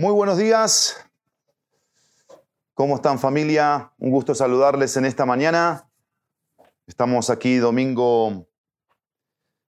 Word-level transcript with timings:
Muy 0.00 0.12
buenos 0.12 0.38
días. 0.38 0.96
¿Cómo 2.74 2.94
están 2.94 3.18
familia? 3.18 3.92
Un 3.98 4.12
gusto 4.12 4.32
saludarles 4.32 4.96
en 4.96 5.04
esta 5.04 5.26
mañana. 5.26 5.90
Estamos 6.86 7.30
aquí 7.30 7.56
domingo 7.56 8.46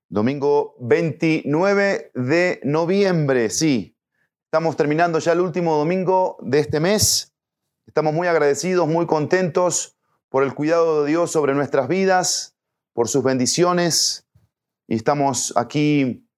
domingo 0.09 0.77
29 0.79 2.13
de 2.15 2.61
noviembre, 2.63 3.51
sí. 3.51 3.99
Estamos 4.45 4.77
terminando 4.77 5.19
ya 5.19 5.33
el 5.33 5.41
último 5.41 5.77
domingo 5.77 6.37
de 6.43 6.61
este 6.61 6.79
mes. 6.79 7.35
Estamos 7.89 8.15
muy 8.15 8.29
agradecidos, 8.29 8.87
muy 8.87 9.07
contentos 9.07 9.99
por 10.29 10.45
el 10.45 10.55
cuidado 10.55 11.03
de 11.03 11.11
Dios 11.11 11.33
sobre 11.33 11.55
nuestras 11.55 11.89
vidas, 11.89 12.57
por 12.93 13.09
sus 13.09 13.25
bendiciones. 13.25 14.29
Y 14.87 14.95
estamos 14.95 15.53
aquí 15.57 16.30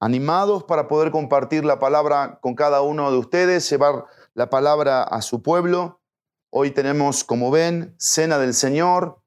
animados 0.00 0.64
para 0.64 0.88
poder 0.88 1.10
compartir 1.10 1.64
la 1.64 1.78
palabra 1.78 2.38
con 2.40 2.54
cada 2.54 2.80
uno 2.80 3.12
de 3.12 3.18
ustedes, 3.18 3.68
llevar 3.68 4.06
la 4.34 4.48
palabra 4.48 5.02
a 5.02 5.20
su 5.20 5.42
pueblo. 5.42 6.00
Hoy 6.48 6.70
tenemos, 6.70 7.22
como 7.22 7.50
ven, 7.50 7.94
cena 7.98 8.38
del 8.38 8.54
Señor 8.54 9.20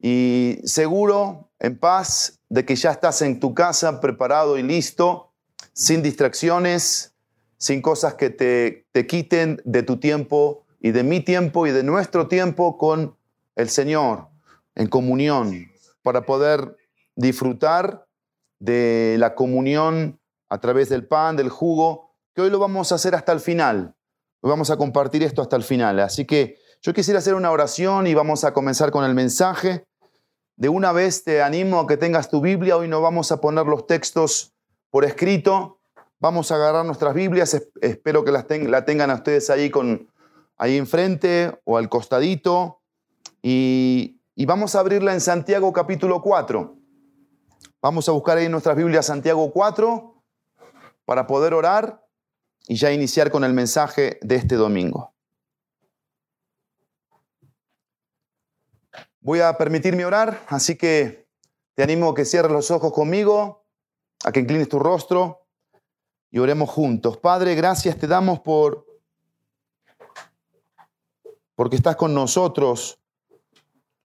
y 0.00 0.58
seguro, 0.64 1.48
en 1.60 1.78
paz, 1.78 2.40
de 2.50 2.66
que 2.66 2.76
ya 2.76 2.90
estás 2.90 3.22
en 3.22 3.40
tu 3.40 3.54
casa 3.54 4.00
preparado 4.00 4.58
y 4.58 4.62
listo, 4.62 5.32
sin 5.72 6.02
distracciones, 6.02 7.14
sin 7.56 7.80
cosas 7.80 8.14
que 8.14 8.30
te, 8.30 8.86
te 8.92 9.06
quiten 9.06 9.62
de 9.64 9.82
tu 9.82 9.98
tiempo 9.98 10.66
y 10.80 10.90
de 10.90 11.04
mi 11.04 11.20
tiempo 11.20 11.66
y 11.66 11.70
de 11.70 11.84
nuestro 11.84 12.28
tiempo 12.28 12.76
con 12.76 13.16
el 13.54 13.70
Señor, 13.70 14.28
en 14.74 14.88
comunión, 14.88 15.70
para 16.02 16.26
poder 16.26 16.76
disfrutar 17.14 18.03
de 18.58 19.16
la 19.18 19.34
comunión 19.34 20.20
a 20.48 20.60
través 20.60 20.88
del 20.88 21.06
pan, 21.06 21.36
del 21.36 21.48
jugo, 21.48 22.14
que 22.34 22.42
hoy 22.42 22.50
lo 22.50 22.58
vamos 22.58 22.92
a 22.92 22.96
hacer 22.96 23.14
hasta 23.14 23.32
el 23.32 23.40
final. 23.40 23.94
Vamos 24.42 24.70
a 24.70 24.76
compartir 24.76 25.22
esto 25.22 25.40
hasta 25.40 25.56
el 25.56 25.62
final. 25.62 26.00
Así 26.00 26.26
que 26.26 26.58
yo 26.82 26.92
quisiera 26.92 27.18
hacer 27.18 27.34
una 27.34 27.50
oración 27.50 28.06
y 28.06 28.14
vamos 28.14 28.44
a 28.44 28.52
comenzar 28.52 28.90
con 28.90 29.04
el 29.04 29.14
mensaje. 29.14 29.86
De 30.56 30.68
una 30.68 30.92
vez 30.92 31.24
te 31.24 31.42
animo 31.42 31.80
a 31.80 31.86
que 31.86 31.96
tengas 31.96 32.28
tu 32.28 32.40
Biblia. 32.42 32.76
Hoy 32.76 32.86
no 32.86 33.00
vamos 33.00 33.32
a 33.32 33.40
poner 33.40 33.66
los 33.66 33.86
textos 33.86 34.52
por 34.90 35.04
escrito. 35.04 35.80
Vamos 36.20 36.50
a 36.50 36.56
agarrar 36.56 36.84
nuestras 36.84 37.14
Biblias. 37.14 37.58
Espero 37.80 38.24
que 38.24 38.32
las 38.32 38.44
la 38.50 38.84
tengan 38.84 39.10
a 39.10 39.14
ustedes 39.14 39.48
ahí, 39.48 39.70
con, 39.70 40.10
ahí 40.58 40.76
enfrente 40.76 41.58
o 41.64 41.78
al 41.78 41.88
costadito. 41.88 42.82
Y, 43.42 44.20
y 44.34 44.44
vamos 44.44 44.74
a 44.74 44.80
abrirla 44.80 45.14
en 45.14 45.22
Santiago 45.22 45.72
capítulo 45.72 46.20
4. 46.20 46.76
Vamos 47.84 48.08
a 48.08 48.12
buscar 48.12 48.38
ahí 48.38 48.46
en 48.46 48.52
nuestras 48.52 48.76
Biblias 48.76 49.04
Santiago 49.04 49.52
4 49.52 50.24
para 51.04 51.26
poder 51.26 51.52
orar 51.52 52.08
y 52.66 52.76
ya 52.76 52.90
iniciar 52.90 53.30
con 53.30 53.44
el 53.44 53.52
mensaje 53.52 54.18
de 54.22 54.36
este 54.36 54.54
domingo. 54.54 55.14
Voy 59.20 59.40
a 59.40 59.58
permitirme 59.58 60.06
orar, 60.06 60.46
así 60.48 60.78
que 60.78 61.28
te 61.74 61.82
animo 61.82 62.08
a 62.08 62.14
que 62.14 62.24
cierres 62.24 62.52
los 62.52 62.70
ojos 62.70 62.90
conmigo, 62.90 63.66
a 64.24 64.32
que 64.32 64.40
inclines 64.40 64.70
tu 64.70 64.78
rostro 64.78 65.46
y 66.30 66.38
oremos 66.38 66.70
juntos. 66.70 67.18
Padre, 67.18 67.54
gracias 67.54 67.98
te 67.98 68.06
damos 68.06 68.40
por 68.40 68.86
porque 71.54 71.76
estás 71.76 71.96
con 71.96 72.14
nosotros, 72.14 72.98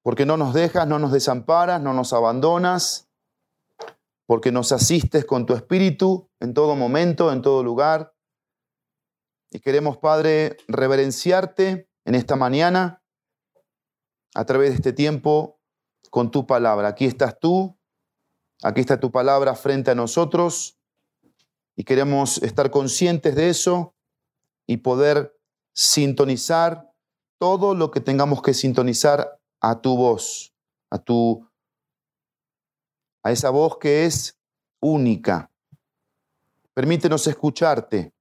porque 0.02 0.26
no 0.26 0.36
nos 0.36 0.54
dejas, 0.54 0.86
no 0.86 1.00
nos 1.00 1.14
desamparas, 1.14 1.80
no 1.80 1.94
nos 1.94 2.12
abandonas 2.12 3.09
porque 4.30 4.52
nos 4.52 4.72
asistes 4.72 5.26
con 5.26 5.48
tu 5.48 5.56
espíritu 5.56 6.30
en 6.40 6.54
todo 6.54 6.76
momento, 6.76 7.34
en 7.34 7.42
todo 7.42 7.64
lugar. 7.64 8.14
Y 9.50 9.60
queremos, 9.60 9.98
Padre, 9.98 10.56
reverenciarte 10.68 11.90
en 12.06 12.14
esta 12.14 12.36
mañana 12.36 13.04
a 14.36 14.46
través 14.46 14.70
de 14.70 14.76
este 14.76 14.94
tiempo 14.94 15.60
con 16.12 16.30
tu 16.30 16.46
palabra. 16.46 16.90
Aquí 16.90 17.06
estás 17.06 17.40
tú, 17.40 17.80
aquí 18.62 18.82
está 18.82 19.00
tu 19.00 19.12
palabra 19.12 19.56
frente 19.56 19.90
a 19.90 19.96
nosotros 19.96 20.78
y 21.76 21.84
queremos 21.84 22.38
estar 22.44 22.70
conscientes 22.70 23.34
de 23.34 23.50
eso 23.50 23.96
y 24.68 24.78
poder 24.78 25.36
sintonizar 25.74 26.94
todo 27.40 27.74
lo 27.74 27.90
que 27.90 28.00
tengamos 28.00 28.44
que 28.44 28.54
sintonizar 28.54 29.42
a 29.60 29.82
tu 29.82 29.98
voz, 29.98 30.54
a 30.92 31.00
tu 31.00 31.49
a 33.30 33.32
esa 33.32 33.52
voz 33.52 33.78
que 33.78 34.06
es 34.06 34.40
única. 34.82 35.52
Permítenos 36.74 37.28
escucharte. 37.28 38.12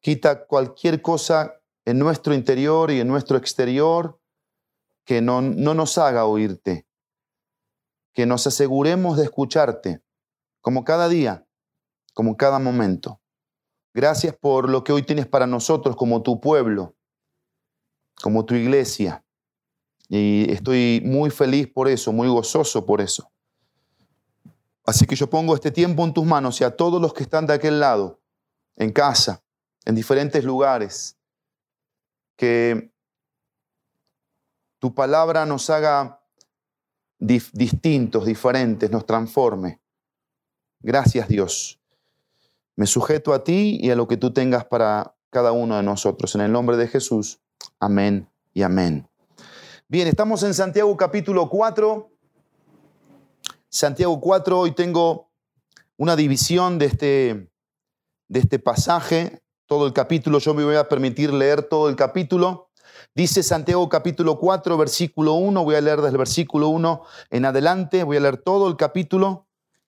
Quita 0.00 0.46
cualquier 0.46 1.02
cosa 1.02 1.60
en 1.84 1.98
nuestro 1.98 2.32
interior 2.32 2.92
y 2.92 3.00
en 3.00 3.08
nuestro 3.08 3.36
exterior 3.36 4.20
que 5.04 5.20
no, 5.20 5.42
no 5.42 5.74
nos 5.74 5.98
haga 5.98 6.24
oírte. 6.24 6.86
Que 8.12 8.24
nos 8.24 8.46
aseguremos 8.46 9.16
de 9.16 9.24
escucharte, 9.24 10.02
como 10.60 10.84
cada 10.84 11.08
día, 11.08 11.44
como 12.14 12.36
cada 12.36 12.60
momento. 12.60 13.20
Gracias 13.92 14.36
por 14.36 14.70
lo 14.70 14.84
que 14.84 14.92
hoy 14.92 15.02
tienes 15.02 15.26
para 15.26 15.48
nosotros 15.48 15.96
como 15.96 16.22
tu 16.22 16.40
pueblo, 16.40 16.94
como 18.22 18.44
tu 18.44 18.54
iglesia. 18.54 19.24
Y 20.08 20.48
estoy 20.52 21.02
muy 21.04 21.30
feliz 21.30 21.66
por 21.66 21.88
eso, 21.88 22.12
muy 22.12 22.28
gozoso 22.28 22.86
por 22.86 23.00
eso. 23.00 23.31
Así 24.84 25.06
que 25.06 25.16
yo 25.16 25.30
pongo 25.30 25.54
este 25.54 25.70
tiempo 25.70 26.04
en 26.04 26.12
tus 26.12 26.24
manos 26.24 26.60
y 26.60 26.64
a 26.64 26.76
todos 26.76 27.00
los 27.00 27.14
que 27.14 27.22
están 27.22 27.46
de 27.46 27.54
aquel 27.54 27.78
lado, 27.78 28.20
en 28.76 28.92
casa, 28.92 29.44
en 29.84 29.94
diferentes 29.94 30.44
lugares, 30.44 31.16
que 32.36 32.92
tu 34.78 34.94
palabra 34.94 35.46
nos 35.46 35.70
haga 35.70 36.20
distintos, 37.18 38.26
diferentes, 38.26 38.90
nos 38.90 39.06
transforme. 39.06 39.80
Gracias 40.80 41.28
Dios. 41.28 41.80
Me 42.74 42.86
sujeto 42.86 43.32
a 43.32 43.44
ti 43.44 43.78
y 43.80 43.90
a 43.90 43.96
lo 43.96 44.08
que 44.08 44.16
tú 44.16 44.32
tengas 44.32 44.64
para 44.64 45.14
cada 45.30 45.52
uno 45.52 45.76
de 45.76 45.84
nosotros. 45.84 46.34
En 46.34 46.40
el 46.40 46.50
nombre 46.50 46.76
de 46.76 46.88
Jesús. 46.88 47.40
Amén 47.78 48.28
y 48.52 48.62
amén. 48.62 49.08
Bien, 49.86 50.08
estamos 50.08 50.42
en 50.42 50.54
Santiago 50.54 50.96
capítulo 50.96 51.48
4 51.48 52.11
Santiago 53.74 54.20
4, 54.20 54.60
hoy 54.60 54.72
tengo 54.72 55.30
una 55.96 56.14
división 56.14 56.78
de 56.78 56.84
este, 56.84 57.50
de 58.28 58.40
este 58.40 58.58
pasaje, 58.58 59.42
todo 59.64 59.86
el 59.86 59.94
capítulo, 59.94 60.40
yo 60.40 60.52
me 60.52 60.62
voy 60.62 60.76
a 60.76 60.90
permitir 60.90 61.32
leer 61.32 61.62
todo 61.62 61.88
el 61.88 61.96
capítulo. 61.96 62.68
Dice 63.14 63.42
Santiago 63.42 63.88
capítulo 63.88 64.38
4, 64.38 64.76
versículo 64.76 65.32
1, 65.32 65.64
voy 65.64 65.74
a 65.74 65.80
leer 65.80 66.02
desde 66.02 66.10
el 66.10 66.18
versículo 66.18 66.68
1 66.68 67.02
en 67.30 67.46
adelante, 67.46 68.04
voy 68.04 68.18
a 68.18 68.20
leer 68.20 68.36
todo 68.36 68.68
el 68.68 68.76
capítulo, 68.76 69.46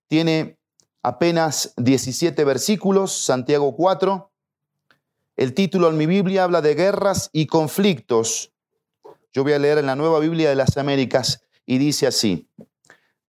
tiene 0.09 0.59
apenas 1.03 1.75
17 1.77 2.43
versículos, 2.43 3.13
Santiago 3.13 3.77
4. 3.77 4.33
El 5.37 5.53
título 5.53 5.91
en 5.91 5.99
mi 5.99 6.07
Biblia 6.07 6.45
habla 6.45 6.63
de 6.63 6.75
guerras 6.75 7.29
y 7.35 7.49
conflictos. 7.49 8.51
Yo 9.35 9.43
voy 9.43 9.53
a 9.53 9.59
leer 9.59 9.77
en 9.77 9.87
la 9.87 9.95
nueva 9.95 10.21
Biblia 10.21 10.49
de 10.49 10.55
las 10.55 10.75
Américas 10.79 11.43
y 11.67 11.77
dice 11.77 12.07
así, 12.07 12.49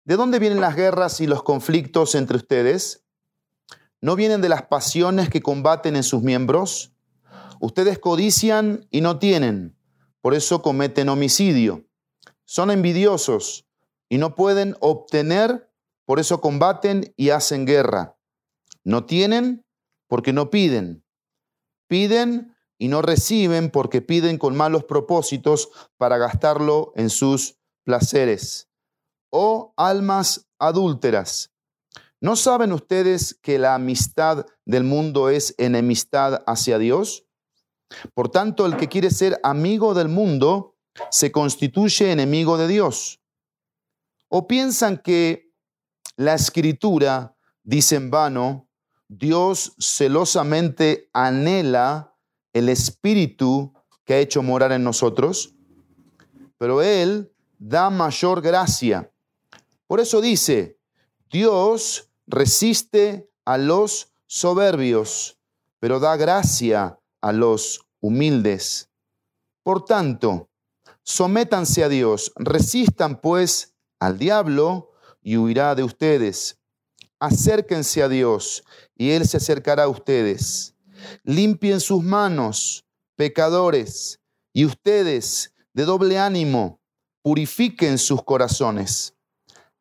¿De 0.05 0.17
dónde 0.17 0.37
vienen 0.37 0.61
las 0.61 0.75
guerras 0.75 1.19
y 1.19 1.25
los 1.25 1.41
conflictos 1.41 2.13
entre 2.13 2.37
ustedes? 2.37 3.03
¿No 4.01 4.15
vienen 4.15 4.39
de 4.39 4.49
las 4.49 4.61
pasiones 4.61 5.31
que 5.31 5.41
combaten 5.41 5.95
en 5.95 6.03
sus 6.03 6.21
miembros? 6.21 6.93
Ustedes 7.59 7.97
codician 7.97 8.85
y 8.91 9.01
no 9.01 9.17
tienen, 9.17 9.75
por 10.21 10.35
eso 10.35 10.61
cometen 10.61 11.09
homicidio. 11.09 11.87
Son 12.43 12.69
envidiosos 12.69 13.65
y 14.07 14.19
no 14.19 14.35
pueden 14.35 14.77
obtener, 14.79 15.71
por 16.05 16.19
eso 16.19 16.39
combaten 16.39 17.11
y 17.17 17.31
hacen 17.31 17.65
guerra. 17.65 18.15
No 18.83 19.05
tienen 19.05 19.65
porque 20.05 20.33
no 20.33 20.51
piden. 20.51 21.03
Piden 21.87 22.55
y 22.77 22.89
no 22.89 23.01
reciben 23.01 23.71
porque 23.71 24.03
piden 24.03 24.37
con 24.37 24.55
malos 24.55 24.83
propósitos 24.83 25.69
para 25.97 26.19
gastarlo 26.19 26.93
en 26.95 27.09
sus 27.09 27.57
placeres 27.83 28.64
oh 29.37 29.73
almas 29.75 30.47
adúlteras. 30.59 31.51
¿No 32.21 32.37
saben 32.37 32.71
ustedes 32.71 33.37
que 33.41 33.59
la 33.59 33.75
amistad 33.75 34.45
del 34.63 34.85
mundo 34.85 35.29
es 35.29 35.53
enemistad 35.57 36.41
hacia 36.47 36.77
Dios? 36.77 37.25
Por 38.13 38.29
tanto, 38.29 38.65
el 38.65 38.77
que 38.77 38.87
quiere 38.87 39.11
ser 39.11 39.37
amigo 39.43 39.93
del 39.93 40.07
mundo 40.07 40.77
se 41.11 41.33
constituye 41.33 42.13
enemigo 42.13 42.57
de 42.57 42.69
Dios. 42.69 43.19
¿O 44.29 44.47
piensan 44.47 44.99
que 44.99 45.53
la 46.15 46.33
escritura 46.33 47.35
dice 47.61 47.97
en 47.97 48.09
vano, 48.09 48.69
Dios 49.09 49.75
celosamente 49.79 51.09
anhela 51.11 52.15
el 52.53 52.69
espíritu 52.69 53.73
que 54.05 54.13
ha 54.13 54.19
hecho 54.19 54.41
morar 54.41 54.71
en 54.71 54.85
nosotros? 54.85 55.53
Pero 56.57 56.81
Él 56.81 57.33
da 57.59 57.89
mayor 57.89 58.41
gracia. 58.41 59.11
Por 59.87 59.99
eso 59.99 60.21
dice, 60.21 60.79
Dios 61.29 62.09
resiste 62.27 63.29
a 63.45 63.57
los 63.57 64.11
soberbios, 64.25 65.37
pero 65.79 65.99
da 65.99 66.15
gracia 66.17 66.99
a 67.21 67.31
los 67.31 67.85
humildes. 67.99 68.89
Por 69.63 69.85
tanto, 69.85 70.49
sométanse 71.03 71.83
a 71.83 71.89
Dios, 71.89 72.31
resistan 72.35 73.19
pues 73.21 73.73
al 73.99 74.17
diablo 74.17 74.91
y 75.21 75.37
huirá 75.37 75.75
de 75.75 75.83
ustedes. 75.83 76.59
Acérquense 77.19 78.03
a 78.03 78.09
Dios 78.09 78.63
y 78.95 79.11
Él 79.11 79.27
se 79.27 79.37
acercará 79.37 79.83
a 79.83 79.87
ustedes. 79.87 80.75
Limpien 81.23 81.79
sus 81.79 82.03
manos, 82.03 82.85
pecadores, 83.15 84.19
y 84.53 84.65
ustedes, 84.65 85.53
de 85.73 85.83
doble 85.83 86.17
ánimo, 86.17 86.79
purifiquen 87.21 87.97
sus 87.97 88.23
corazones. 88.23 89.14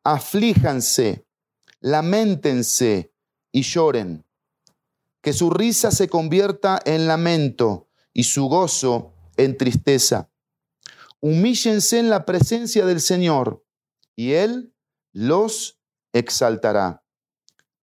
Aflíjanse, 0.07 1.25
lamentense 1.79 3.11
y 3.51 3.63
lloren 3.63 4.23
que 5.23 5.33
su 5.33 5.49
risa 5.49 5.89
se 5.89 6.07
convierta 6.07 6.79
en 6.85 7.07
lamento 7.07 7.89
y 8.13 8.25
su 8.25 8.45
gozo 8.47 9.15
en 9.35 9.57
tristeza. 9.57 10.29
Humíllense 11.21 11.97
en 11.97 12.11
la 12.11 12.23
presencia 12.23 12.85
del 12.85 13.01
Señor 13.01 13.65
y 14.15 14.33
Él 14.33 14.75
los 15.11 15.79
exaltará. 16.13 17.03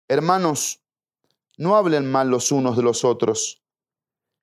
Hermanos, 0.07 0.83
no 1.57 1.75
hablen 1.75 2.05
mal 2.05 2.29
los 2.29 2.51
unos 2.51 2.77
de 2.77 2.83
los 2.83 3.03
otros. 3.03 3.63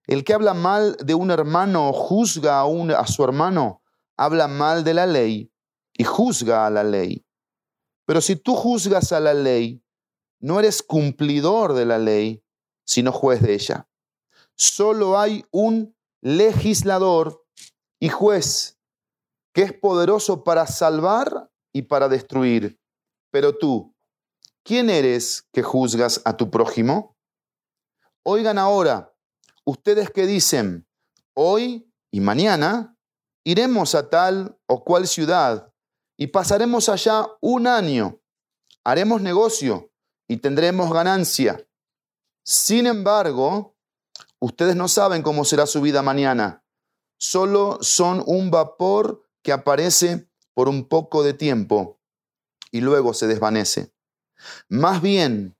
El 0.08 0.24
que 0.24 0.34
habla 0.34 0.52
mal 0.52 0.96
de 0.96 1.14
un 1.14 1.30
hermano 1.30 1.90
o 1.90 1.92
juzga 1.92 2.58
a, 2.60 3.00
a 3.00 3.06
su 3.06 3.22
hermano, 3.22 3.84
habla 4.16 4.48
mal 4.48 4.82
de 4.82 4.94
la 4.94 5.06
ley 5.06 5.52
y 5.92 6.02
juzga 6.02 6.66
a 6.66 6.70
la 6.70 6.82
ley. 6.82 7.24
Pero 8.08 8.22
si 8.22 8.36
tú 8.36 8.54
juzgas 8.54 9.12
a 9.12 9.20
la 9.20 9.34
ley, 9.34 9.84
no 10.40 10.58
eres 10.58 10.82
cumplidor 10.82 11.74
de 11.74 11.84
la 11.84 11.98
ley, 11.98 12.42
sino 12.86 13.12
juez 13.12 13.42
de 13.42 13.52
ella. 13.52 13.86
Solo 14.56 15.18
hay 15.18 15.44
un 15.50 15.94
legislador 16.22 17.44
y 18.00 18.08
juez 18.08 18.78
que 19.52 19.60
es 19.60 19.74
poderoso 19.74 20.42
para 20.42 20.66
salvar 20.66 21.50
y 21.70 21.82
para 21.82 22.08
destruir. 22.08 22.80
Pero 23.30 23.58
tú, 23.58 23.94
¿quién 24.64 24.88
eres 24.88 25.46
que 25.52 25.62
juzgas 25.62 26.22
a 26.24 26.34
tu 26.34 26.50
prójimo? 26.50 27.14
Oigan 28.22 28.56
ahora, 28.56 29.14
ustedes 29.66 30.08
que 30.08 30.26
dicen, 30.26 30.88
hoy 31.34 31.92
y 32.10 32.20
mañana 32.20 32.96
iremos 33.44 33.94
a 33.94 34.08
tal 34.08 34.58
o 34.66 34.82
cual 34.82 35.06
ciudad 35.06 35.67
y 36.18 36.26
pasaremos 36.26 36.88
allá 36.88 37.26
un 37.40 37.66
año, 37.68 38.20
haremos 38.84 39.22
negocio 39.22 39.92
y 40.26 40.38
tendremos 40.38 40.92
ganancia. 40.92 41.64
Sin 42.44 42.86
embargo, 42.86 43.76
ustedes 44.40 44.74
no 44.74 44.88
saben 44.88 45.22
cómo 45.22 45.44
será 45.44 45.66
su 45.66 45.80
vida 45.80 46.02
mañana. 46.02 46.64
Solo 47.18 47.78
son 47.82 48.22
un 48.26 48.50
vapor 48.50 49.22
que 49.42 49.52
aparece 49.52 50.28
por 50.54 50.68
un 50.68 50.88
poco 50.88 51.22
de 51.22 51.34
tiempo 51.34 52.00
y 52.72 52.80
luego 52.80 53.14
se 53.14 53.28
desvanece. 53.28 53.94
Más 54.68 55.00
bien, 55.00 55.56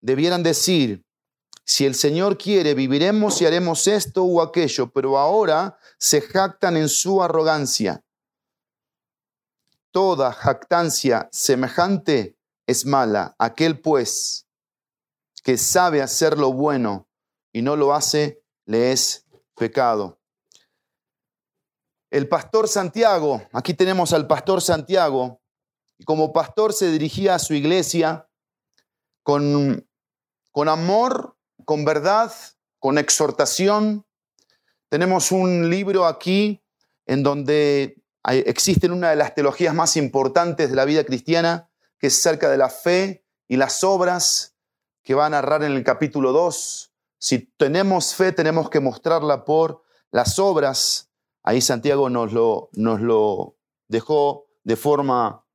debieran 0.00 0.44
decir, 0.44 1.04
si 1.64 1.84
el 1.84 1.96
Señor 1.96 2.38
quiere, 2.38 2.74
viviremos 2.74 3.40
y 3.42 3.46
haremos 3.46 3.86
esto 3.88 4.22
o 4.24 4.40
aquello, 4.40 4.92
pero 4.92 5.18
ahora 5.18 5.78
se 5.98 6.20
jactan 6.20 6.76
en 6.76 6.88
su 6.88 7.22
arrogancia. 7.22 8.04
Toda 9.92 10.32
jactancia 10.32 11.28
semejante 11.32 12.36
es 12.66 12.86
mala. 12.86 13.34
Aquel 13.38 13.80
pues 13.80 14.46
que 15.42 15.56
sabe 15.56 16.02
hacer 16.02 16.38
lo 16.38 16.52
bueno 16.52 17.08
y 17.52 17.62
no 17.62 17.76
lo 17.76 17.94
hace, 17.94 18.42
le 18.66 18.92
es 18.92 19.26
pecado. 19.56 20.20
El 22.10 22.28
pastor 22.28 22.68
Santiago, 22.68 23.42
aquí 23.52 23.74
tenemos 23.74 24.12
al 24.12 24.26
pastor 24.26 24.60
Santiago, 24.60 25.40
y 26.00 26.04
como 26.04 26.32
pastor 26.32 26.72
se 26.72 26.90
dirigía 26.90 27.34
a 27.34 27.38
su 27.38 27.54
iglesia 27.54 28.26
con, 29.22 29.86
con 30.50 30.68
amor, 30.68 31.36
con 31.64 31.84
verdad, 31.84 32.32
con 32.78 32.96
exhortación. 32.96 34.06
Tenemos 34.88 35.30
un 35.30 35.68
libro 35.68 36.06
aquí 36.06 36.64
en 37.06 37.22
donde 37.22 37.99
existen 38.24 38.92
una 38.92 39.10
de 39.10 39.16
las 39.16 39.34
teologías 39.34 39.74
más 39.74 39.96
importantes 39.96 40.70
de 40.70 40.76
la 40.76 40.84
vida 40.84 41.04
cristiana, 41.04 41.70
que 41.98 42.08
es 42.08 42.18
acerca 42.18 42.50
de 42.50 42.58
la 42.58 42.68
fe 42.68 43.24
y 43.48 43.56
las 43.56 43.82
obras 43.84 44.56
que 45.02 45.14
va 45.14 45.26
a 45.26 45.30
narrar 45.30 45.62
en 45.62 45.72
el 45.72 45.84
capítulo 45.84 46.32
2. 46.32 46.92
Si 47.18 47.38
tenemos 47.56 48.14
fe, 48.14 48.32
tenemos 48.32 48.70
que 48.70 48.80
mostrarla 48.80 49.44
por 49.44 49.82
las 50.10 50.38
obras. 50.38 51.10
Ahí 51.42 51.60
Santiago 51.60 52.10
nos 52.10 52.32
lo, 52.32 52.70
nos 52.72 53.00
lo 53.00 53.56
dejó 53.88 54.48
de 54.64 54.76
forma 54.76 55.46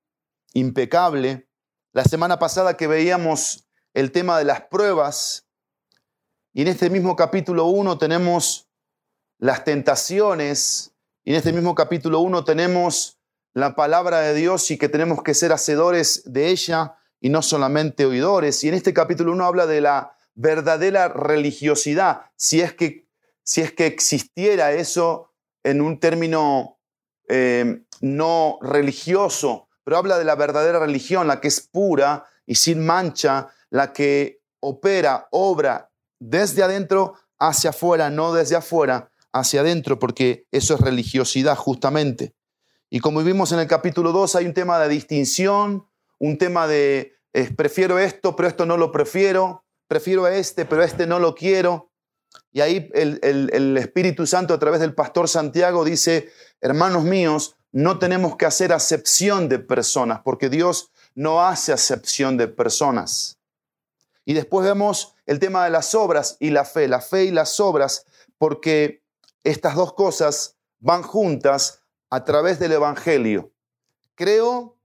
impecable. 0.54 1.50
La 1.92 2.04
semana 2.04 2.40
pasada 2.40 2.78
que 2.78 2.88
veíamos 2.88 3.68
el 3.94 4.12
tema 4.12 4.38
de 4.38 4.46
las 4.46 4.62
pruebas, 4.62 5.46
y 6.54 6.62
en 6.62 6.70
este 6.70 6.90
mismo 6.90 7.18
capítulo 7.18 7.66
1 7.66 7.98
tenemos 7.98 8.70
las 9.40 9.66
tentaciones, 9.66 10.95
y 11.26 11.32
en 11.32 11.38
este 11.38 11.52
mismo 11.52 11.74
capítulo 11.74 12.20
1 12.20 12.44
tenemos 12.44 13.18
la 13.56 13.76
palabra 13.76 14.20
de 14.20 14.36
Dios 14.36 14.70
y 14.70 14.78
que 14.78 14.90
tenemos 14.90 15.24
que 15.24 15.34
ser 15.34 15.52
hacedores 15.52 16.22
de 16.26 16.50
ella 16.50 16.98
y 17.20 17.30
no 17.30 17.42
solamente 17.42 18.06
oidores. 18.06 18.64
Y 18.64 18.70
en 18.70 18.76
este 18.76 18.94
capítulo 18.94 19.32
1 19.32 19.44
habla 19.44 19.66
de 19.66 19.82
la 19.82 20.16
verdadera 20.36 21.08
religiosidad, 21.08 22.26
si 22.36 22.62
es 22.62 22.76
que, 22.76 23.08
si 23.42 23.62
es 23.62 23.74
que 23.74 23.88
existiera 23.88 24.74
eso 24.74 25.32
en 25.64 25.82
un 25.82 26.00
término 26.00 26.78
eh, 27.28 27.82
no 28.02 28.60
religioso, 28.62 29.68
pero 29.84 29.98
habla 29.98 30.20
de 30.20 30.26
la 30.26 30.36
verdadera 30.36 30.78
religión, 30.78 31.28
la 31.28 31.42
que 31.42 31.48
es 31.48 31.60
pura 31.60 32.28
y 32.46 32.54
sin 32.54 32.86
mancha, 32.86 33.48
la 33.72 33.94
que 33.94 34.44
opera, 34.60 35.28
obra 35.32 35.90
desde 36.20 36.62
adentro 36.62 37.16
hacia 37.40 37.72
afuera, 37.72 38.12
no 38.12 38.32
desde 38.32 38.58
afuera 38.58 39.10
hacia 39.36 39.62
adentro, 39.62 40.00
porque 40.00 40.48
eso 40.52 40.76
es 40.76 40.80
religiosidad 40.80 41.58
justamente. 41.58 42.34
Y 42.90 43.02
como 43.02 43.22
vimos 43.22 43.52
en 43.52 43.60
el 43.60 43.68
capítulo 43.68 44.14
2, 44.14 44.36
hay 44.38 44.46
un 44.46 44.54
tema 44.54 44.80
de 44.80 44.88
distinción, 44.88 45.86
un 46.20 46.38
tema 46.38 46.68
de 46.68 47.14
prefiero 47.58 48.00
esto, 48.00 48.34
pero 48.36 48.48
esto 48.48 48.66
no 48.66 48.78
lo 48.78 48.94
prefiero, 48.94 49.66
prefiero 49.88 50.24
a 50.24 50.34
este, 50.34 50.64
pero 50.64 50.84
este 50.84 51.06
no 51.06 51.20
lo 51.20 51.36
quiero. 51.36 51.92
Y 52.54 52.62
ahí 52.62 52.90
el, 52.94 53.20
el 53.22 53.78
Espíritu 53.78 54.26
Santo 54.26 54.54
a 54.54 54.60
través 54.60 54.80
del 54.80 54.96
pastor 54.96 55.28
Santiago 55.28 55.84
dice, 55.84 56.30
hermanos 56.62 57.04
míos, 57.04 57.58
no 57.74 58.00
tenemos 58.00 58.38
que 58.38 58.46
hacer 58.46 58.72
acepción 58.72 59.50
de 59.50 59.60
personas, 59.60 60.22
porque 60.24 60.50
Dios 60.50 60.92
no 61.14 61.46
hace 61.46 61.74
acepción 61.74 62.38
de 62.38 62.48
personas. 62.48 63.38
Y 64.24 64.34
después 64.34 64.66
vemos 64.66 65.14
el 65.26 65.40
tema 65.40 65.66
de 65.66 65.72
las 65.72 65.94
obras 65.94 66.38
y 66.40 66.52
la 66.52 66.64
fe, 66.64 66.88
la 66.88 67.02
fe 67.02 67.26
y 67.26 67.32
las 67.32 67.60
obras, 67.60 68.06
porque 68.38 69.04
estas 69.46 69.76
dos 69.76 69.94
cosas 69.94 70.58
van 70.80 71.04
juntas 71.04 71.84
a 72.10 72.26
través 72.26 72.60
del 72.60 72.74
Evangelio. 72.74 73.54
Creo, 74.16 74.78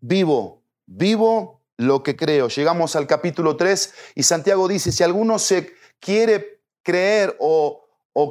vivo, 0.00 0.64
vivo 0.86 1.62
lo 1.76 2.02
que 2.02 2.16
creo. 2.16 2.48
Llegamos 2.48 2.96
al 2.96 3.06
capítulo 3.06 3.56
3 3.56 3.94
y 4.14 4.22
Santiago 4.22 4.66
dice, 4.66 4.92
si 4.92 5.02
alguno 5.02 5.38
se 5.38 5.74
quiere 6.00 6.62
creer 6.82 7.36
o, 7.38 7.78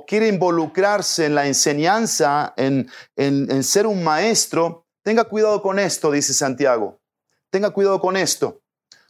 quiere 0.07 0.27
involucrarse 0.27 1.25
en 1.25 1.35
la 1.35 1.47
enseñanza, 1.47 2.53
en, 2.57 2.89
en 3.15 3.63
ser 3.63 3.87
un 3.87 4.03
maestro, 4.03 4.85
tenga 5.03 5.23
cuidado 5.25 5.61
con 5.61 5.79
esto, 5.79 6.11
dice 6.11 6.33
Santiago. 6.33 6.99
Tenga 7.49 7.71
cuidado 7.71 7.99
con 7.99 8.15
esto, 8.15 8.61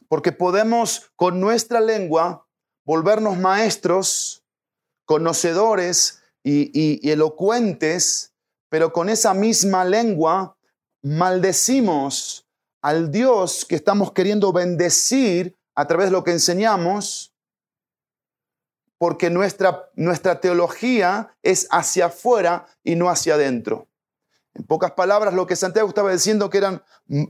porque 0.08 0.32
podemos 0.32 1.12
con 1.16 1.40
nuestra 1.40 1.80
lengua 1.80 2.48
volvernos 2.84 3.38
maestros, 3.38 4.44
conocedores 5.06 6.21
y, 6.44 7.10
elocuentes, 7.10 8.34
pero 8.70 8.94
con 8.94 9.10
esa 9.10 9.34
misma 9.34 9.86
lengua 9.86 10.58
maldecimos 11.02 12.48
al 12.82 13.12
Dios 13.12 13.66
que 13.66 13.76
estamos 13.76 14.12
queriendo 14.12 14.52
bendecir 14.52 15.58
a 15.76 15.88
través 15.88 16.08
de 16.08 16.12
lo 16.12 16.24
que 16.24 16.32
enseñamos, 16.32 17.34
porque 18.98 19.30
nuestra, 19.30 19.90
nuestra 19.96 20.40
teología 20.40 21.36
es 21.42 21.68
hacia 21.72 22.08
afuera 22.08 22.68
y 22.84 22.96
no 22.96 23.10
hacia 23.10 23.36
adentro. 23.36 23.88
En 24.54 24.66
pocas 24.66 24.92
palabras, 24.92 25.34
lo 25.34 25.48
que 25.48 25.56
Santiago 25.56 25.90
estaba 25.90 26.12
diciendo 26.12 26.50
que 26.50 26.58
eran 26.58 26.84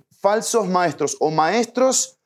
falsos 0.10 0.68
maestros 0.68 1.18
o 1.20 1.32
maestros 1.32 2.20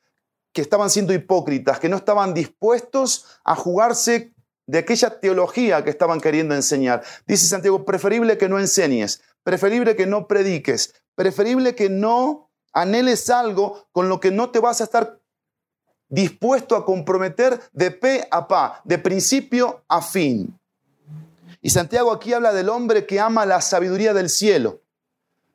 que 0.52 0.62
estaban 0.62 0.88
siendo 0.88 1.12
hipócritas, 1.12 1.78
que 1.78 1.88
no 1.88 1.96
estaban 1.96 2.32
dispuestos 2.32 3.26
a 3.44 3.54
jugarse 3.54 4.34
de 4.66 4.78
aquella 4.78 5.20
teología 5.20 5.84
que 5.84 5.90
estaban 5.90 6.20
queriendo 6.20 6.54
enseñar. 6.54 7.02
Dice 7.26 7.46
Santiago, 7.46 7.84
preferible 7.84 8.36
que 8.36 8.48
no 8.48 8.58
enseñes, 8.58 9.22
preferible 9.42 9.96
que 9.96 10.06
no 10.06 10.26
prediques, 10.26 10.94
preferible 11.14 11.74
que 11.74 11.88
no 11.88 12.50
anheles 12.72 13.30
algo 13.30 13.86
con 13.92 14.08
lo 14.08 14.20
que 14.20 14.30
no 14.30 14.50
te 14.50 14.58
vas 14.58 14.80
a 14.80 14.84
estar 14.84 15.20
dispuesto 16.08 16.76
a 16.76 16.84
comprometer 16.84 17.60
de 17.72 17.90
pe 17.90 18.28
a 18.30 18.46
pa, 18.46 18.80
de 18.84 18.98
principio 18.98 19.82
a 19.88 20.02
fin. 20.02 20.58
Y 21.62 21.70
Santiago 21.70 22.12
aquí 22.12 22.32
habla 22.32 22.52
del 22.52 22.68
hombre 22.68 23.06
que 23.06 23.18
ama 23.18 23.46
la 23.46 23.60
sabiduría 23.60 24.14
del 24.14 24.28
cielo, 24.28 24.82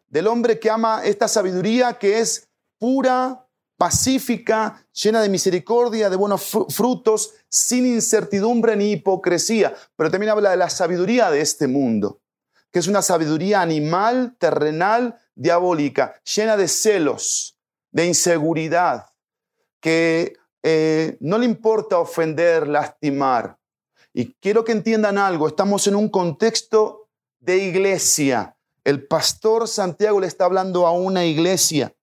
del 0.10 0.28
hombre 0.28 0.60
que 0.60 0.70
ama 0.70 1.02
esta 1.06 1.28
sabiduría 1.28 1.94
que 1.94 2.20
es 2.20 2.50
pura, 2.80 3.46
pacífica, 3.82 4.86
llena 4.94 5.24
de 5.24 5.30
misericordia, 5.30 6.12
de 6.12 6.16
buenos 6.16 6.56
frutos, 6.70 7.34
sin 7.50 7.88
incertidumbre 7.88 8.76
ni 8.76 8.92
hipocresía. 8.92 9.76
Pero 9.96 10.12
también 10.12 10.30
habla 10.30 10.52
de 10.52 10.58
la 10.58 10.70
sabiduría 10.70 11.32
de 11.32 11.42
este 11.42 11.66
mundo, 11.66 12.22
que 12.70 12.78
es 12.78 12.86
una 12.86 13.02
sabiduría 13.02 13.60
animal, 13.60 14.36
terrenal, 14.38 15.20
diabólica, 15.34 16.14
llena 16.24 16.58
de 16.58 16.68
celos, 16.68 17.58
de 17.90 18.06
inseguridad, 18.06 19.08
que 19.80 20.34
eh, 20.62 21.18
no 21.20 21.40
le 21.40 21.46
importa 21.46 21.98
ofender, 21.98 22.68
lastimar. 22.68 23.58
Y 24.14 24.36
quiero 24.36 24.64
que 24.64 24.74
entiendan 24.74 25.18
algo, 25.18 25.48
estamos 25.48 25.88
en 25.88 25.96
un 25.96 26.10
contexto 26.10 27.10
de 27.40 27.58
iglesia. 27.58 28.56
El 28.84 29.08
pastor 29.08 29.68
Santiago 29.68 30.20
le 30.20 30.28
está 30.28 30.46
hablando 30.46 30.86
a 30.86 30.92
una 30.92 31.26
iglesia. 31.26 31.96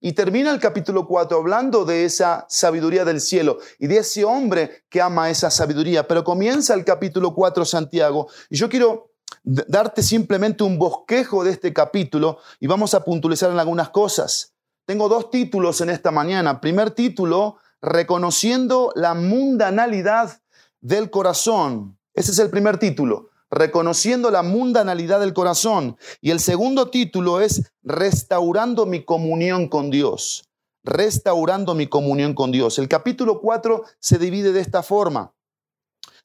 Y 0.00 0.12
termina 0.12 0.52
el 0.52 0.60
capítulo 0.60 1.06
4 1.06 1.38
hablando 1.38 1.84
de 1.84 2.04
esa 2.04 2.46
sabiduría 2.48 3.04
del 3.04 3.20
cielo 3.20 3.58
y 3.80 3.88
de 3.88 3.98
ese 3.98 4.24
hombre 4.24 4.84
que 4.88 5.00
ama 5.00 5.28
esa 5.28 5.50
sabiduría. 5.50 6.06
Pero 6.06 6.22
comienza 6.22 6.74
el 6.74 6.84
capítulo 6.84 7.34
4 7.34 7.64
Santiago. 7.64 8.28
Y 8.48 8.56
yo 8.56 8.68
quiero 8.68 9.10
darte 9.42 10.02
simplemente 10.02 10.62
un 10.62 10.78
bosquejo 10.78 11.42
de 11.42 11.50
este 11.50 11.72
capítulo 11.72 12.38
y 12.60 12.68
vamos 12.68 12.94
a 12.94 13.04
puntualizar 13.04 13.50
en 13.50 13.58
algunas 13.58 13.88
cosas. 13.90 14.54
Tengo 14.86 15.08
dos 15.08 15.30
títulos 15.30 15.80
en 15.80 15.90
esta 15.90 16.10
mañana. 16.10 16.60
Primer 16.60 16.92
título, 16.92 17.56
reconociendo 17.82 18.92
la 18.94 19.14
mundanalidad 19.14 20.40
del 20.80 21.10
corazón. 21.10 21.98
Ese 22.14 22.32
es 22.32 22.38
el 22.38 22.50
primer 22.50 22.78
título, 22.78 23.30
reconociendo 23.50 24.30
la 24.30 24.42
mundanalidad 24.42 25.20
del 25.20 25.34
corazón. 25.34 25.96
Y 26.20 26.30
el 26.30 26.40
segundo 26.40 26.90
título 26.90 27.40
es 27.40 27.72
restaurando 27.82 28.86
mi 28.86 29.04
comunión 29.04 29.68
con 29.68 29.90
Dios. 29.90 30.44
Restaurando 30.84 31.74
mi 31.74 31.86
comunión 31.86 32.34
con 32.34 32.52
Dios. 32.52 32.78
El 32.78 32.88
capítulo 32.88 33.40
4 33.40 33.84
se 33.98 34.18
divide 34.18 34.52
de 34.52 34.60
esta 34.60 34.82
forma. 34.82 35.34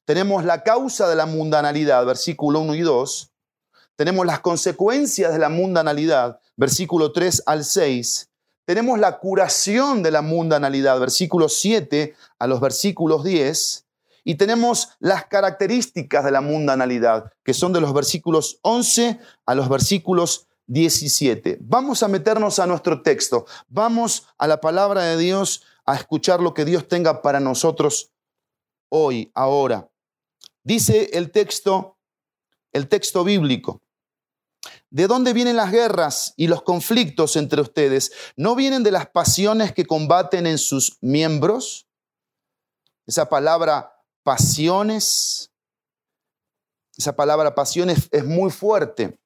Tenemos 0.04 0.44
la 0.44 0.62
causa 0.62 1.08
de 1.08 1.16
la 1.16 1.26
mundanalidad, 1.26 2.04
versículo 2.04 2.60
1 2.60 2.74
y 2.74 2.80
2. 2.80 3.30
Tenemos 3.96 4.26
las 4.26 4.40
consecuencias 4.40 5.32
de 5.32 5.38
la 5.38 5.48
mundanalidad, 5.48 6.40
versículo 6.56 7.12
3 7.12 7.44
al 7.46 7.64
6. 7.64 8.28
Tenemos 8.66 8.98
la 8.98 9.18
curación 9.18 10.02
de 10.02 10.10
la 10.10 10.22
mundanalidad, 10.22 10.98
versículos 10.98 11.54
7 11.60 12.14
a 12.38 12.46
los 12.46 12.60
versículos 12.60 13.22
10. 13.22 13.83
Y 14.24 14.36
tenemos 14.36 14.88
las 14.98 15.26
características 15.26 16.24
de 16.24 16.30
la 16.30 16.40
mundanalidad, 16.40 17.30
que 17.44 17.52
son 17.52 17.72
de 17.72 17.80
los 17.80 17.92
versículos 17.92 18.58
11 18.62 19.20
a 19.44 19.54
los 19.54 19.68
versículos 19.68 20.48
17. 20.66 21.58
Vamos 21.60 22.02
a 22.02 22.08
meternos 22.08 22.58
a 22.58 22.66
nuestro 22.66 23.02
texto. 23.02 23.44
Vamos 23.68 24.26
a 24.38 24.46
la 24.46 24.60
palabra 24.60 25.02
de 25.02 25.18
Dios 25.18 25.62
a 25.84 25.94
escuchar 25.94 26.40
lo 26.40 26.54
que 26.54 26.64
Dios 26.64 26.88
tenga 26.88 27.20
para 27.20 27.38
nosotros 27.38 28.12
hoy, 28.88 29.30
ahora. 29.34 29.90
Dice 30.62 31.10
el 31.12 31.30
texto, 31.30 31.98
el 32.72 32.88
texto 32.88 33.24
bíblico. 33.24 33.82
¿De 34.88 35.06
dónde 35.06 35.34
vienen 35.34 35.56
las 35.56 35.70
guerras 35.70 36.32
y 36.36 36.46
los 36.46 36.62
conflictos 36.62 37.36
entre 37.36 37.60
ustedes? 37.60 38.12
¿No 38.36 38.54
vienen 38.54 38.82
de 38.82 38.92
las 38.92 39.06
pasiones 39.06 39.72
que 39.72 39.84
combaten 39.84 40.46
en 40.46 40.56
sus 40.56 40.96
miembros? 41.02 41.86
Esa 43.06 43.28
palabra 43.28 43.93
pasiones, 44.24 45.52
esa 46.96 47.14
palabra 47.14 47.54
pasiones 47.54 48.08
es 48.10 48.24
muy 48.24 48.50
fuerte. 48.50 49.16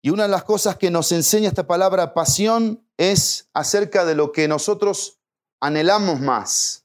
Y 0.00 0.08
una 0.08 0.22
de 0.22 0.30
las 0.30 0.44
cosas 0.44 0.76
que 0.76 0.90
nos 0.90 1.12
enseña 1.12 1.48
esta 1.48 1.66
palabra 1.66 2.14
pasión 2.14 2.82
es 2.96 3.50
acerca 3.52 4.06
de 4.06 4.14
lo 4.14 4.32
que 4.32 4.48
nosotros 4.48 5.18
anhelamos 5.60 6.20
más 6.20 6.80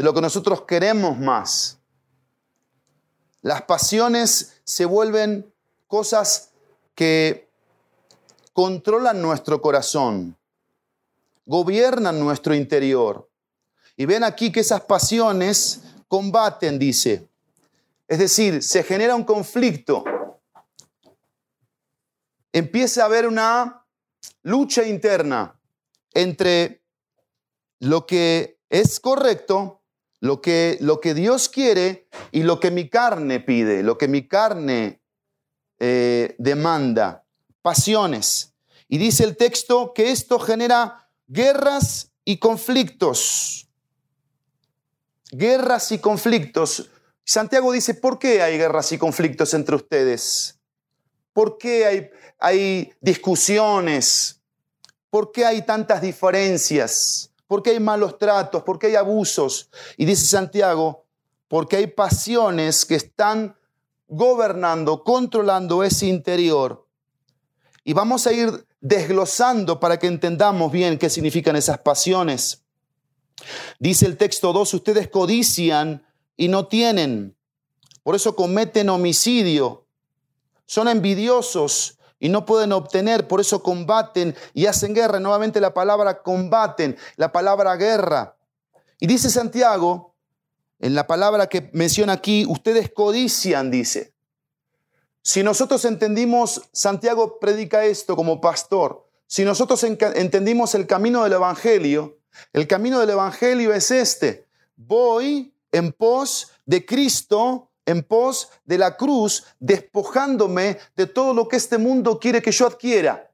de 0.00 0.04
lo 0.04 0.14
que 0.14 0.22
nosotros 0.22 0.62
queremos 0.62 1.18
más. 1.18 1.78
Las 3.42 3.62
pasiones 3.62 4.60
se 4.64 4.86
vuelven 4.86 5.52
cosas 5.86 6.52
que 6.94 7.50
controlan 8.54 9.20
nuestro 9.20 9.60
corazón, 9.60 10.38
gobiernan 11.44 12.18
nuestro 12.20 12.54
interior. 12.54 13.29
Y 14.00 14.06
ven 14.06 14.24
aquí 14.24 14.50
que 14.50 14.60
esas 14.60 14.80
pasiones 14.80 15.82
combaten, 16.08 16.78
dice. 16.78 17.28
Es 18.08 18.18
decir, 18.18 18.62
se 18.62 18.82
genera 18.82 19.14
un 19.14 19.24
conflicto. 19.24 20.04
Empieza 22.50 23.02
a 23.02 23.04
haber 23.04 23.26
una 23.26 23.84
lucha 24.40 24.88
interna 24.88 25.60
entre 26.14 26.82
lo 27.80 28.06
que 28.06 28.58
es 28.70 29.00
correcto 29.00 29.82
lo 30.20 30.40
que, 30.40 30.78
lo 30.80 30.98
que 31.02 31.12
Dios 31.12 31.50
quiere 31.50 32.08
y 32.32 32.42
lo 32.42 32.58
que 32.58 32.70
mi 32.70 32.88
carne 32.88 33.38
pide, 33.38 33.82
lo 33.82 33.98
que 33.98 34.08
mi 34.08 34.26
carne 34.26 35.02
eh, 35.78 36.36
demanda, 36.38 37.26
pasiones. 37.60 38.54
Y 38.88 38.96
dice 38.96 39.24
el 39.24 39.36
texto 39.36 39.92
que 39.92 40.10
esto 40.10 40.38
genera 40.38 41.06
guerras 41.26 42.12
y 42.24 42.38
conflictos. 42.38 43.66
Guerras 45.30 45.92
y 45.92 45.98
conflictos. 45.98 46.90
Santiago 47.24 47.72
dice, 47.72 47.94
¿por 47.94 48.18
qué 48.18 48.42
hay 48.42 48.58
guerras 48.58 48.92
y 48.92 48.98
conflictos 48.98 49.54
entre 49.54 49.76
ustedes? 49.76 50.58
¿Por 51.32 51.58
qué 51.58 52.10
hay, 52.38 52.92
discusiones? 53.00 54.40
¿Por 55.10 55.32
qué 55.32 55.44
hay 55.44 55.62
tantas 55.62 56.02
diferencias? 56.02 57.30
porque 57.50 57.70
hay 57.70 57.80
malos 57.80 58.16
tratos, 58.16 58.62
porque 58.62 58.86
hay 58.86 58.94
abusos. 58.94 59.70
Y 59.96 60.04
dice 60.04 60.24
Santiago, 60.24 61.04
porque 61.48 61.78
hay 61.78 61.88
pasiones 61.88 62.86
que 62.86 62.94
están 62.94 63.56
gobernando, 64.06 65.02
controlando 65.02 65.82
ese 65.82 66.06
interior. 66.06 66.86
Y 67.82 67.92
vamos 67.92 68.28
a 68.28 68.32
ir 68.32 68.68
desglosando 68.80 69.80
para 69.80 69.98
que 69.98 70.06
entendamos 70.06 70.70
bien 70.70 70.96
qué 70.96 71.10
significan 71.10 71.56
esas 71.56 71.78
pasiones. 71.78 72.62
Dice 73.78 74.06
el 74.06 74.16
texto 74.16 74.52
2, 74.52 74.74
ustedes 74.74 75.08
codician 75.08 76.04
y 76.36 76.48
no 76.48 76.66
tienen, 76.66 77.36
por 78.02 78.14
eso 78.14 78.34
cometen 78.34 78.88
homicidio, 78.88 79.86
son 80.66 80.88
envidiosos 80.88 81.98
y 82.18 82.28
no 82.28 82.44
pueden 82.44 82.72
obtener, 82.72 83.26
por 83.26 83.40
eso 83.40 83.62
combaten 83.62 84.36
y 84.54 84.66
hacen 84.66 84.94
guerra. 84.94 85.18
Nuevamente 85.18 85.60
la 85.60 85.74
palabra 85.74 86.22
combaten, 86.22 86.96
la 87.16 87.32
palabra 87.32 87.76
guerra. 87.76 88.36
Y 89.00 89.06
dice 89.06 89.30
Santiago, 89.30 90.14
en 90.78 90.94
la 90.94 91.06
palabra 91.06 91.48
que 91.48 91.70
menciona 91.72 92.12
aquí, 92.12 92.44
ustedes 92.46 92.90
codician, 92.94 93.70
dice. 93.70 94.14
Si 95.22 95.42
nosotros 95.42 95.84
entendimos, 95.84 96.62
Santiago 96.72 97.38
predica 97.38 97.84
esto 97.84 98.16
como 98.16 98.40
pastor, 98.40 99.06
si 99.26 99.44
nosotros 99.44 99.84
entendimos 99.84 100.74
el 100.74 100.86
camino 100.86 101.24
del 101.24 101.34
Evangelio, 101.34 102.19
el 102.52 102.66
camino 102.66 103.00
del 103.00 103.10
Evangelio 103.10 103.72
es 103.72 103.90
este. 103.90 104.46
Voy 104.76 105.52
en 105.72 105.92
pos 105.92 106.52
de 106.66 106.84
Cristo 106.84 107.70
en 107.90 108.02
pos 108.02 108.50
de 108.64 108.78
la 108.78 108.96
cruz, 108.96 109.44
despojándome 109.58 110.78
de 110.96 111.06
todo 111.06 111.34
lo 111.34 111.48
que 111.48 111.56
este 111.56 111.78
mundo 111.78 112.18
quiere 112.18 112.40
que 112.40 112.52
yo 112.52 112.66
adquiera, 112.66 113.30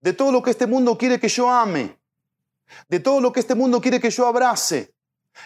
de 0.00 0.12
todo 0.12 0.32
lo 0.32 0.42
que 0.42 0.50
este 0.50 0.66
mundo 0.66 0.98
quiere 0.98 1.20
que 1.20 1.28
yo 1.28 1.48
ame, 1.48 1.98
de 2.88 3.00
todo 3.00 3.20
lo 3.20 3.32
que 3.32 3.40
este 3.40 3.54
mundo 3.54 3.80
quiere 3.80 4.00
que 4.00 4.10
yo 4.10 4.26
abrace. 4.26 4.92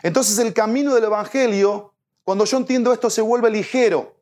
Entonces 0.03 0.39
el 0.39 0.55
camino 0.55 0.95
del 0.95 1.05
Evangelio, 1.05 1.93
cuando 2.25 2.45
yo 2.45 2.57
entiendo 2.57 2.93
esto, 2.93 3.11
se 3.11 3.21
vuelve 3.21 3.51
ligero. 3.51 4.16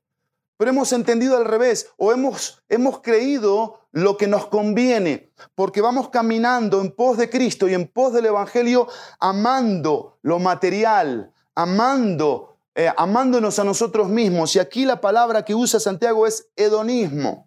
Pero 0.64 0.72
hemos 0.72 0.94
entendido 0.94 1.36
al 1.36 1.44
revés 1.44 1.90
o 1.98 2.10
hemos, 2.10 2.62
hemos 2.70 3.02
creído 3.02 3.80
lo 3.92 4.16
que 4.16 4.26
nos 4.26 4.46
conviene, 4.46 5.30
porque 5.54 5.82
vamos 5.82 6.08
caminando 6.08 6.80
en 6.80 6.90
pos 6.90 7.18
de 7.18 7.28
Cristo 7.28 7.68
y 7.68 7.74
en 7.74 7.86
pos 7.86 8.14
del 8.14 8.24
Evangelio, 8.24 8.88
amando 9.20 10.16
lo 10.22 10.38
material, 10.38 11.34
amando 11.54 12.56
eh, 12.74 12.90
amándonos 12.96 13.58
a 13.58 13.64
nosotros 13.64 14.08
mismos. 14.08 14.56
Y 14.56 14.58
aquí 14.58 14.86
la 14.86 15.02
palabra 15.02 15.44
que 15.44 15.54
usa 15.54 15.78
Santiago 15.78 16.26
es 16.26 16.48
hedonismo. 16.56 17.46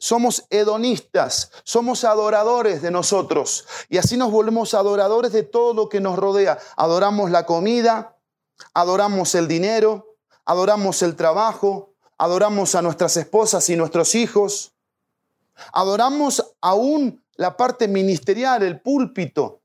Somos 0.00 0.44
hedonistas, 0.50 1.52
somos 1.62 2.02
adoradores 2.02 2.82
de 2.82 2.90
nosotros. 2.90 3.64
Y 3.88 3.98
así 3.98 4.16
nos 4.16 4.32
volvemos 4.32 4.74
adoradores 4.74 5.30
de 5.30 5.44
todo 5.44 5.72
lo 5.72 5.88
que 5.88 6.00
nos 6.00 6.18
rodea. 6.18 6.58
Adoramos 6.76 7.30
la 7.30 7.46
comida, 7.46 8.16
adoramos 8.74 9.36
el 9.36 9.46
dinero, 9.46 10.05
adoramos 10.46 11.02
el 11.02 11.16
trabajo, 11.16 11.94
adoramos 12.16 12.74
a 12.74 12.82
nuestras 12.82 13.16
esposas 13.16 13.68
y 13.68 13.76
nuestros 13.76 14.14
hijos. 14.14 14.74
Adoramos 15.72 16.54
aún 16.60 17.24
la 17.34 17.56
parte 17.56 17.88
ministerial, 17.88 18.62
el 18.62 18.80
púlpito, 18.80 19.62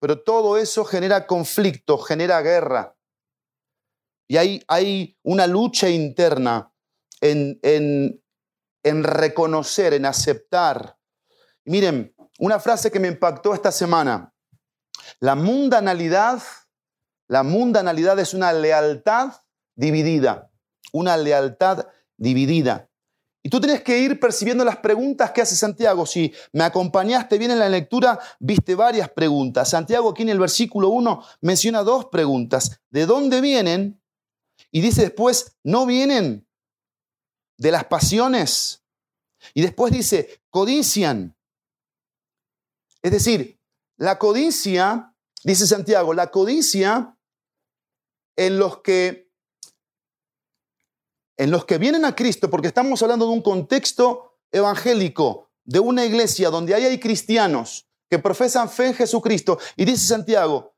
pero 0.00 0.22
todo 0.22 0.58
eso 0.58 0.84
genera 0.84 1.26
conflicto, 1.26 1.98
genera 1.98 2.42
guerra. 2.42 2.96
Y 4.26 4.36
hay, 4.36 4.62
hay 4.68 5.16
una 5.22 5.46
lucha 5.46 5.88
interna 5.88 6.72
en, 7.20 7.58
en, 7.62 8.22
en 8.82 9.04
reconocer, 9.04 9.94
en 9.94 10.06
aceptar. 10.06 10.98
Miren, 11.64 12.14
una 12.38 12.58
frase 12.58 12.90
que 12.90 13.00
me 13.00 13.08
impactó 13.08 13.54
esta 13.54 13.70
semana. 13.70 14.34
La 15.20 15.34
mundanalidad, 15.34 16.42
la 17.28 17.42
mundanalidad 17.42 18.18
es 18.18 18.34
una 18.34 18.52
lealtad 18.52 19.43
dividida, 19.74 20.50
una 20.92 21.16
lealtad 21.16 21.86
dividida. 22.16 22.88
Y 23.46 23.50
tú 23.50 23.60
tienes 23.60 23.82
que 23.82 23.98
ir 23.98 24.18
percibiendo 24.18 24.64
las 24.64 24.78
preguntas 24.78 25.30
que 25.30 25.42
hace 25.42 25.54
Santiago. 25.54 26.06
Si 26.06 26.32
me 26.52 26.64
acompañaste 26.64 27.36
bien 27.36 27.50
en 27.50 27.58
la 27.58 27.68
lectura, 27.68 28.18
viste 28.40 28.74
varias 28.74 29.10
preguntas. 29.10 29.68
Santiago 29.68 30.10
aquí 30.10 30.22
en 30.22 30.30
el 30.30 30.38
versículo 30.38 30.88
1 30.88 31.22
menciona 31.42 31.82
dos 31.82 32.06
preguntas. 32.06 32.80
¿De 32.88 33.04
dónde 33.04 33.42
vienen? 33.42 34.00
Y 34.70 34.80
dice 34.80 35.02
después, 35.02 35.58
no 35.62 35.84
vienen 35.84 36.48
de 37.58 37.70
las 37.70 37.84
pasiones. 37.84 38.82
Y 39.52 39.60
después 39.60 39.92
dice, 39.92 40.40
codician. 40.48 41.36
Es 43.02 43.12
decir, 43.12 43.60
la 43.98 44.18
codicia, 44.18 45.14
dice 45.42 45.66
Santiago, 45.66 46.14
la 46.14 46.30
codicia 46.30 47.18
en 48.36 48.58
los 48.58 48.80
que 48.80 49.23
en 51.36 51.50
los 51.50 51.64
que 51.64 51.78
vienen 51.78 52.04
a 52.04 52.14
Cristo, 52.14 52.50
porque 52.50 52.68
estamos 52.68 53.02
hablando 53.02 53.26
de 53.26 53.32
un 53.32 53.42
contexto 53.42 54.38
evangélico, 54.52 55.50
de 55.64 55.80
una 55.80 56.04
iglesia 56.04 56.50
donde 56.50 56.74
hay 56.74 56.98
cristianos 57.00 57.88
que 58.08 58.18
profesan 58.18 58.68
fe 58.68 58.88
en 58.88 58.94
Jesucristo, 58.94 59.58
y 59.76 59.84
dice 59.84 60.06
Santiago, 60.06 60.74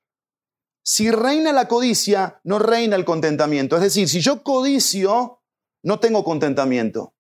si 0.83 1.11
reina 1.11 1.53
la 1.53 1.67
codicia, 1.67 2.41
no 2.45 2.61
reina 2.61 2.95
el 2.95 3.05
contentamiento. 3.05 3.75
Es 3.75 3.83
decir, 3.83 4.09
si 4.09 4.21
yo 4.21 4.45
codicio, 4.45 5.43
no 5.83 5.99
tengo 5.99 6.23
contentamiento. 6.23 7.13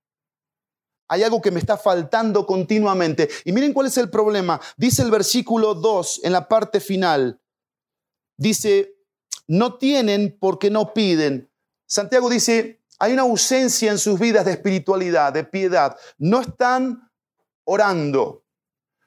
Hay 1.08 1.24
algo 1.24 1.42
que 1.42 1.50
me 1.50 1.58
está 1.58 1.76
faltando 1.76 2.46
continuamente. 2.46 3.28
Y 3.44 3.50
miren 3.50 3.72
cuál 3.72 3.88
es 3.88 3.96
el 3.96 4.08
problema. 4.08 4.60
Dice 4.76 5.02
el 5.02 5.10
versículo 5.10 5.74
2 5.74 6.20
en 6.22 6.32
la 6.32 6.46
parte 6.46 6.78
final. 6.78 7.40
Dice, 8.36 8.96
no 9.48 9.78
tienen 9.78 10.36
porque 10.38 10.70
no 10.70 10.94
piden. 10.94 11.50
Santiago 11.88 12.30
dice, 12.30 12.84
hay 12.98 13.12
una 13.12 13.22
ausencia 13.22 13.90
en 13.90 13.98
sus 13.98 14.18
vidas 14.18 14.44
de 14.44 14.52
espiritualidad, 14.52 15.32
de 15.32 15.44
piedad. 15.44 15.96
No 16.18 16.40
están 16.40 17.10
orando, 17.64 18.44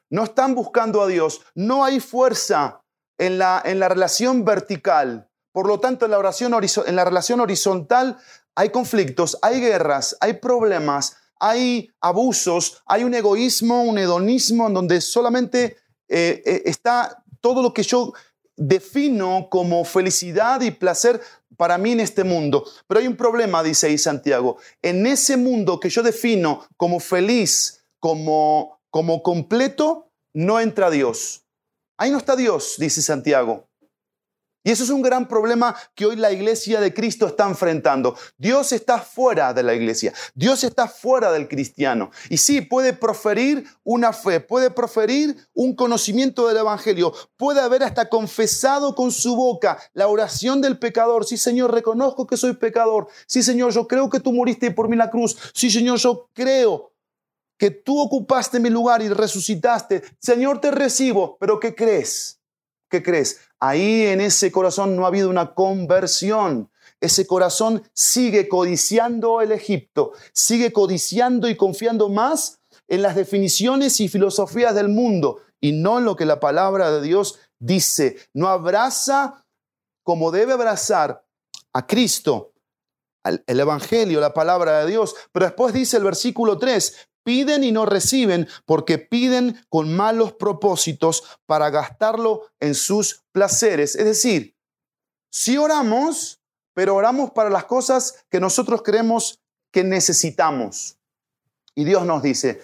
no 0.09 0.23
están 0.23 0.55
buscando 0.55 1.01
a 1.01 1.07
Dios, 1.07 1.41
no 1.55 1.83
hay 1.83 1.99
fuerza 1.99 2.83
en 3.17 3.37
la, 3.37 3.61
en 3.63 3.79
la 3.79 3.89
relación 3.89 4.45
vertical. 4.45 5.29
Por 5.51 5.67
lo 5.67 5.79
tanto, 5.79 6.05
en 6.05 6.11
la, 6.11 6.19
oración, 6.19 6.53
en 6.85 6.95
la 6.95 7.05
relación 7.05 7.39
horizontal 7.39 8.17
hay 8.55 8.69
conflictos, 8.69 9.37
hay 9.41 9.61
guerras, 9.61 10.17
hay 10.19 10.33
problemas, 10.33 11.17
hay 11.39 11.89
abusos, 12.01 12.81
hay 12.85 13.03
un 13.03 13.13
egoísmo, 13.13 13.83
un 13.83 13.97
hedonismo 13.97 14.67
en 14.67 14.73
donde 14.73 15.01
solamente 15.01 15.77
eh, 16.07 16.41
eh, 16.45 16.61
está 16.65 17.23
todo 17.39 17.61
lo 17.61 17.73
que 17.73 17.83
yo 17.83 18.13
defino 18.55 19.47
como 19.49 19.85
felicidad 19.85 20.59
y 20.61 20.71
placer 20.71 21.21
para 21.59 21.77
mí 21.77 21.91
en 21.91 21.99
este 21.99 22.23
mundo. 22.23 22.63
Pero 22.87 23.01
hay 23.01 23.07
un 23.07 23.17
problema, 23.17 23.61
dice 23.61 23.87
ahí 23.87 23.97
Santiago. 23.97 24.59
En 24.81 25.05
ese 25.05 25.35
mundo 25.35 25.77
que 25.77 25.89
yo 25.89 26.01
defino 26.01 26.65
como 26.77 27.01
feliz, 27.01 27.83
como, 27.99 28.79
como 28.89 29.21
completo, 29.21 30.09
no 30.33 30.61
entra 30.61 30.89
Dios. 30.89 31.43
Ahí 31.97 32.11
no 32.11 32.17
está 32.17 32.37
Dios, 32.37 32.75
dice 32.77 33.01
Santiago. 33.01 33.68
Y 34.69 34.71
eso 34.71 34.83
es 34.83 34.91
un 34.91 35.01
gran 35.01 35.27
problema 35.27 35.75
que 35.95 36.05
hoy 36.05 36.15
la 36.15 36.31
iglesia 36.31 36.79
de 36.79 36.93
Cristo 36.93 37.25
está 37.25 37.47
enfrentando. 37.47 38.15
Dios 38.37 38.71
está 38.71 38.99
fuera 38.99 39.51
de 39.51 39.63
la 39.63 39.73
iglesia, 39.73 40.13
Dios 40.35 40.63
está 40.63 40.87
fuera 40.87 41.31
del 41.31 41.47
cristiano. 41.47 42.11
Y 42.29 42.37
sí, 42.37 42.61
puede 42.61 42.93
proferir 42.93 43.65
una 43.83 44.13
fe, 44.13 44.39
puede 44.39 44.69
proferir 44.69 45.35
un 45.55 45.75
conocimiento 45.75 46.47
del 46.47 46.57
Evangelio, 46.57 47.11
puede 47.35 47.61
haber 47.61 47.81
hasta 47.81 48.09
confesado 48.09 48.93
con 48.93 49.11
su 49.11 49.35
boca 49.35 49.79
la 49.93 50.07
oración 50.07 50.61
del 50.61 50.77
pecador. 50.77 51.25
Sí, 51.25 51.37
Señor, 51.37 51.73
reconozco 51.73 52.27
que 52.27 52.37
soy 52.37 52.53
pecador. 52.53 53.07
Sí, 53.25 53.41
Señor, 53.41 53.73
yo 53.73 53.87
creo 53.87 54.07
que 54.07 54.19
tú 54.19 54.31
moriste 54.31 54.69
por 54.69 54.87
mí 54.87 54.95
la 54.95 55.09
cruz. 55.09 55.35
Sí, 55.51 55.71
Señor, 55.71 55.97
yo 55.97 56.29
creo 56.31 56.93
que 57.57 57.71
tú 57.71 57.99
ocupaste 57.99 58.59
mi 58.59 58.69
lugar 58.69 59.01
y 59.01 59.09
resucitaste. 59.09 60.03
Señor, 60.19 60.61
te 60.61 60.69
recibo, 60.69 61.37
pero 61.39 61.59
¿qué 61.59 61.73
crees? 61.73 62.39
¿Qué 62.87 63.01
crees? 63.01 63.39
Ahí 63.59 64.05
en 64.05 64.21
ese 64.21 64.51
corazón 64.51 64.95
no 64.95 65.03
ha 65.03 65.07
habido 65.07 65.29
una 65.29 65.53
conversión. 65.53 66.69
Ese 67.01 67.27
corazón 67.27 67.83
sigue 67.93 68.47
codiciando 68.47 69.41
el 69.41 69.51
Egipto, 69.51 70.13
sigue 70.33 70.73
codiciando 70.73 71.47
y 71.47 71.55
confiando 71.55 72.09
más 72.09 72.59
en 72.87 73.01
las 73.01 73.15
definiciones 73.15 73.99
y 73.99 74.09
filosofías 74.09 74.75
del 74.75 74.89
mundo 74.89 75.41
y 75.61 75.71
no 75.71 75.99
en 75.99 76.05
lo 76.05 76.15
que 76.15 76.25
la 76.25 76.39
palabra 76.39 76.91
de 76.91 77.01
Dios 77.01 77.39
dice. 77.59 78.17
No 78.33 78.47
abraza 78.47 79.45
como 80.03 80.31
debe 80.31 80.53
abrazar 80.53 81.25
a 81.73 81.85
Cristo, 81.85 82.53
el 83.23 83.59
Evangelio, 83.59 84.19
la 84.19 84.33
palabra 84.33 84.79
de 84.79 84.91
Dios. 84.91 85.15
Pero 85.31 85.45
después 85.45 85.73
dice 85.73 85.97
el 85.97 86.03
versículo 86.03 86.57
3, 86.57 87.09
Piden 87.29 87.63
y 87.63 87.71
no 87.71 87.85
reciben 87.85 88.47
porque 88.65 88.97
piden 88.97 89.63
con 89.69 89.95
malos 89.95 90.33
propósitos 90.33 91.37
para 91.45 91.69
gastarlo 91.69 92.47
en 92.59 92.73
sus 92.73 93.23
placeres. 93.31 93.95
Es 93.95 94.05
decir, 94.05 94.55
si 95.29 95.55
oramos, 95.55 96.41
pero 96.73 96.95
oramos 96.95 97.29
para 97.29 97.51
las 97.51 97.65
cosas 97.65 98.25
que 98.31 98.39
nosotros 98.39 98.81
creemos 98.81 99.39
que 99.71 99.83
necesitamos. 99.83 100.97
Y 101.75 101.83
Dios 101.83 102.03
nos 102.03 102.23
dice, 102.23 102.63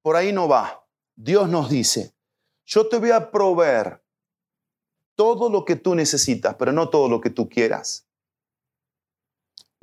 por 0.00 0.16
ahí 0.16 0.32
no 0.32 0.48
va. 0.48 0.82
Dios 1.14 1.46
nos 1.46 1.68
dice, 1.68 2.14
yo 2.64 2.88
te 2.88 2.96
voy 2.96 3.10
a 3.10 3.30
proveer 3.30 4.02
todo 5.16 5.50
lo 5.50 5.66
que 5.66 5.76
tú 5.76 5.94
necesitas, 5.94 6.54
pero 6.54 6.72
no 6.72 6.88
todo 6.88 7.10
lo 7.10 7.20
que 7.20 7.28
tú 7.28 7.46
quieras 7.50 8.03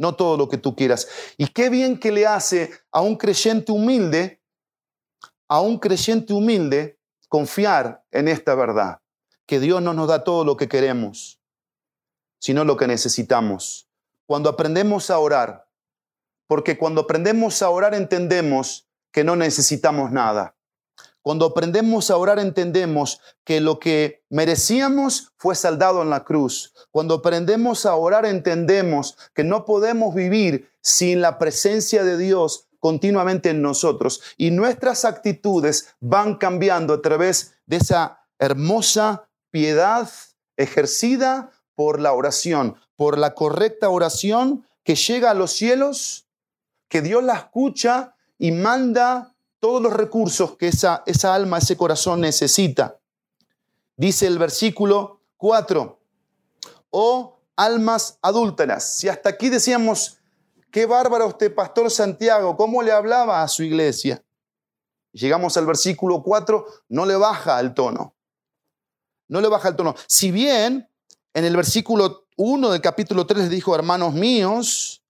no 0.02 0.16
todo 0.16 0.36
lo 0.36 0.50
que 0.50 0.58
tú 0.58 0.76
quieras. 0.76 1.08
Y 1.38 1.48
qué 1.48 1.70
bien 1.70 2.00
que 2.00 2.12
le 2.12 2.26
hace 2.26 2.72
a 2.92 3.02
un 3.02 3.16
creyente 3.16 3.72
humilde, 3.72 4.42
a 5.48 5.62
un 5.62 5.78
creyente 5.78 6.34
humilde, 6.34 7.00
confiar 7.30 8.04
en 8.10 8.28
esta 8.28 8.56
verdad, 8.56 9.00
que 9.46 9.60
Dios 9.60 9.82
no 9.82 9.94
nos 9.94 10.08
da 10.08 10.24
todo 10.24 10.44
lo 10.44 10.58
que 10.58 10.68
queremos, 10.68 11.40
sino 12.40 12.66
lo 12.66 12.78
que 12.78 12.88
necesitamos. 12.88 13.88
Cuando 14.26 14.50
aprendemos 14.50 15.12
a 15.12 15.20
orar, 15.20 15.70
porque 16.48 16.78
cuando 16.80 17.02
aprendemos 17.02 17.62
a 17.62 17.70
orar 17.70 17.94
entendemos 17.94 18.90
que 19.12 19.24
no 19.24 19.36
necesitamos 19.36 20.12
nada. 20.12 20.56
Cuando 21.22 21.46
aprendemos 21.46 22.10
a 22.10 22.18
orar 22.18 22.40
entendemos 22.40 23.22
que 23.44 23.62
lo 23.62 23.80
que 23.80 24.24
merecíamos 24.30 25.32
fue 25.38 25.56
saldado 25.56 26.02
en 26.02 26.10
la 26.10 26.24
cruz. 26.24 26.74
Cuando 26.90 27.16
aprendemos 27.16 27.86
a 27.86 27.96
orar 27.96 28.26
entendemos 28.26 29.18
que 29.34 29.44
no 29.44 29.66
podemos 29.66 30.16
vivir 30.16 30.72
sin 30.82 31.22
la 31.22 31.38
presencia 31.38 32.04
de 32.04 32.18
Dios 32.18 32.68
continuamente 32.80 33.52
en 33.52 33.62
nosotros. 33.62 34.22
Y 34.38 34.52
nuestras 34.52 35.06
actitudes 35.06 35.96
van 36.00 36.36
cambiando 36.36 36.96
a 36.96 37.02
través 37.02 37.54
de 37.68 37.78
esa 37.78 38.26
hermosa 38.40 39.30
piedad 39.52 40.10
ejercida 40.58 41.52
por 41.76 42.00
la 42.00 42.14
oración, 42.14 42.76
por 42.96 43.18
la 43.18 43.36
correcta 43.36 43.90
oración 43.90 44.66
que 44.84 44.96
llega 44.96 45.32
a 45.32 45.36
los 45.36 45.52
cielos, 45.52 46.28
que 46.90 47.02
Dios 47.02 47.24
la 47.24 47.36
escucha 47.36 48.16
y 48.38 48.52
manda 48.52 49.31
todos 49.62 49.82
los 49.82 49.94
recursos 49.94 50.58
que 50.58 50.68
esa, 50.68 51.04
esa 51.06 51.34
alma, 51.34 51.60
ese 51.60 51.78
corazón 51.78 52.20
necesita. 52.20 53.00
Dice 53.96 54.26
el 54.26 54.40
versículo 54.40 55.22
4, 55.38 56.00
oh 56.90 57.40
almas 57.56 58.18
adúlteras. 58.24 58.96
Si 58.96 59.08
hasta 59.08 59.30
aquí 59.30 59.50
decíamos, 59.50 60.18
qué 60.72 60.88
bárbaro 60.88 61.28
usted, 61.28 61.54
Pastor 61.54 61.92
Santiago, 61.92 62.58
cómo 62.58 62.82
le 62.82 62.92
hablaba 62.92 63.44
a 63.44 63.48
su 63.48 63.62
iglesia. 63.62 64.24
Llegamos 65.14 65.56
al 65.58 65.68
versículo 65.68 66.24
4, 66.24 66.66
no 66.90 67.06
le 67.06 67.16
baja 67.16 67.60
el 67.60 67.76
tono. 67.76 68.16
No 69.28 69.42
le 69.42 69.48
baja 69.48 69.70
el 69.70 69.76
tono. 69.76 69.94
Si 70.08 70.32
bien 70.32 70.90
en 71.36 71.46
el 71.46 71.56
versículo 71.56 72.26
1 72.36 72.72
del 72.72 72.82
capítulo 72.82 73.28
3 73.28 73.42
les 73.42 73.50
dijo, 73.52 73.76
hermanos 73.76 74.14
míos, 74.16 75.01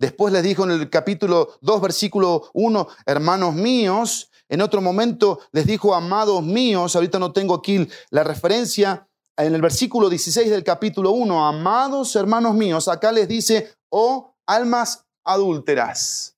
Después 0.00 0.32
les 0.32 0.42
dijo 0.42 0.64
en 0.64 0.70
el 0.70 0.88
capítulo 0.88 1.58
2, 1.60 1.80
versículo 1.82 2.50
1, 2.54 2.88
hermanos 3.04 3.54
míos. 3.54 4.30
En 4.48 4.62
otro 4.62 4.80
momento 4.80 5.40
les 5.52 5.66
dijo, 5.66 5.94
amados 5.94 6.42
míos. 6.42 6.96
Ahorita 6.96 7.18
no 7.18 7.34
tengo 7.34 7.54
aquí 7.54 7.86
la 8.08 8.24
referencia. 8.24 9.06
En 9.36 9.54
el 9.54 9.60
versículo 9.60 10.08
16 10.08 10.48
del 10.48 10.64
capítulo 10.64 11.10
1, 11.10 11.46
amados 11.46 12.16
hermanos 12.16 12.54
míos. 12.54 12.88
Acá 12.88 13.12
les 13.12 13.28
dice, 13.28 13.74
oh 13.90 14.34
almas 14.46 15.04
adúlteras. 15.22 16.34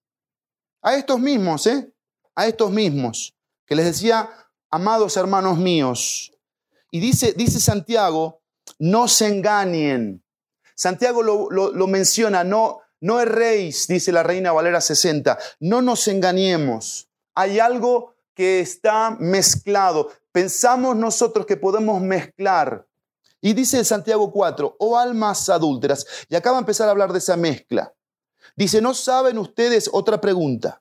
A 0.82 0.96
estos 0.96 1.20
mismos, 1.20 1.64
¿eh? 1.68 1.88
A 2.34 2.48
estos 2.48 2.72
mismos. 2.72 3.32
Que 3.64 3.76
les 3.76 3.86
decía, 3.86 4.28
amados 4.72 5.16
hermanos 5.16 5.56
míos, 5.56 6.32
y 6.90 6.98
dice, 6.98 7.32
dice 7.32 7.60
Santiago, 7.60 8.42
no 8.80 9.06
se 9.06 9.28
engañen. 9.28 10.24
Santiago 10.74 11.22
lo, 11.22 11.48
lo 11.48 11.86
menciona, 11.86 12.42
no, 12.42 12.81
no 13.02 13.20
erréis, 13.20 13.88
dice 13.88 14.12
la 14.12 14.22
Reina 14.22 14.52
Valera 14.52 14.80
60, 14.80 15.36
no 15.58 15.82
nos 15.82 16.06
engañemos. 16.06 17.08
Hay 17.34 17.58
algo 17.58 18.14
que 18.32 18.60
está 18.60 19.16
mezclado. 19.18 20.12
Pensamos 20.30 20.94
nosotros 20.94 21.44
que 21.44 21.56
podemos 21.56 22.00
mezclar. 22.00 22.86
Y 23.40 23.54
dice 23.54 23.84
Santiago 23.84 24.30
4, 24.30 24.76
oh 24.78 24.96
almas 24.96 25.48
adúlteras. 25.48 26.06
Y 26.28 26.36
acaba 26.36 26.58
de 26.58 26.60
empezar 26.60 26.86
a 26.86 26.92
hablar 26.92 27.12
de 27.12 27.18
esa 27.18 27.36
mezcla. 27.36 27.92
Dice, 28.54 28.80
¿no 28.80 28.94
saben 28.94 29.36
ustedes 29.36 29.90
otra 29.92 30.20
pregunta? 30.20 30.80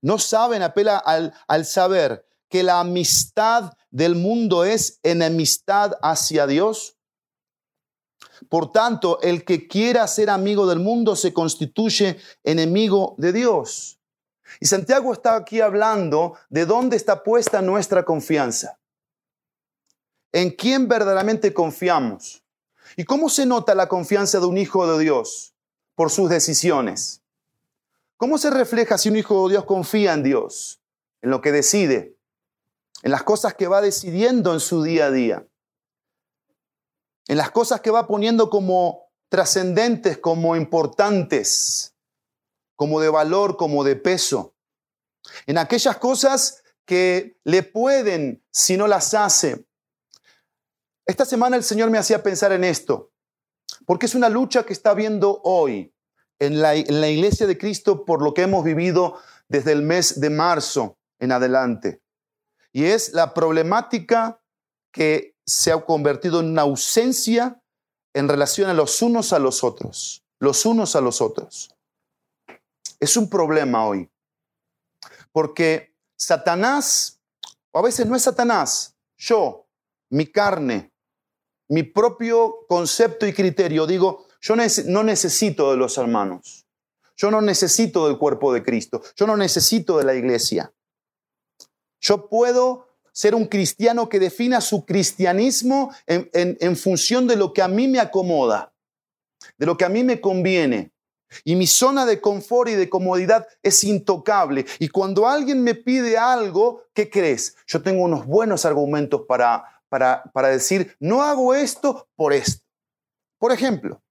¿No 0.00 0.18
saben, 0.18 0.62
apela 0.62 0.96
al, 0.96 1.34
al 1.48 1.66
saber, 1.66 2.26
que 2.48 2.62
la 2.62 2.80
amistad 2.80 3.74
del 3.90 4.14
mundo 4.14 4.64
es 4.64 5.00
enemistad 5.02 5.92
hacia 6.00 6.46
Dios? 6.46 6.96
Por 8.48 8.72
tanto, 8.72 9.20
el 9.20 9.44
que 9.44 9.66
quiera 9.68 10.06
ser 10.06 10.30
amigo 10.30 10.66
del 10.66 10.78
mundo 10.78 11.16
se 11.16 11.32
constituye 11.32 12.18
enemigo 12.44 13.14
de 13.18 13.32
Dios. 13.32 13.98
Y 14.60 14.66
Santiago 14.66 15.12
está 15.12 15.36
aquí 15.36 15.60
hablando 15.60 16.34
de 16.50 16.66
dónde 16.66 16.96
está 16.96 17.22
puesta 17.22 17.62
nuestra 17.62 18.04
confianza. 18.04 18.78
¿En 20.32 20.50
quién 20.50 20.88
verdaderamente 20.88 21.52
confiamos? 21.52 22.42
¿Y 22.96 23.04
cómo 23.04 23.28
se 23.28 23.46
nota 23.46 23.74
la 23.74 23.88
confianza 23.88 24.40
de 24.40 24.46
un 24.46 24.58
hijo 24.58 24.86
de 24.86 25.02
Dios? 25.02 25.54
Por 25.94 26.10
sus 26.10 26.28
decisiones. 26.28 27.22
¿Cómo 28.16 28.38
se 28.38 28.50
refleja 28.50 28.98
si 28.98 29.08
un 29.08 29.16
hijo 29.16 29.46
de 29.46 29.54
Dios 29.54 29.64
confía 29.64 30.14
en 30.14 30.22
Dios? 30.22 30.80
En 31.22 31.30
lo 31.30 31.40
que 31.40 31.52
decide, 31.52 32.16
en 33.02 33.10
las 33.10 33.22
cosas 33.22 33.54
que 33.54 33.68
va 33.68 33.80
decidiendo 33.80 34.52
en 34.52 34.60
su 34.60 34.82
día 34.82 35.06
a 35.06 35.10
día 35.10 35.46
en 37.28 37.36
las 37.36 37.50
cosas 37.50 37.80
que 37.80 37.90
va 37.90 38.06
poniendo 38.06 38.50
como 38.50 39.10
trascendentes, 39.28 40.18
como 40.18 40.56
importantes, 40.56 41.94
como 42.76 43.00
de 43.00 43.08
valor, 43.08 43.56
como 43.56 43.84
de 43.84 43.96
peso, 43.96 44.54
en 45.46 45.58
aquellas 45.58 45.96
cosas 45.98 46.62
que 46.84 47.38
le 47.44 47.62
pueden 47.62 48.44
si 48.50 48.76
no 48.76 48.86
las 48.86 49.14
hace. 49.14 49.66
Esta 51.06 51.24
semana 51.24 51.56
el 51.56 51.64
Señor 51.64 51.90
me 51.90 51.98
hacía 51.98 52.22
pensar 52.22 52.52
en 52.52 52.64
esto, 52.64 53.12
porque 53.86 54.06
es 54.06 54.14
una 54.14 54.28
lucha 54.28 54.64
que 54.64 54.72
está 54.72 54.90
habiendo 54.90 55.40
hoy 55.44 55.94
en 56.38 56.60
la, 56.60 56.74
en 56.74 57.00
la 57.00 57.08
iglesia 57.08 57.46
de 57.46 57.56
Cristo 57.56 58.04
por 58.04 58.22
lo 58.22 58.34
que 58.34 58.42
hemos 58.42 58.64
vivido 58.64 59.18
desde 59.48 59.72
el 59.72 59.82
mes 59.82 60.20
de 60.20 60.30
marzo 60.30 60.98
en 61.20 61.32
adelante. 61.32 62.02
Y 62.72 62.84
es 62.84 63.12
la 63.12 63.34
problemática 63.34 64.42
que 64.92 65.31
se 65.52 65.70
ha 65.70 65.84
convertido 65.84 66.40
en 66.40 66.46
una 66.46 66.62
ausencia 66.62 67.62
en 68.14 68.26
relación 68.26 68.70
a 68.70 68.74
los 68.74 69.02
unos 69.02 69.34
a 69.34 69.38
los 69.38 69.62
otros, 69.62 70.24
los 70.38 70.64
unos 70.64 70.96
a 70.96 71.02
los 71.02 71.20
otros. 71.20 71.76
Es 72.98 73.18
un 73.18 73.28
problema 73.28 73.86
hoy, 73.86 74.10
porque 75.30 75.94
Satanás, 76.16 77.20
o 77.70 77.78
a 77.78 77.82
veces 77.82 78.06
no 78.06 78.16
es 78.16 78.22
Satanás, 78.22 78.96
yo, 79.18 79.66
mi 80.08 80.26
carne, 80.26 80.90
mi 81.68 81.82
propio 81.82 82.64
concepto 82.66 83.26
y 83.26 83.34
criterio, 83.34 83.86
digo, 83.86 84.26
yo 84.40 84.54
no 84.56 85.04
necesito 85.04 85.70
de 85.70 85.76
los 85.76 85.98
hermanos, 85.98 86.66
yo 87.14 87.30
no 87.30 87.42
necesito 87.42 88.06
del 88.06 88.16
cuerpo 88.16 88.54
de 88.54 88.62
Cristo, 88.62 89.02
yo 89.16 89.26
no 89.26 89.36
necesito 89.36 89.98
de 89.98 90.04
la 90.04 90.14
iglesia. 90.14 90.72
Yo 92.00 92.28
puedo 92.28 92.91
ser 93.12 93.34
un 93.34 93.46
cristiano 93.46 94.08
que 94.08 94.18
defina 94.18 94.60
su 94.60 94.84
cristianismo 94.84 95.92
en, 96.06 96.76
función 96.76 97.26
de 97.26 97.36
lo 97.36 97.52
que 97.52 97.62
a 97.62 97.68
mí 97.68 97.86
me 97.86 98.00
acomoda, 98.00 98.72
de 99.58 99.66
lo 99.66 99.76
que 99.76 99.84
a 99.84 99.88
mí 99.88 100.02
me 100.02 100.20
conviene. 100.20 100.92
Y 101.44 101.56
mi 101.56 101.66
zona 101.66 102.04
de 102.04 102.20
confort 102.20 102.70
y 102.70 102.74
de 102.74 102.90
comodidad 102.90 103.46
es 103.62 103.84
intocable. 103.84 104.66
Y 104.78 104.88
cuando 104.88 105.26
alguien 105.26 105.62
me 105.62 105.74
pide 105.74 106.18
algo, 106.18 106.84
¿qué 106.92 107.08
crees? 107.08 107.56
Yo 107.66 107.82
tengo 107.82 108.02
unos 108.02 108.26
buenos 108.26 108.66
argumentos 108.66 109.22
para, 109.26 109.82
para, 109.88 110.24
para 110.34 110.48
decir, 110.48 110.94
no 111.00 111.22
hago 111.22 111.54
esto 111.54 112.08
por 112.16 112.34
esto. 112.34 112.62
Por 113.38 113.50
ejemplo, 113.50 114.02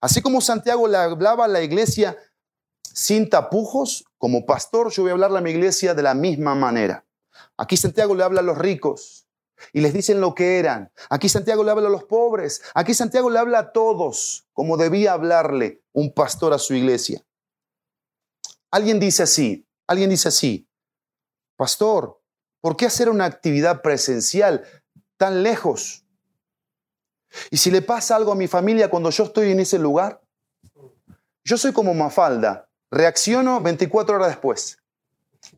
así 0.00 0.22
como 0.22 0.40
Santiago 0.40 0.88
le 0.88 0.96
hablaba 0.96 1.44
a 1.44 1.48
la 1.48 1.62
iglesia 1.62 2.16
sin 2.82 3.28
tapujos, 3.28 4.04
como 4.18 4.46
pastor 4.46 4.90
yo 4.90 5.02
voy 5.02 5.10
a 5.10 5.12
hablarle 5.14 5.38
a 5.38 5.42
mi 5.42 5.50
iglesia 5.50 5.94
de 5.94 6.02
la 6.02 6.14
misma 6.14 6.54
manera. 6.54 7.04
Aquí 7.62 7.76
Santiago 7.76 8.16
le 8.16 8.24
habla 8.24 8.40
a 8.40 8.42
los 8.42 8.58
ricos 8.58 9.28
y 9.72 9.82
les 9.82 9.94
dicen 9.94 10.20
lo 10.20 10.34
que 10.34 10.58
eran. 10.58 10.90
Aquí 11.08 11.28
Santiago 11.28 11.62
le 11.62 11.70
habla 11.70 11.86
a 11.86 11.92
los 11.92 12.02
pobres. 12.02 12.60
Aquí 12.74 12.92
Santiago 12.92 13.30
le 13.30 13.38
habla 13.38 13.60
a 13.60 13.72
todos, 13.72 14.48
como 14.52 14.76
debía 14.76 15.12
hablarle 15.12 15.80
un 15.92 16.12
pastor 16.12 16.52
a 16.52 16.58
su 16.58 16.74
iglesia. 16.74 17.24
Alguien 18.72 18.98
dice 18.98 19.22
así, 19.22 19.64
alguien 19.86 20.10
dice 20.10 20.26
así, 20.26 20.68
pastor, 21.54 22.20
¿por 22.60 22.76
qué 22.76 22.86
hacer 22.86 23.08
una 23.08 23.26
actividad 23.26 23.80
presencial 23.80 24.64
tan 25.16 25.44
lejos? 25.44 26.04
Y 27.52 27.58
si 27.58 27.70
le 27.70 27.80
pasa 27.80 28.16
algo 28.16 28.32
a 28.32 28.36
mi 28.36 28.48
familia 28.48 28.90
cuando 28.90 29.10
yo 29.10 29.22
estoy 29.22 29.52
en 29.52 29.60
ese 29.60 29.78
lugar, 29.78 30.20
yo 31.44 31.56
soy 31.56 31.72
como 31.72 31.94
Mafalda, 31.94 32.68
reacciono 32.90 33.60
24 33.60 34.16
horas 34.16 34.28
después. 34.30 34.81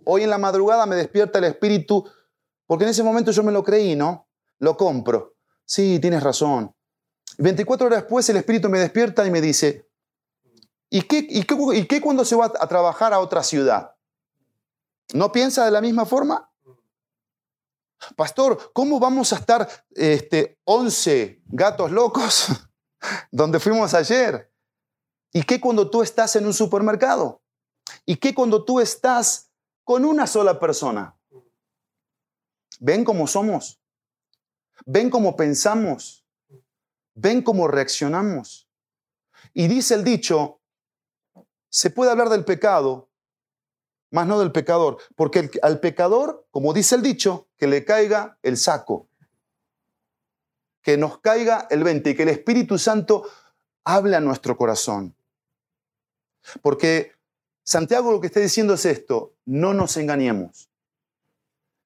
Hoy 0.04 0.22
en 0.22 0.30
la 0.30 0.38
madrugada 0.38 0.86
me 0.86 0.96
despierta 0.96 1.38
el 1.38 1.44
espíritu, 1.44 2.08
porque 2.66 2.84
en 2.84 2.90
ese 2.90 3.02
momento 3.02 3.30
yo 3.30 3.42
me 3.42 3.52
lo 3.52 3.62
creí, 3.62 3.96
¿no? 3.96 4.28
Lo 4.58 4.76
compro. 4.76 5.34
Sí, 5.64 5.98
tienes 6.00 6.22
razón. 6.22 6.74
24 7.38 7.86
horas 7.86 8.02
después 8.02 8.28
el 8.28 8.36
espíritu 8.36 8.68
me 8.68 8.78
despierta 8.78 9.26
y 9.26 9.30
me 9.30 9.40
dice, 9.40 9.88
¿y 10.90 11.02
qué, 11.02 11.26
y 11.28 11.44
qué, 11.86 12.00
cuando 12.00 12.24
se 12.24 12.36
va 12.36 12.52
a 12.58 12.68
trabajar 12.68 13.12
a 13.12 13.18
otra 13.18 13.42
ciudad? 13.42 13.94
¿No 15.12 15.32
piensa 15.32 15.64
de 15.64 15.70
la 15.70 15.80
misma 15.80 16.06
forma? 16.06 16.50
Pastor, 18.16 18.70
¿cómo 18.72 19.00
vamos 19.00 19.32
a 19.32 19.36
estar 19.36 19.68
este, 19.94 20.58
11 20.64 21.42
gatos 21.46 21.90
locos 21.90 22.48
donde 23.30 23.58
fuimos 23.58 23.94
ayer? 23.94 24.50
¿Y 25.32 25.42
qué 25.42 25.60
cuando 25.60 25.90
tú 25.90 26.02
estás 26.02 26.36
en 26.36 26.46
un 26.46 26.54
supermercado? 26.54 27.42
¿Y 28.06 28.16
qué 28.16 28.34
cuando 28.34 28.64
tú 28.64 28.80
estás 28.80 29.50
con 29.84 30.04
una 30.04 30.26
sola 30.26 30.58
persona. 30.58 31.16
¿Ven 32.80 33.04
cómo 33.04 33.26
somos? 33.26 33.80
¿Ven 34.84 35.10
cómo 35.10 35.36
pensamos? 35.36 36.26
¿Ven 37.14 37.42
cómo 37.42 37.68
reaccionamos? 37.68 38.68
Y 39.52 39.68
dice 39.68 39.94
el 39.94 40.02
dicho, 40.02 40.60
se 41.68 41.90
puede 41.90 42.10
hablar 42.10 42.28
del 42.28 42.44
pecado, 42.44 43.10
más 44.10 44.26
no 44.26 44.38
del 44.38 44.52
pecador, 44.52 44.98
porque 45.14 45.50
al 45.62 45.80
pecador, 45.80 46.46
como 46.50 46.72
dice 46.72 46.96
el 46.96 47.02
dicho, 47.02 47.48
que 47.56 47.66
le 47.66 47.84
caiga 47.84 48.38
el 48.42 48.56
saco, 48.56 49.08
que 50.82 50.96
nos 50.96 51.18
caiga 51.18 51.66
el 51.70 51.84
vente 51.84 52.10
y 52.10 52.14
que 52.16 52.24
el 52.24 52.28
Espíritu 52.30 52.78
Santo 52.78 53.28
hable 53.84 54.16
a 54.16 54.20
nuestro 54.20 54.56
corazón. 54.56 55.16
Porque 56.62 57.13
Santiago 57.64 58.12
lo 58.12 58.20
que 58.20 58.26
está 58.26 58.40
diciendo 58.40 58.74
es 58.74 58.84
esto, 58.84 59.34
no 59.46 59.72
nos 59.72 59.96
engañemos. 59.96 60.68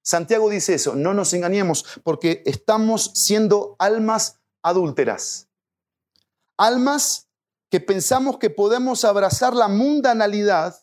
Santiago 0.02 0.50
dice 0.50 0.74
eso, 0.74 0.96
no 0.96 1.14
nos 1.14 1.32
engañemos 1.34 1.84
porque 2.02 2.42
estamos 2.46 3.12
siendo 3.14 3.76
almas 3.78 4.38
adúlteras. 4.62 5.48
Almas 6.56 7.28
que 7.70 7.80
pensamos 7.80 8.38
que 8.38 8.50
podemos 8.50 9.04
abrazar 9.04 9.54
la 9.54 9.68
mundanalidad 9.68 10.80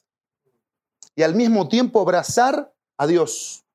y 1.16 1.24
al 1.24 1.36
mismo 1.36 1.68
tiempo 1.68 2.00
abrazar 2.00 2.74
a 2.98 3.08
Dios. 3.08 3.66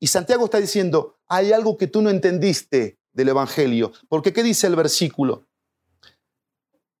Y 0.00 0.08
Santiago 0.08 0.46
está 0.46 0.58
diciendo, 0.58 1.18
hay 1.28 1.52
algo 1.52 1.76
que 1.76 1.86
tú 1.86 2.02
no 2.02 2.10
entendiste 2.10 2.98
del 3.12 3.28
Evangelio. 3.28 3.92
Porque 4.08 4.32
¿qué 4.32 4.42
dice 4.42 4.66
el 4.66 4.76
versículo? 4.76 5.46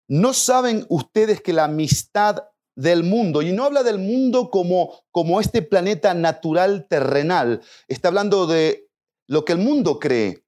¿No 0.08 0.34
saben 0.34 0.86
ustedes 0.88 1.40
que 1.40 1.52
la 1.52 1.64
amistad 1.64 2.44
del 2.76 3.02
mundo. 3.02 3.42
Y 3.42 3.52
no 3.52 3.64
habla 3.64 3.82
del 3.82 3.98
mundo 3.98 4.50
como, 4.50 5.02
como 5.10 5.40
este 5.40 5.62
planeta 5.62 6.14
natural 6.14 6.86
terrenal. 6.88 7.62
Está 7.88 8.08
hablando 8.08 8.46
de 8.46 8.88
lo 9.26 9.44
que 9.44 9.52
el 9.52 9.58
mundo 9.58 9.98
cree, 9.98 10.44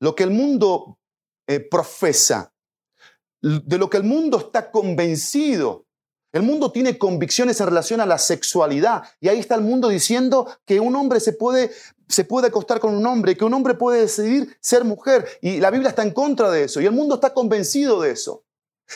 lo 0.00 0.14
que 0.14 0.22
el 0.22 0.30
mundo 0.30 0.98
eh, 1.46 1.60
profesa, 1.60 2.54
de 3.42 3.76
lo 3.76 3.90
que 3.90 3.98
el 3.98 4.04
mundo 4.04 4.38
está 4.38 4.70
convencido. 4.70 5.86
El 6.32 6.42
mundo 6.42 6.72
tiene 6.72 6.96
convicciones 6.96 7.60
en 7.60 7.66
relación 7.66 8.00
a 8.00 8.06
la 8.06 8.16
sexualidad 8.16 9.02
y 9.20 9.28
ahí 9.28 9.38
está 9.38 9.54
el 9.54 9.60
mundo 9.60 9.88
diciendo 9.88 10.48
que 10.64 10.80
un 10.80 10.96
hombre 10.96 11.20
se 11.20 11.34
puede, 11.34 11.70
se 12.08 12.24
puede 12.24 12.46
acostar 12.46 12.80
con 12.80 12.94
un 12.94 13.04
hombre, 13.04 13.36
que 13.36 13.44
un 13.44 13.52
hombre 13.52 13.74
puede 13.74 14.00
decidir 14.00 14.56
ser 14.58 14.84
mujer 14.84 15.26
y 15.42 15.60
la 15.60 15.70
Biblia 15.70 15.90
está 15.90 16.02
en 16.02 16.12
contra 16.12 16.50
de 16.50 16.64
eso 16.64 16.80
y 16.80 16.86
el 16.86 16.92
mundo 16.92 17.16
está 17.16 17.34
convencido 17.34 18.00
de 18.00 18.12
eso. 18.12 18.44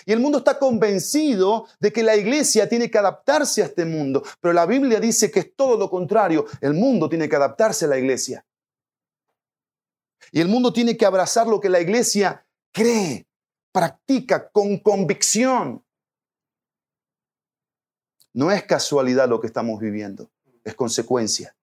Y 0.05 0.13
el 0.13 0.21
mundo 0.21 0.39
está 0.39 0.59
convencido 0.59 1.67
de 1.81 1.93
que 1.93 2.03
la 2.03 2.17
iglesia 2.17 2.69
tiene 2.69 2.91
que 2.91 2.99
adaptarse 2.99 3.63
a 3.63 3.67
este 3.67 3.85
mundo, 3.85 4.23
pero 4.41 4.53
la 4.53 4.67
Biblia 4.67 5.01
dice 5.01 5.31
que 5.31 5.41
es 5.41 5.55
todo 5.55 5.77
lo 5.77 5.89
contrario, 5.89 6.47
el 6.61 6.75
mundo 6.75 7.09
tiene 7.09 7.29
que 7.29 7.37
adaptarse 7.37 7.87
a 7.87 7.89
la 7.89 7.99
iglesia. 7.99 8.45
Y 10.33 10.41
el 10.41 10.49
mundo 10.49 10.73
tiene 10.73 10.97
que 10.97 11.07
abrazar 11.07 11.47
lo 11.47 11.61
que 11.61 11.69
la 11.69 11.81
iglesia 11.81 12.45
cree, 12.73 13.27
practica 13.73 14.49
con 14.51 14.79
convicción. 14.79 15.83
No 18.35 18.51
es 18.51 18.65
casualidad 18.65 19.29
lo 19.29 19.41
que 19.41 19.47
estamos 19.47 19.81
viviendo, 19.81 20.31
es 20.65 20.75
consecuencia. 20.75 21.57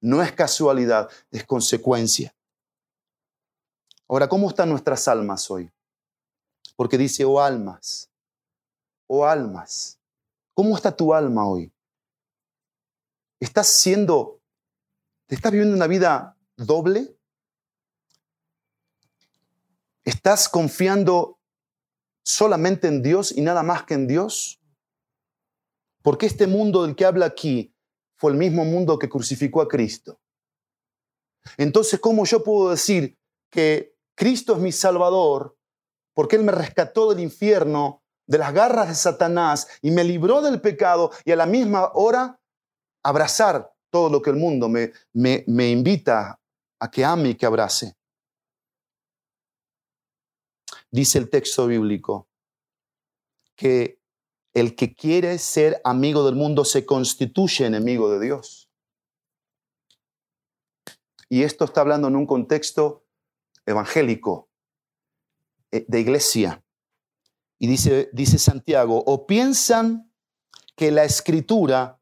No 0.00 0.22
es 0.22 0.32
casualidad, 0.32 1.08
es 1.30 1.44
consecuencia. 1.44 2.34
Ahora, 4.08 4.28
¿cómo 4.28 4.48
están 4.48 4.68
nuestras 4.68 5.08
almas 5.08 5.50
hoy? 5.50 5.70
Porque 6.80 6.96
dice, 6.96 7.26
oh 7.26 7.38
almas, 7.38 8.10
oh 9.06 9.26
almas, 9.26 10.00
¿cómo 10.54 10.74
está 10.74 10.96
tu 10.96 11.12
alma 11.12 11.46
hoy? 11.46 11.70
¿Estás 13.38 13.66
siendo, 13.66 14.40
te 15.26 15.34
estás 15.34 15.52
viviendo 15.52 15.76
una 15.76 15.86
vida 15.86 16.38
doble? 16.56 17.14
¿Estás 20.04 20.48
confiando 20.48 21.38
solamente 22.24 22.88
en 22.88 23.02
Dios 23.02 23.30
y 23.30 23.42
nada 23.42 23.62
más 23.62 23.82
que 23.82 23.92
en 23.92 24.06
Dios? 24.06 24.58
Porque 26.00 26.24
este 26.24 26.46
mundo 26.46 26.86
del 26.86 26.96
que 26.96 27.04
habla 27.04 27.26
aquí 27.26 27.74
fue 28.16 28.32
el 28.32 28.38
mismo 28.38 28.64
mundo 28.64 28.98
que 28.98 29.10
crucificó 29.10 29.60
a 29.60 29.68
Cristo. 29.68 30.18
Entonces, 31.58 32.00
¿cómo 32.00 32.24
yo 32.24 32.42
puedo 32.42 32.70
decir 32.70 33.18
que 33.50 33.98
Cristo 34.14 34.54
es 34.54 34.60
mi 34.60 34.72
Salvador 34.72 35.59
porque 36.14 36.36
Él 36.36 36.44
me 36.44 36.52
rescató 36.52 37.10
del 37.10 37.20
infierno, 37.20 38.02
de 38.26 38.38
las 38.38 38.52
garras 38.52 38.88
de 38.88 38.94
Satanás 38.94 39.68
y 39.82 39.90
me 39.90 40.04
libró 40.04 40.40
del 40.42 40.60
pecado 40.60 41.10
y 41.24 41.32
a 41.32 41.36
la 41.36 41.46
misma 41.46 41.90
hora 41.94 42.40
abrazar 43.02 43.72
todo 43.90 44.08
lo 44.08 44.22
que 44.22 44.30
el 44.30 44.36
mundo 44.36 44.68
me, 44.68 44.92
me, 45.12 45.44
me 45.46 45.70
invita 45.70 46.40
a 46.80 46.90
que 46.90 47.04
ame 47.04 47.30
y 47.30 47.34
que 47.34 47.46
abrace? 47.46 47.96
Dice 50.90 51.18
el 51.18 51.30
texto 51.30 51.66
bíblico 51.66 52.28
que 53.56 54.00
el 54.52 54.74
que 54.74 54.94
quiere 54.94 55.38
ser 55.38 55.80
amigo 55.84 56.24
del 56.24 56.34
mundo 56.34 56.64
se 56.64 56.84
constituye 56.84 57.66
enemigo 57.66 58.10
de 58.10 58.24
Dios. 58.24 58.70
Y 61.28 61.44
esto 61.44 61.64
está 61.64 61.82
hablando 61.82 62.08
en 62.08 62.16
un 62.16 62.26
contexto 62.26 63.06
evangélico, 63.64 64.49
de 65.70 66.00
iglesia. 66.00 66.62
Y 67.58 67.66
dice, 67.66 68.08
dice 68.12 68.38
Santiago, 68.38 69.02
o 69.06 69.26
piensan 69.26 70.10
que 70.76 70.90
la 70.90 71.04
escritura, 71.04 72.00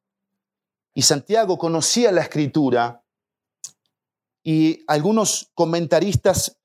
y 0.94 1.02
Santiago 1.02 1.58
conocía 1.58 2.12
la 2.12 2.22
escritura, 2.22 3.04
y 4.44 4.84
algunos 4.86 5.50
comentaristas 5.54 6.58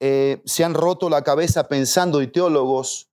eh, 0.00 0.42
se 0.44 0.64
han 0.64 0.74
roto 0.74 1.08
la 1.08 1.22
cabeza 1.24 1.66
pensando, 1.66 2.20
y 2.20 2.26
teólogos, 2.26 3.10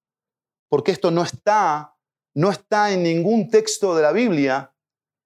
porque 0.69 0.91
esto 0.91 1.09
no 1.09 1.23
está, 1.23 1.95
no 2.33 2.51
está 2.51 2.91
en 2.91 3.03
ningún 3.03 3.49
texto 3.49 3.95
de 3.95 4.01
la 4.03 4.11
Biblia. 4.11 4.73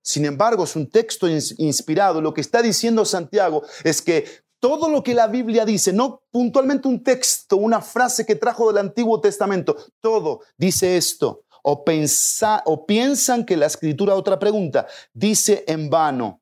Sin 0.03 0.25
embargo, 0.25 0.63
es 0.63 0.75
un 0.75 0.89
texto 0.89 1.27
inspirado. 1.27 2.21
Lo 2.21 2.33
que 2.33 2.41
está 2.41 2.61
diciendo 2.61 3.03
Santiago 3.05 3.63
es 3.83 4.01
que 4.01 4.43
todo 4.61 4.89
lo 4.89 5.03
que 5.03 5.15
la 5.15 5.27
Biblia 5.27 5.65
dice, 5.65 5.91
no 5.91 6.23
puntualmente 6.31 6.87
un 6.87 7.03
texto, 7.03 7.57
una 7.57 7.81
frase 7.81 8.25
que 8.25 8.35
trajo 8.35 8.67
del 8.67 8.77
Antiguo 8.77 9.19
Testamento, 9.19 9.75
todo 9.99 10.41
dice 10.55 10.95
esto. 10.95 11.43
O, 11.63 11.83
o 12.65 12.85
piensan 12.85 13.45
que 13.45 13.57
la 13.57 13.65
escritura, 13.65 14.15
otra 14.15 14.39
pregunta, 14.39 14.87
dice 15.13 15.63
en 15.67 15.89
vano. 15.89 16.41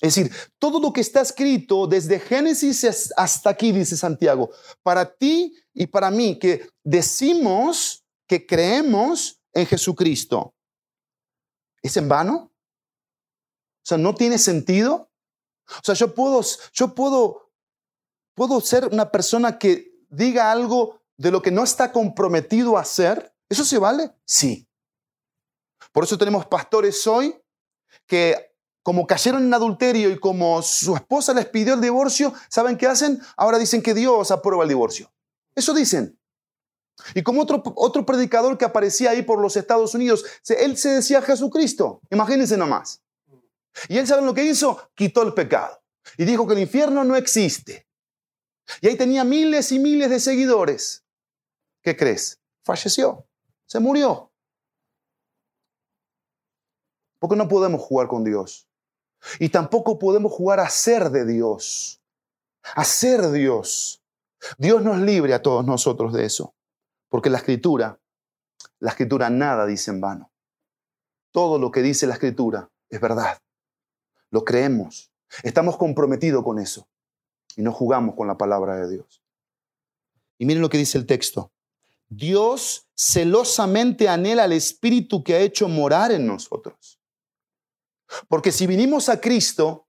Es 0.00 0.14
decir, 0.14 0.32
todo 0.58 0.78
lo 0.78 0.92
que 0.92 1.00
está 1.00 1.22
escrito 1.22 1.86
desde 1.86 2.20
Génesis 2.20 3.12
hasta 3.16 3.50
aquí, 3.50 3.72
dice 3.72 3.96
Santiago, 3.96 4.50
para 4.82 5.12
ti 5.16 5.54
y 5.74 5.86
para 5.86 6.10
mí, 6.10 6.38
que 6.38 6.68
decimos 6.84 8.04
que 8.28 8.46
creemos 8.46 9.40
en 9.52 9.66
Jesucristo, 9.66 10.54
¿es 11.82 11.96
en 11.96 12.08
vano? 12.08 12.52
O 13.86 13.88
sea, 13.88 13.98
¿no 13.98 14.14
tiene 14.14 14.38
sentido? 14.38 15.05
O 15.68 15.84
sea, 15.84 15.94
yo 15.94 16.14
puedo, 16.14 16.40
yo 16.72 16.94
puedo, 16.94 17.50
puedo 18.34 18.60
ser 18.60 18.86
una 18.86 19.10
persona 19.10 19.58
que 19.58 19.96
diga 20.08 20.50
algo 20.50 21.00
de 21.16 21.30
lo 21.30 21.42
que 21.42 21.50
no 21.50 21.64
está 21.64 21.92
comprometido 21.92 22.76
a 22.76 22.82
hacer. 22.82 23.34
¿Eso 23.48 23.64
se 23.64 23.78
vale? 23.78 24.12
Sí. 24.24 24.68
Por 25.92 26.04
eso 26.04 26.18
tenemos 26.18 26.46
pastores 26.46 27.06
hoy 27.06 27.36
que 28.06 28.54
como 28.82 29.06
cayeron 29.06 29.42
en 29.44 29.52
adulterio 29.52 30.10
y 30.10 30.18
como 30.18 30.62
su 30.62 30.94
esposa 30.94 31.34
les 31.34 31.46
pidió 31.46 31.74
el 31.74 31.80
divorcio, 31.80 32.32
¿saben 32.48 32.76
qué 32.76 32.86
hacen? 32.86 33.20
Ahora 33.36 33.58
dicen 33.58 33.82
que 33.82 33.94
Dios 33.94 34.30
aprueba 34.30 34.62
el 34.62 34.68
divorcio. 34.68 35.12
Eso 35.56 35.74
dicen. 35.74 36.16
Y 37.14 37.22
como 37.22 37.42
otro, 37.42 37.62
otro 37.74 38.06
predicador 38.06 38.56
que 38.56 38.64
aparecía 38.64 39.10
ahí 39.10 39.22
por 39.22 39.40
los 39.40 39.56
Estados 39.56 39.94
Unidos, 39.94 40.24
él 40.48 40.76
se 40.76 40.90
decía 40.90 41.20
Jesucristo. 41.20 42.00
Imagínense 42.10 42.56
nomás. 42.56 43.02
Y 43.88 43.98
él, 43.98 44.06
¿saben 44.06 44.26
lo 44.26 44.34
que 44.34 44.44
hizo? 44.44 44.90
Quitó 44.94 45.22
el 45.22 45.34
pecado. 45.34 45.82
Y 46.16 46.24
dijo 46.24 46.46
que 46.46 46.54
el 46.54 46.60
infierno 46.60 47.04
no 47.04 47.16
existe. 47.16 47.86
Y 48.80 48.88
ahí 48.88 48.96
tenía 48.96 49.24
miles 49.24 49.72
y 49.72 49.78
miles 49.78 50.10
de 50.10 50.20
seguidores. 50.20 51.04
¿Qué 51.82 51.96
crees? 51.96 52.40
Falleció. 52.64 53.26
Se 53.66 53.80
murió. 53.80 54.32
Porque 57.18 57.36
no 57.36 57.48
podemos 57.48 57.80
jugar 57.80 58.08
con 58.08 58.24
Dios. 58.24 58.68
Y 59.38 59.48
tampoco 59.48 59.98
podemos 59.98 60.32
jugar 60.32 60.60
a 60.60 60.68
ser 60.68 61.10
de 61.10 61.24
Dios. 61.24 62.00
A 62.74 62.84
ser 62.84 63.30
Dios. 63.30 64.02
Dios 64.58 64.82
nos 64.82 64.98
libre 64.98 65.34
a 65.34 65.42
todos 65.42 65.64
nosotros 65.64 66.12
de 66.12 66.24
eso. 66.24 66.54
Porque 67.08 67.30
la 67.30 67.38
escritura, 67.38 68.00
la 68.78 68.90
escritura 68.90 69.30
nada 69.30 69.66
dice 69.66 69.90
en 69.90 70.00
vano. 70.00 70.32
Todo 71.30 71.58
lo 71.58 71.70
que 71.70 71.82
dice 71.82 72.06
la 72.06 72.14
escritura 72.14 72.70
es 72.88 73.00
verdad. 73.00 73.38
Lo 74.36 74.44
creemos. 74.44 75.10
Estamos 75.44 75.78
comprometidos 75.78 76.44
con 76.44 76.58
eso. 76.58 76.86
Y 77.56 77.62
no 77.62 77.72
jugamos 77.72 78.14
con 78.14 78.26
la 78.26 78.36
palabra 78.36 78.76
de 78.76 78.92
Dios. 78.92 79.22
Y 80.36 80.44
miren 80.44 80.60
lo 80.60 80.68
que 80.68 80.76
dice 80.76 80.98
el 80.98 81.06
texto. 81.06 81.54
Dios 82.06 82.86
celosamente 82.94 84.10
anhela 84.10 84.44
al 84.44 84.52
Espíritu 84.52 85.24
que 85.24 85.36
ha 85.36 85.40
hecho 85.40 85.68
morar 85.68 86.12
en 86.12 86.26
nosotros. 86.26 87.00
Porque 88.28 88.52
si 88.52 88.66
vinimos 88.66 89.08
a 89.08 89.22
Cristo 89.22 89.88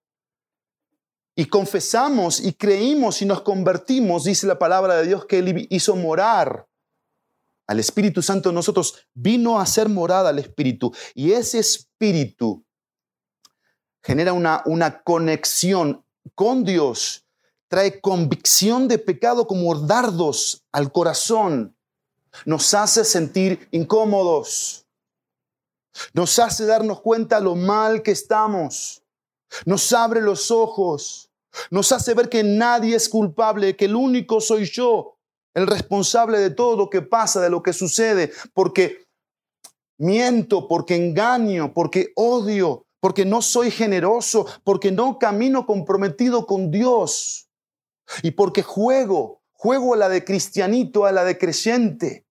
y 1.35 1.47
confesamos 1.47 2.39
y 2.39 2.53
creímos 2.53 3.21
y 3.21 3.25
nos 3.25 3.41
convertimos, 3.41 4.23
dice 4.23 4.47
la 4.47 4.57
palabra 4.57 4.95
de 4.95 5.07
Dios 5.07 5.25
que 5.25 5.39
Él 5.39 5.67
hizo 5.69 5.93
morar 5.97 6.69
al 7.67 7.81
Espíritu 7.81 8.21
Santo 8.21 8.47
en 8.47 8.55
nosotros, 8.55 9.09
vino 9.13 9.59
a 9.59 9.65
ser 9.65 9.89
morada 9.89 10.29
al 10.29 10.39
Espíritu. 10.39 10.93
Y 11.13 11.33
ese 11.33 11.59
Espíritu 11.59 12.65
genera 14.07 14.33
una, 14.33 14.63
una 14.65 15.03
conexión 15.03 16.03
con 16.33 16.63
Dios, 16.63 17.25
trae 17.67 18.01
convicción 18.01 18.87
de 18.87 18.97
pecado 18.97 19.45
como 19.45 19.75
dardos 19.75 20.63
al 20.71 20.91
corazón, 20.91 21.75
nos 22.45 22.73
hace 22.73 23.05
sentir 23.05 23.67
incómodos 23.69 24.87
nos 26.13 26.39
hace 26.39 26.65
darnos 26.65 27.01
cuenta 27.01 27.39
lo 27.39 27.55
mal 27.55 28.01
que 28.01 28.11
estamos. 28.11 29.03
Nos 29.65 29.91
abre 29.93 30.21
los 30.21 30.51
ojos. 30.51 31.31
Nos 31.71 31.91
hace 31.91 32.13
ver 32.13 32.29
que 32.29 32.43
nadie 32.43 32.95
es 32.95 33.09
culpable, 33.09 33.75
que 33.75 33.85
el 33.85 33.95
único 33.95 34.41
soy 34.41 34.65
yo, 34.65 35.17
el 35.55 35.65
responsable 35.65 36.39
de 36.39 36.51
todo 36.51 36.77
lo 36.77 36.89
que 36.89 37.01
pasa, 37.01 37.41
de 37.41 37.49
lo 37.49 37.63
que 37.63 37.73
sucede, 37.73 38.31
porque 38.53 39.07
miento, 39.97 40.67
porque 40.67 40.95
engaño, 40.95 41.73
porque 41.73 42.11
odio, 42.15 42.85
porque 42.99 43.25
no 43.25 43.41
soy 43.41 43.71
generoso, 43.71 44.47
porque 44.63 44.91
no 44.91 45.19
camino 45.19 45.65
comprometido 45.65 46.45
con 46.45 46.71
Dios 46.71 47.49
y 48.23 48.31
porque 48.31 48.63
juego, 48.63 49.41
juego 49.53 49.93
a 49.93 49.97
la 49.97 50.09
de 50.09 50.23
cristianito, 50.23 51.05
a 51.05 51.11
la 51.11 51.23
de 51.23 51.37
creyente. 51.37 52.25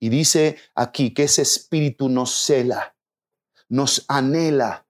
Y 0.00 0.08
dice 0.10 0.56
aquí 0.74 1.14
que 1.14 1.24
ese 1.24 1.42
espíritu 1.42 2.08
nos 2.08 2.34
cela, 2.44 2.94
nos 3.68 4.04
anhela. 4.08 4.86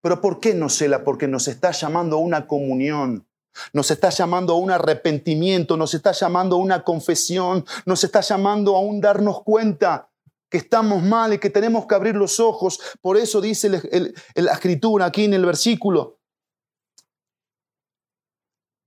¿Pero 0.00 0.20
por 0.20 0.40
qué 0.40 0.54
nos 0.54 0.74
cela? 0.74 1.04
Porque 1.04 1.28
nos 1.28 1.48
está 1.48 1.70
llamando 1.70 2.16
a 2.16 2.20
una 2.20 2.46
comunión. 2.46 3.26
Nos 3.72 3.90
está 3.90 4.10
llamando 4.10 4.52
a 4.52 4.58
un 4.58 4.70
arrepentimiento, 4.70 5.76
nos 5.78 5.94
está 5.94 6.12
llamando 6.12 6.56
a 6.56 6.58
una 6.58 6.84
confesión, 6.84 7.64
nos 7.86 8.04
está 8.04 8.20
llamando 8.20 8.76
a 8.76 8.80
un 8.80 9.00
darnos 9.00 9.42
cuenta 9.42 10.10
que 10.56 10.62
estamos 10.62 11.02
mal 11.02 11.34
y 11.34 11.38
que 11.38 11.50
tenemos 11.50 11.86
que 11.86 11.94
abrir 11.94 12.14
los 12.14 12.40
ojos. 12.40 12.80
Por 13.02 13.18
eso 13.18 13.42
dice 13.42 13.68
la 13.68 14.52
escritura 14.52 15.04
aquí 15.04 15.24
en 15.24 15.34
el 15.34 15.44
versículo, 15.44 16.18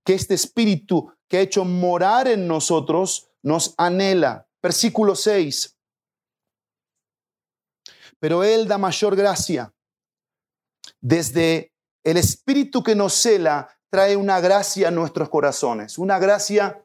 que 0.04 0.14
este 0.14 0.34
espíritu 0.34 1.12
que 1.28 1.36
ha 1.36 1.40
hecho 1.42 1.64
morar 1.64 2.26
en 2.26 2.48
nosotros 2.48 3.30
nos 3.44 3.74
anhela. 3.78 4.48
Versículo 4.60 5.14
6. 5.14 5.78
Pero 8.18 8.42
Él 8.42 8.66
da 8.66 8.76
mayor 8.76 9.14
gracia. 9.14 9.72
Desde 11.00 11.72
el 12.02 12.16
Espíritu 12.16 12.82
que 12.82 12.96
nos 12.96 13.12
cela, 13.14 13.68
trae 13.90 14.16
una 14.16 14.40
gracia 14.40 14.88
a 14.88 14.90
nuestros 14.90 15.28
corazones, 15.28 15.98
una 15.98 16.18
gracia 16.18 16.84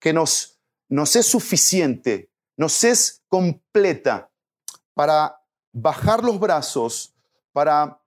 que 0.00 0.12
nos, 0.12 0.60
nos 0.88 1.16
es 1.16 1.26
suficiente, 1.26 2.29
nos 2.60 2.84
es 2.84 3.22
completa 3.28 4.30
para 4.92 5.42
bajar 5.72 6.22
los 6.22 6.38
brazos, 6.38 7.14
para 7.52 8.02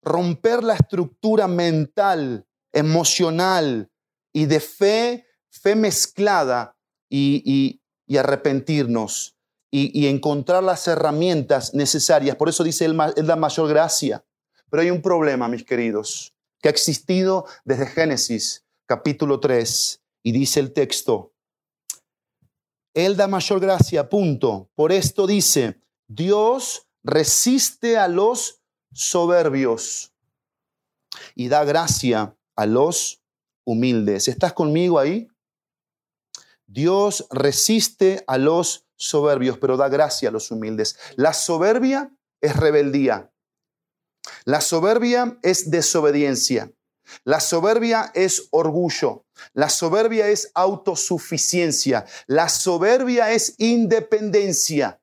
romper 0.00 0.64
la 0.64 0.72
estructura 0.72 1.48
mental, 1.48 2.46
emocional 2.72 3.90
y 4.32 4.46
de 4.46 4.60
fe, 4.60 5.26
fe 5.50 5.76
mezclada 5.76 6.78
y, 7.10 7.82
arrepentirnos 8.18 9.36
y, 9.70 10.06
encontrar 10.06 10.62
las 10.62 10.88
herramientas 10.88 11.74
necesarias. 11.74 12.36
Por 12.36 12.48
eso 12.48 12.64
dice 12.64 12.86
él, 12.86 12.98
es 13.14 13.24
la 13.26 13.36
mayor 13.36 13.68
gracia. 13.68 14.24
Pero 14.70 14.82
hay 14.82 14.90
un 14.90 15.02
problema, 15.02 15.46
mis 15.46 15.62
queridos 15.62 16.34
que 16.62 16.68
ha 16.68 16.70
existido 16.70 17.44
desde 17.66 17.84
Génesis 17.84 18.64
capítulo 18.86 19.40
3 19.40 20.02
y 20.22 20.32
dice 20.32 20.60
el 20.60 20.72
texto, 20.72 21.33
Él 22.94 23.16
da 23.16 23.26
mayor 23.26 23.60
gracia, 23.60 24.08
punto. 24.08 24.70
Por 24.74 24.92
esto 24.92 25.26
dice, 25.26 25.80
Dios 26.06 26.86
resiste 27.02 27.98
a 27.98 28.08
los 28.08 28.62
soberbios 28.92 30.12
y 31.34 31.48
da 31.48 31.64
gracia 31.64 32.36
a 32.54 32.66
los 32.66 33.22
humildes. 33.64 34.28
¿Estás 34.28 34.52
conmigo 34.52 34.98
ahí? 34.98 35.28
Dios 36.66 37.26
resiste 37.30 38.24
a 38.26 38.38
los 38.38 38.86
soberbios, 38.96 39.58
pero 39.58 39.76
da 39.76 39.88
gracia 39.88 40.28
a 40.28 40.32
los 40.32 40.50
humildes. 40.50 40.96
La 41.16 41.32
soberbia 41.32 42.10
es 42.40 42.56
rebeldía. 42.56 43.32
La 44.44 44.60
soberbia 44.60 45.38
es 45.42 45.70
desobediencia. 45.70 46.72
La 47.24 47.40
soberbia 47.40 48.10
es 48.14 48.48
orgullo. 48.50 49.24
La 49.52 49.68
soberbia 49.68 50.28
es 50.28 50.50
autosuficiencia. 50.54 52.06
La 52.26 52.48
soberbia 52.48 53.32
es 53.32 53.54
independencia. 53.58 55.00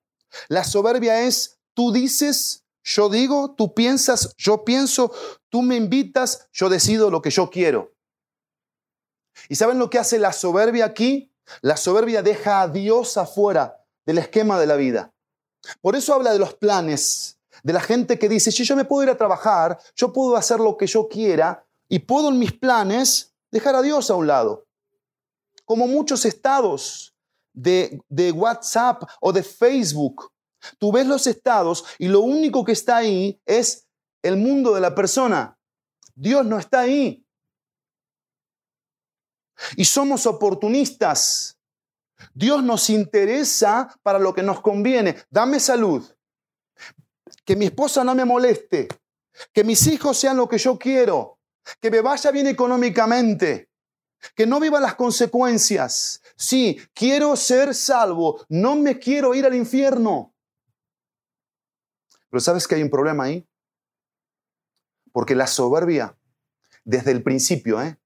La 0.47 0.63
soberbia 0.63 1.23
es 1.23 1.59
tú 1.73 1.91
dices, 1.91 2.65
yo 2.83 3.09
digo, 3.09 3.53
tú 3.55 3.73
piensas, 3.73 4.33
yo 4.37 4.63
pienso, 4.63 5.11
tú 5.49 5.61
me 5.61 5.75
invitas, 5.75 6.47
yo 6.51 6.69
decido 6.69 7.09
lo 7.09 7.21
que 7.21 7.29
yo 7.29 7.49
quiero. 7.49 7.93
¿Y 9.49 9.55
saben 9.55 9.79
lo 9.79 9.89
que 9.89 9.99
hace 9.99 10.19
la 10.19 10.33
soberbia 10.33 10.85
aquí? 10.85 11.33
La 11.61 11.77
soberbia 11.77 12.21
deja 12.21 12.61
a 12.61 12.67
Dios 12.67 13.17
afuera 13.17 13.83
del 14.05 14.17
esquema 14.17 14.59
de 14.59 14.67
la 14.67 14.75
vida. 14.75 15.13
Por 15.81 15.95
eso 15.95 16.13
habla 16.13 16.33
de 16.33 16.39
los 16.39 16.55
planes, 16.55 17.37
de 17.63 17.73
la 17.73 17.81
gente 17.81 18.17
que 18.17 18.29
dice, 18.29 18.51
si 18.51 18.63
yo 18.63 18.75
me 18.75 18.85
puedo 18.85 19.03
ir 19.03 19.09
a 19.09 19.17
trabajar, 19.17 19.79
yo 19.95 20.11
puedo 20.11 20.35
hacer 20.35 20.59
lo 20.59 20.77
que 20.77 20.87
yo 20.87 21.07
quiera 21.07 21.65
y 21.91 21.99
puedo 21.99 22.29
en 22.29 22.39
mis 22.39 22.53
planes 22.53 23.35
dejar 23.51 23.75
a 23.75 23.81
Dios 23.81 24.09
a 24.09 24.15
un 24.15 24.25
lado. 24.25 24.65
Como 25.65 25.87
muchos 25.87 26.23
estados 26.23 27.13
de, 27.51 28.01
de 28.07 28.31
WhatsApp 28.31 29.03
o 29.19 29.33
de 29.33 29.43
Facebook, 29.43 30.31
tú 30.79 30.93
ves 30.93 31.05
los 31.05 31.27
estados 31.27 31.83
y 31.99 32.07
lo 32.07 32.21
único 32.21 32.63
que 32.63 32.71
está 32.71 32.95
ahí 32.95 33.41
es 33.45 33.89
el 34.23 34.37
mundo 34.37 34.73
de 34.73 34.79
la 34.79 34.95
persona. 34.95 35.59
Dios 36.15 36.45
no 36.45 36.57
está 36.57 36.79
ahí. 36.79 37.25
Y 39.75 39.83
somos 39.83 40.25
oportunistas. 40.25 41.59
Dios 42.33 42.63
nos 42.63 42.89
interesa 42.89 43.93
para 44.01 44.17
lo 44.17 44.33
que 44.33 44.43
nos 44.43 44.61
conviene. 44.61 45.17
Dame 45.29 45.59
salud 45.59 46.09
que 47.43 47.57
mi 47.57 47.65
esposa 47.65 48.05
no 48.05 48.15
me 48.15 48.23
moleste, 48.23 48.87
que 49.51 49.65
mis 49.65 49.85
hijos 49.87 50.17
sean 50.17 50.37
lo 50.37 50.47
que 50.47 50.57
yo 50.57 50.79
quiero, 50.79 51.40
que 51.79 51.91
me 51.91 52.01
vaya 52.01 52.31
bien 52.31 52.47
económicamente, 52.47 53.69
que 54.35 54.45
no 54.45 54.59
viva 54.59 54.79
las 54.79 54.95
consecuencias. 54.95 56.21
Sí, 56.35 56.79
quiero 56.93 57.35
ser 57.35 57.73
salvo, 57.73 58.45
no 58.49 58.75
me 58.75 58.99
quiero 58.99 59.33
ir 59.33 59.45
al 59.45 59.55
infierno. 59.55 60.33
Pero 62.29 62.41
¿sabes 62.41 62.67
que 62.67 62.75
hay 62.75 62.83
un 62.83 62.89
problema 62.89 63.25
ahí? 63.25 63.47
Porque 65.11 65.35
la 65.35 65.47
soberbia, 65.47 66.17
desde 66.83 67.11
el 67.11 67.23
principio, 67.23 67.81
¿eh? 67.81 67.99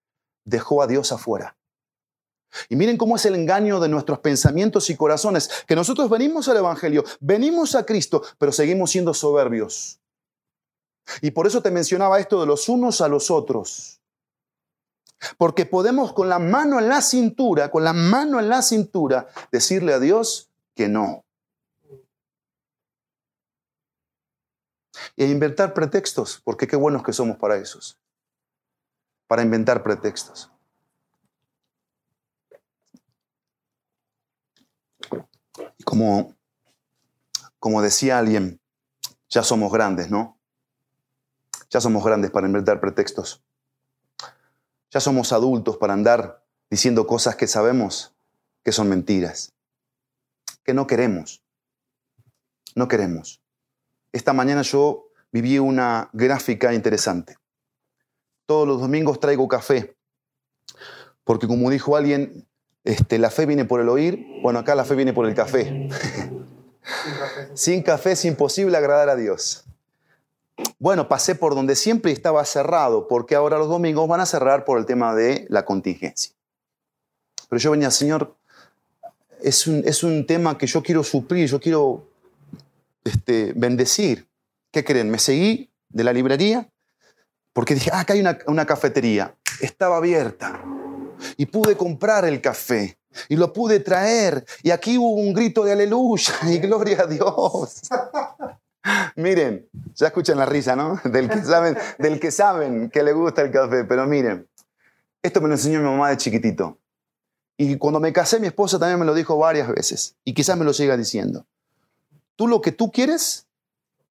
dejó 0.43 0.81
a 0.81 0.87
Dios 0.87 1.11
afuera. 1.11 1.57
Y 2.69 2.75
miren 2.75 2.97
cómo 2.97 3.15
es 3.15 3.25
el 3.25 3.35
engaño 3.35 3.79
de 3.79 3.89
nuestros 3.89 4.19
pensamientos 4.19 4.89
y 4.89 4.95
corazones, 4.95 5.49
que 5.67 5.75
nosotros 5.75 6.09
venimos 6.09 6.47
al 6.47 6.57
Evangelio, 6.57 7.03
venimos 7.19 7.75
a 7.75 7.85
Cristo, 7.85 8.23
pero 8.37 8.51
seguimos 8.51 8.91
siendo 8.91 9.13
soberbios. 9.13 9.99
Y 11.21 11.31
por 11.31 11.47
eso 11.47 11.61
te 11.61 11.71
mencionaba 11.71 12.19
esto 12.19 12.39
de 12.39 12.47
los 12.47 12.67
unos 12.69 13.01
a 13.01 13.07
los 13.07 13.29
otros. 13.31 14.01
Porque 15.37 15.65
podemos 15.65 16.13
con 16.13 16.29
la 16.29 16.39
mano 16.39 16.79
en 16.79 16.89
la 16.89 17.01
cintura, 17.01 17.71
con 17.71 17.83
la 17.83 17.93
mano 17.93 18.39
en 18.39 18.49
la 18.49 18.61
cintura, 18.61 19.27
decirle 19.51 19.93
a 19.93 19.99
Dios 19.99 20.49
que 20.75 20.87
no. 20.87 21.23
Y 25.15 25.25
inventar 25.25 25.73
pretextos, 25.73 26.41
porque 26.43 26.67
qué 26.67 26.75
buenos 26.75 27.03
que 27.03 27.13
somos 27.13 27.37
para 27.37 27.57
esos. 27.57 27.97
Para 29.27 29.41
inventar 29.41 29.83
pretextos. 29.83 30.51
como, 35.85 36.35
como 37.59 37.81
decía 37.81 38.17
alguien, 38.17 38.59
ya 39.29 39.43
somos 39.43 39.71
grandes, 39.71 40.09
¿no? 40.09 40.34
Ya 41.75 41.81
somos 41.81 42.05
grandes 42.05 42.31
para 42.31 42.47
inventar 42.47 42.79
pretextos. 42.79 43.43
Ya 44.91 45.01
somos 45.01 45.33
adultos 45.33 45.75
para 45.75 45.91
andar 45.91 46.41
diciendo 46.69 47.05
cosas 47.05 47.35
que 47.35 47.47
sabemos 47.47 48.15
que 48.63 48.71
son 48.71 48.87
mentiras, 48.87 49.51
que 50.63 50.73
no 50.73 50.87
queremos. 50.87 51.43
No 52.75 52.87
queremos. 52.87 53.41
Esta 54.13 54.31
mañana 54.31 54.61
yo 54.61 55.09
viví 55.33 55.59
una 55.59 56.09
gráfica 56.13 56.73
interesante. 56.73 57.35
Todos 58.45 58.65
los 58.65 58.79
domingos 58.79 59.19
traigo 59.19 59.49
café, 59.49 59.97
porque 61.25 61.45
como 61.45 61.69
dijo 61.71 61.97
alguien, 61.97 62.47
este, 62.85 63.19
la 63.19 63.31
fe 63.31 63.45
viene 63.45 63.65
por 63.65 63.81
el 63.81 63.89
oír, 63.89 64.25
bueno, 64.41 64.59
acá 64.59 64.75
la 64.75 64.85
fe 64.85 64.95
viene 64.95 65.11
por 65.11 65.25
el 65.25 65.35
café. 65.35 65.89
Sin 67.53 67.83
café 67.83 68.13
es 68.13 68.23
imposible 68.23 68.77
agradar 68.77 69.09
a 69.09 69.17
Dios. 69.17 69.64
Bueno, 70.79 71.07
pasé 71.07 71.35
por 71.35 71.55
donde 71.55 71.75
siempre 71.75 72.11
estaba 72.11 72.43
cerrado, 72.45 73.07
porque 73.07 73.35
ahora 73.35 73.57
los 73.57 73.67
domingos 73.67 74.07
van 74.07 74.21
a 74.21 74.25
cerrar 74.25 74.65
por 74.65 74.77
el 74.77 74.85
tema 74.85 75.13
de 75.13 75.45
la 75.49 75.65
contingencia. 75.65 76.33
Pero 77.49 77.59
yo 77.59 77.71
venía, 77.71 77.91
Señor, 77.91 78.35
es 79.41 79.67
un, 79.67 79.83
es 79.85 80.03
un 80.03 80.25
tema 80.25 80.57
que 80.57 80.67
yo 80.67 80.81
quiero 80.81 81.03
suplir, 81.03 81.47
yo 81.47 81.59
quiero 81.59 82.07
este, 83.03 83.53
bendecir. 83.55 84.27
¿Qué 84.71 84.83
creen? 84.83 85.09
Me 85.09 85.19
seguí 85.19 85.69
de 85.89 86.03
la 86.03 86.13
librería 86.13 86.69
porque 87.53 87.73
dije, 87.73 87.89
ah, 87.93 88.01
acá 88.01 88.13
hay 88.13 88.19
una, 88.19 88.37
una 88.47 88.65
cafetería. 88.65 89.35
Estaba 89.61 89.97
abierta 89.97 90.61
y 91.37 91.45
pude 91.45 91.77
comprar 91.77 92.25
el 92.25 92.41
café 92.41 92.97
y 93.29 93.35
lo 93.35 93.53
pude 93.53 93.79
traer 93.79 94.45
y 94.61 94.71
aquí 94.71 94.97
hubo 94.97 95.13
un 95.13 95.33
grito 95.33 95.63
de 95.63 95.71
aleluya 95.71 96.33
y 96.49 96.57
gloria 96.57 97.03
a 97.03 97.07
Dios. 97.07 97.81
Miren, 99.15 99.67
ya 99.93 100.07
escuchan 100.07 100.37
la 100.37 100.45
risa, 100.45 100.75
¿no? 100.75 100.99
Del 101.03 101.29
que 101.29 101.43
saben, 101.43 101.77
del 101.97 102.19
que 102.19 102.31
saben 102.31 102.89
que 102.89 103.03
le 103.03 103.13
gusta 103.13 103.41
el 103.41 103.51
café, 103.51 103.83
pero 103.83 104.05
miren, 104.05 104.47
esto 105.21 105.41
me 105.41 105.47
lo 105.47 105.55
enseñó 105.55 105.79
mi 105.79 105.85
mamá 105.85 106.09
de 106.09 106.17
chiquitito. 106.17 106.77
Y 107.57 107.77
cuando 107.77 107.99
me 107.99 108.11
casé, 108.11 108.39
mi 108.39 108.47
esposa 108.47 108.77
también 108.77 108.99
me 108.99 109.05
lo 109.05 109.13
dijo 109.13 109.37
varias 109.37 109.67
veces 109.69 110.15
y 110.23 110.33
quizás 110.33 110.57
me 110.57 110.65
lo 110.65 110.73
siga 110.73 110.97
diciendo. 110.97 111.45
Tú 112.35 112.47
lo 112.47 112.61
que 112.61 112.71
tú 112.71 112.91
quieres, 112.91 113.47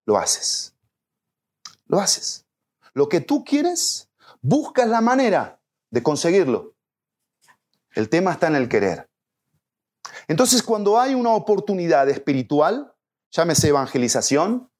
lo 0.06 0.16
haces. 0.16 0.74
Lo 1.86 2.00
haces. 2.00 2.46
Lo 2.94 3.08
que 3.08 3.20
tú 3.20 3.44
quieres, 3.44 4.08
buscas 4.40 4.88
la 4.88 5.02
manera 5.02 5.60
de 5.90 6.02
conseguirlo. 6.02 6.72
El 7.92 8.08
tema 8.08 8.32
está 8.32 8.46
en 8.46 8.56
el 8.56 8.68
querer. 8.68 9.08
Entonces, 10.26 10.62
cuando 10.62 10.98
hay 10.98 11.14
una 11.14 11.30
oportunidad 11.30 12.08
espiritual, 12.08 12.93
llámese 13.34 13.68
evangelización, 13.68 14.70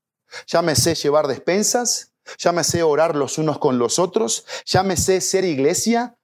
llámese 0.47 0.95
llevar 0.95 1.27
despensas, 1.27 2.13
llámese 2.39 2.83
orar 2.83 3.17
los 3.17 3.39
unos 3.39 3.59
con 3.59 3.79
los 3.79 3.99
otros, 3.99 4.47
llámese 4.65 5.21
ser 5.21 5.45
iglesia 5.45 6.17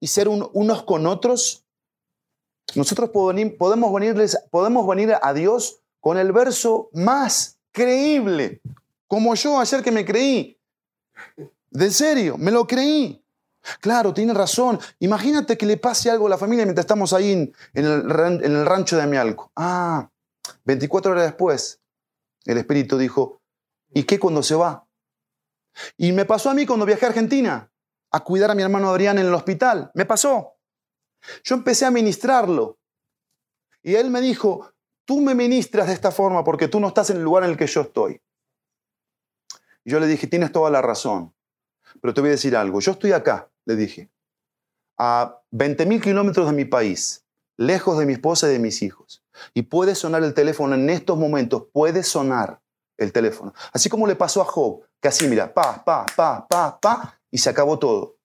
y 0.00 0.08
ser 0.08 0.28
unos 0.28 0.82
con 0.84 1.06
otros, 1.06 1.64
nosotros 2.74 3.10
podemos, 3.10 3.92
venirles, 3.92 4.38
podemos 4.50 4.86
venir 4.86 5.14
a 5.20 5.32
Dios 5.32 5.80
con 6.00 6.18
el 6.18 6.32
verso 6.32 6.90
más 6.92 7.58
creíble, 7.72 8.60
como 9.06 9.34
yo 9.34 9.58
ayer 9.58 9.82
que 9.82 9.90
me 9.90 10.04
creí. 10.04 10.58
De 11.70 11.90
serio, 11.90 12.36
me 12.36 12.50
lo 12.50 12.66
creí. 12.66 13.22
Claro, 13.80 14.14
tiene 14.14 14.34
razón. 14.34 14.78
Imagínate 15.00 15.56
que 15.56 15.66
le 15.66 15.76
pase 15.76 16.10
algo 16.10 16.26
a 16.26 16.30
la 16.30 16.38
familia 16.38 16.64
mientras 16.64 16.84
estamos 16.84 17.12
ahí 17.12 17.32
en, 17.32 17.54
el, 17.74 18.66
rancho 18.66 18.96
de 18.96 19.02
Amialco. 19.02 19.50
Ah, 19.56 20.08
24 20.64 21.12
horas 21.12 21.24
después, 21.24 21.80
el 22.44 22.58
Espíritu 22.58 22.98
dijo, 22.98 23.40
¿y 23.90 24.04
qué 24.04 24.18
cuando 24.18 24.42
se 24.42 24.54
va? 24.54 24.86
Y 25.96 26.12
me 26.12 26.24
pasó 26.24 26.50
a 26.50 26.54
mí 26.54 26.66
cuando 26.66 26.86
viajé 26.86 27.06
a 27.06 27.08
Argentina. 27.08 27.70
a 28.10 28.20
cuidar 28.24 28.50
a 28.50 28.54
mi 28.54 28.62
hermano 28.62 28.88
Adrián 28.88 29.18
en 29.18 29.26
el 29.26 29.34
hospital. 29.34 29.90
Me 29.94 30.06
pasó. 30.06 30.56
Yo 31.44 31.56
empecé 31.56 31.84
a 31.84 31.90
ministrarlo. 31.90 32.78
Y 33.82 33.96
él 33.96 34.10
me 34.10 34.22
dijo, 34.22 34.72
tú 35.04 35.20
me 35.20 35.34
ministras 35.34 35.88
de 35.88 35.92
esta 35.92 36.10
forma 36.10 36.42
porque 36.42 36.68
tú 36.68 36.80
no 36.80 36.88
estás 36.88 37.10
en 37.10 37.18
el 37.18 37.22
lugar 37.22 37.44
en 37.44 37.50
el 37.50 37.56
que 37.56 37.66
yo 37.66 37.82
estoy. 37.82 38.22
Y 39.84 39.90
yo 39.90 40.00
le 40.00 40.06
dije, 40.06 40.26
tienes 40.26 40.52
toda 40.52 40.70
la 40.70 40.80
razón. 40.80 41.34
Pero 42.00 42.14
te 42.14 42.20
voy 42.20 42.28
a 42.28 42.32
decir 42.32 42.56
algo. 42.56 42.80
Yo 42.80 42.92
estoy 42.92 43.12
acá, 43.12 43.50
le 43.66 43.76
dije, 43.76 44.10
a 44.98 45.40
20.000 45.52 46.02
kilómetros 46.02 46.46
de 46.46 46.52
mi 46.52 46.64
país, 46.64 47.26
lejos 47.58 47.98
de 47.98 48.06
mi 48.06 48.14
esposa 48.14 48.48
y 48.48 48.52
de 48.52 48.58
mis 48.58 48.80
hijos. 48.80 49.22
Y 49.52 49.62
puede 49.62 49.94
sonar 49.94 50.22
el 50.24 50.32
teléfono 50.32 50.74
en 50.74 50.88
estos 50.88 51.18
momentos, 51.18 51.64
puede 51.72 52.02
sonar 52.02 52.60
el 52.96 53.12
teléfono. 53.12 53.52
Así 53.72 53.90
como 53.90 54.06
le 54.06 54.16
pasó 54.16 54.40
a 54.40 54.46
Job, 54.46 54.82
que 55.00 55.08
así, 55.08 55.28
mira, 55.28 55.52
pa, 55.52 55.84
pa, 55.84 56.06
pa, 56.16 56.46
pa, 56.48 56.80
pa, 56.80 57.20
y 57.30 57.38
se 57.38 57.50
acabó 57.50 57.78
todo. 57.78 58.16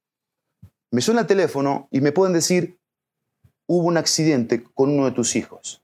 Me 0.91 1.01
suena 1.01 1.21
el 1.21 1.27
teléfono 1.27 1.87
y 1.91 1.99
me 1.99 2.11
pueden 2.11 2.33
decir, 2.33 2.79
hubo 3.67 3.87
un 3.87 3.97
accidente 3.97 4.63
con 4.63 4.91
uno 4.91 5.05
de 5.05 5.11
tus 5.11 5.35
hijos. 5.35 5.81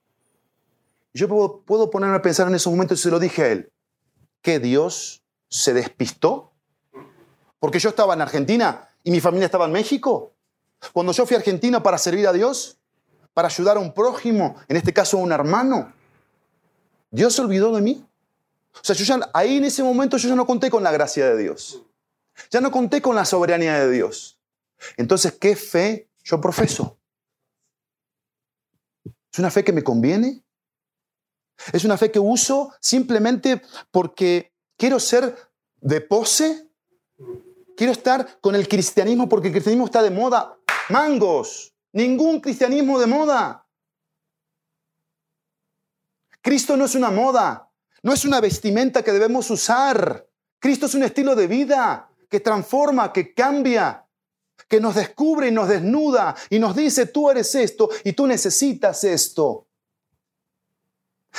Yo 1.14 1.28
puedo, 1.28 1.62
puedo 1.62 1.90
ponerme 1.90 2.16
a 2.16 2.22
pensar 2.22 2.48
en 2.48 2.56
esos 2.56 2.72
momentos 2.72 3.00
y 3.00 3.04
se 3.04 3.10
lo 3.10 3.20
dije 3.20 3.44
a 3.44 3.48
él, 3.48 3.72
que 4.42 4.60
Dios 4.60 5.24
se 5.50 5.74
despistó. 5.74 6.52
Porque 7.60 7.80
yo 7.80 7.90
estaba 7.90 8.14
en 8.14 8.22
Argentina 8.22 8.88
y 9.04 9.12
mi 9.12 9.20
familia 9.20 9.46
estaba 9.46 9.66
en 9.66 9.72
México. 9.72 10.34
Cuando 10.94 11.12
yo 11.12 11.26
fui 11.26 11.36
a 11.36 11.40
Argentina 11.40 11.84
para 11.84 11.98
servir 11.98 12.28
a 12.28 12.32
Dios, 12.32 12.79
para 13.34 13.48
ayudar 13.48 13.78
a 13.78 13.80
un 13.80 13.94
prójimo, 13.94 14.56
en 14.68 14.78
este 14.78 14.94
caso 14.94 15.18
a 15.18 15.22
un 15.22 15.32
hermano, 15.32 15.94
Dios 17.12 17.34
se 17.34 17.42
olvidó 17.42 17.74
de 17.76 17.82
mí. 17.82 18.06
O 18.74 18.84
sea, 18.84 18.96
yo 18.96 19.04
ya, 19.04 19.30
ahí 19.34 19.58
en 19.58 19.66
ese 19.66 19.84
momento 19.84 20.18
yo 20.18 20.30
ya 20.30 20.36
no 20.36 20.46
conté 20.46 20.70
con 20.70 20.84
la 20.84 20.92
gracia 20.92 21.28
de 21.30 21.42
Dios. 21.42 21.82
Ya 22.50 22.62
no 22.62 22.72
conté 22.72 23.02
con 23.02 23.16
la 23.16 23.26
soberanía 23.26 23.80
de 23.80 23.92
Dios. 23.92 24.40
Entonces, 24.98 25.34
¿qué 25.34 25.56
fe 25.56 26.10
yo 26.24 26.40
profeso? 26.40 26.98
¿Es 29.32 29.40
una 29.40 29.52
fe 29.52 29.64
que 29.64 29.74
me 29.74 29.84
conviene? 29.84 30.44
¿Es 31.74 31.84
una 31.84 31.98
fe 31.98 32.12
que 32.12 32.20
uso 32.20 32.74
simplemente 32.80 33.62
porque 33.92 34.54
quiero 34.78 35.00
ser 35.00 35.36
de 35.82 36.02
pose? 36.02 36.70
¿Quiero 37.76 37.92
estar 37.92 38.40
con 38.42 38.56
el 38.56 38.68
cristianismo 38.68 39.28
porque 39.30 39.48
el 39.48 39.54
cristianismo 39.54 39.86
está 39.86 40.02
de 40.02 40.12
moda? 40.12 40.58
Mangos. 40.90 41.74
Ningún 41.92 42.40
cristianismo 42.40 43.00
de 43.00 43.08
moda. 43.08 43.66
Cristo 46.42 46.78
no 46.78 46.86
es 46.86 46.96
una 46.96 47.12
moda, 47.12 47.70
no 48.04 48.14
es 48.14 48.26
una 48.26 48.40
vestimenta 48.40 49.04
que 49.04 49.12
debemos 49.12 49.50
usar. 49.50 50.28
Cristo 50.60 50.86
es 50.86 50.96
un 50.96 51.04
estilo 51.04 51.36
de 51.36 51.48
vida 51.48 52.10
que 52.30 52.40
transforma, 52.40 53.12
que 53.12 53.34
cambia, 53.34 54.06
que 54.68 54.80
nos 54.80 54.96
descubre 54.96 55.48
y 55.48 55.52
nos 55.52 55.68
desnuda 55.68 56.36
y 56.50 56.60
nos 56.60 56.76
dice, 56.76 57.08
tú 57.08 57.30
eres 57.30 57.54
esto 57.56 57.90
y 58.04 58.14
tú 58.14 58.28
necesitas 58.28 59.04
esto. 59.04 59.68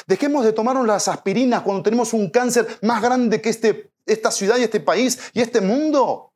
Dejemos 0.06 0.44
de 0.44 0.52
tomarnos 0.52 0.86
las 0.86 1.08
aspirinas 1.08 1.62
cuando 1.62 1.82
tenemos 1.82 2.12
un 2.12 2.30
cáncer 2.30 2.66
más 2.82 3.02
grande 3.02 3.40
que 3.40 3.50
este, 3.50 3.92
esta 4.06 4.30
ciudad 4.30 4.56
y 4.58 4.62
este 4.64 4.80
país 4.80 5.18
y 5.32 5.40
este 5.40 5.60
mundo. 5.60 6.29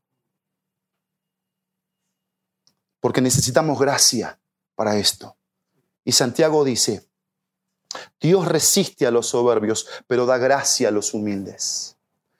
Porque 3.04 3.20
necesitamos 3.20 3.78
gracia 3.78 4.38
para 4.74 4.96
esto. 4.96 5.36
Y 6.06 6.12
Santiago 6.12 6.64
dice, 6.64 7.06
Dios 8.18 8.48
resiste 8.48 9.06
a 9.06 9.10
los 9.10 9.26
soberbios, 9.26 9.86
pero 10.06 10.24
da 10.24 10.38
gracia 10.38 10.88
a 10.88 10.90
los 10.90 11.12
humildes. 11.12 11.98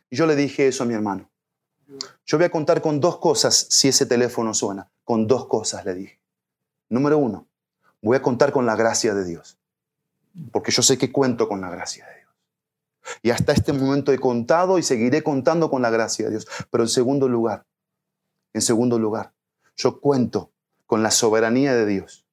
Y 0.08 0.16
yo 0.16 0.24
le 0.24 0.34
dije 0.34 0.66
eso 0.66 0.84
a 0.84 0.86
mi 0.86 0.94
hermano. 0.94 1.28
Yo 2.24 2.38
voy 2.38 2.46
a 2.46 2.50
contar 2.50 2.80
con 2.80 2.98
dos 2.98 3.18
cosas 3.18 3.66
si 3.68 3.88
ese 3.88 4.06
teléfono 4.06 4.54
suena. 4.54 4.90
Con 5.04 5.26
dos 5.26 5.48
cosas 5.48 5.84
le 5.84 5.92
dije. 5.92 6.18
Número 6.88 7.18
uno, 7.18 7.46
voy 8.00 8.16
a 8.16 8.22
contar 8.22 8.50
con 8.50 8.64
la 8.64 8.74
gracia 8.74 9.12
de 9.12 9.26
Dios. 9.26 9.58
Porque 10.50 10.72
yo 10.72 10.80
sé 10.80 10.96
que 10.96 11.12
cuento 11.12 11.46
con 11.46 11.60
la 11.60 11.68
gracia 11.68 12.06
de 12.06 12.14
Dios. 12.20 12.30
Y 13.20 13.28
hasta 13.32 13.52
este 13.52 13.74
momento 13.74 14.14
he 14.14 14.18
contado 14.18 14.78
y 14.78 14.82
seguiré 14.82 15.22
contando 15.22 15.68
con 15.68 15.82
la 15.82 15.90
gracia 15.90 16.24
de 16.24 16.30
Dios. 16.30 16.46
Pero 16.70 16.84
en 16.84 16.88
segundo 16.88 17.28
lugar, 17.28 17.66
en 18.54 18.62
segundo 18.62 18.98
lugar, 18.98 19.34
yo 19.76 20.00
cuento 20.00 20.52
con 20.94 21.02
la 21.02 21.10
soberanía 21.10 21.74
de 21.74 21.86
Dios 21.86 22.24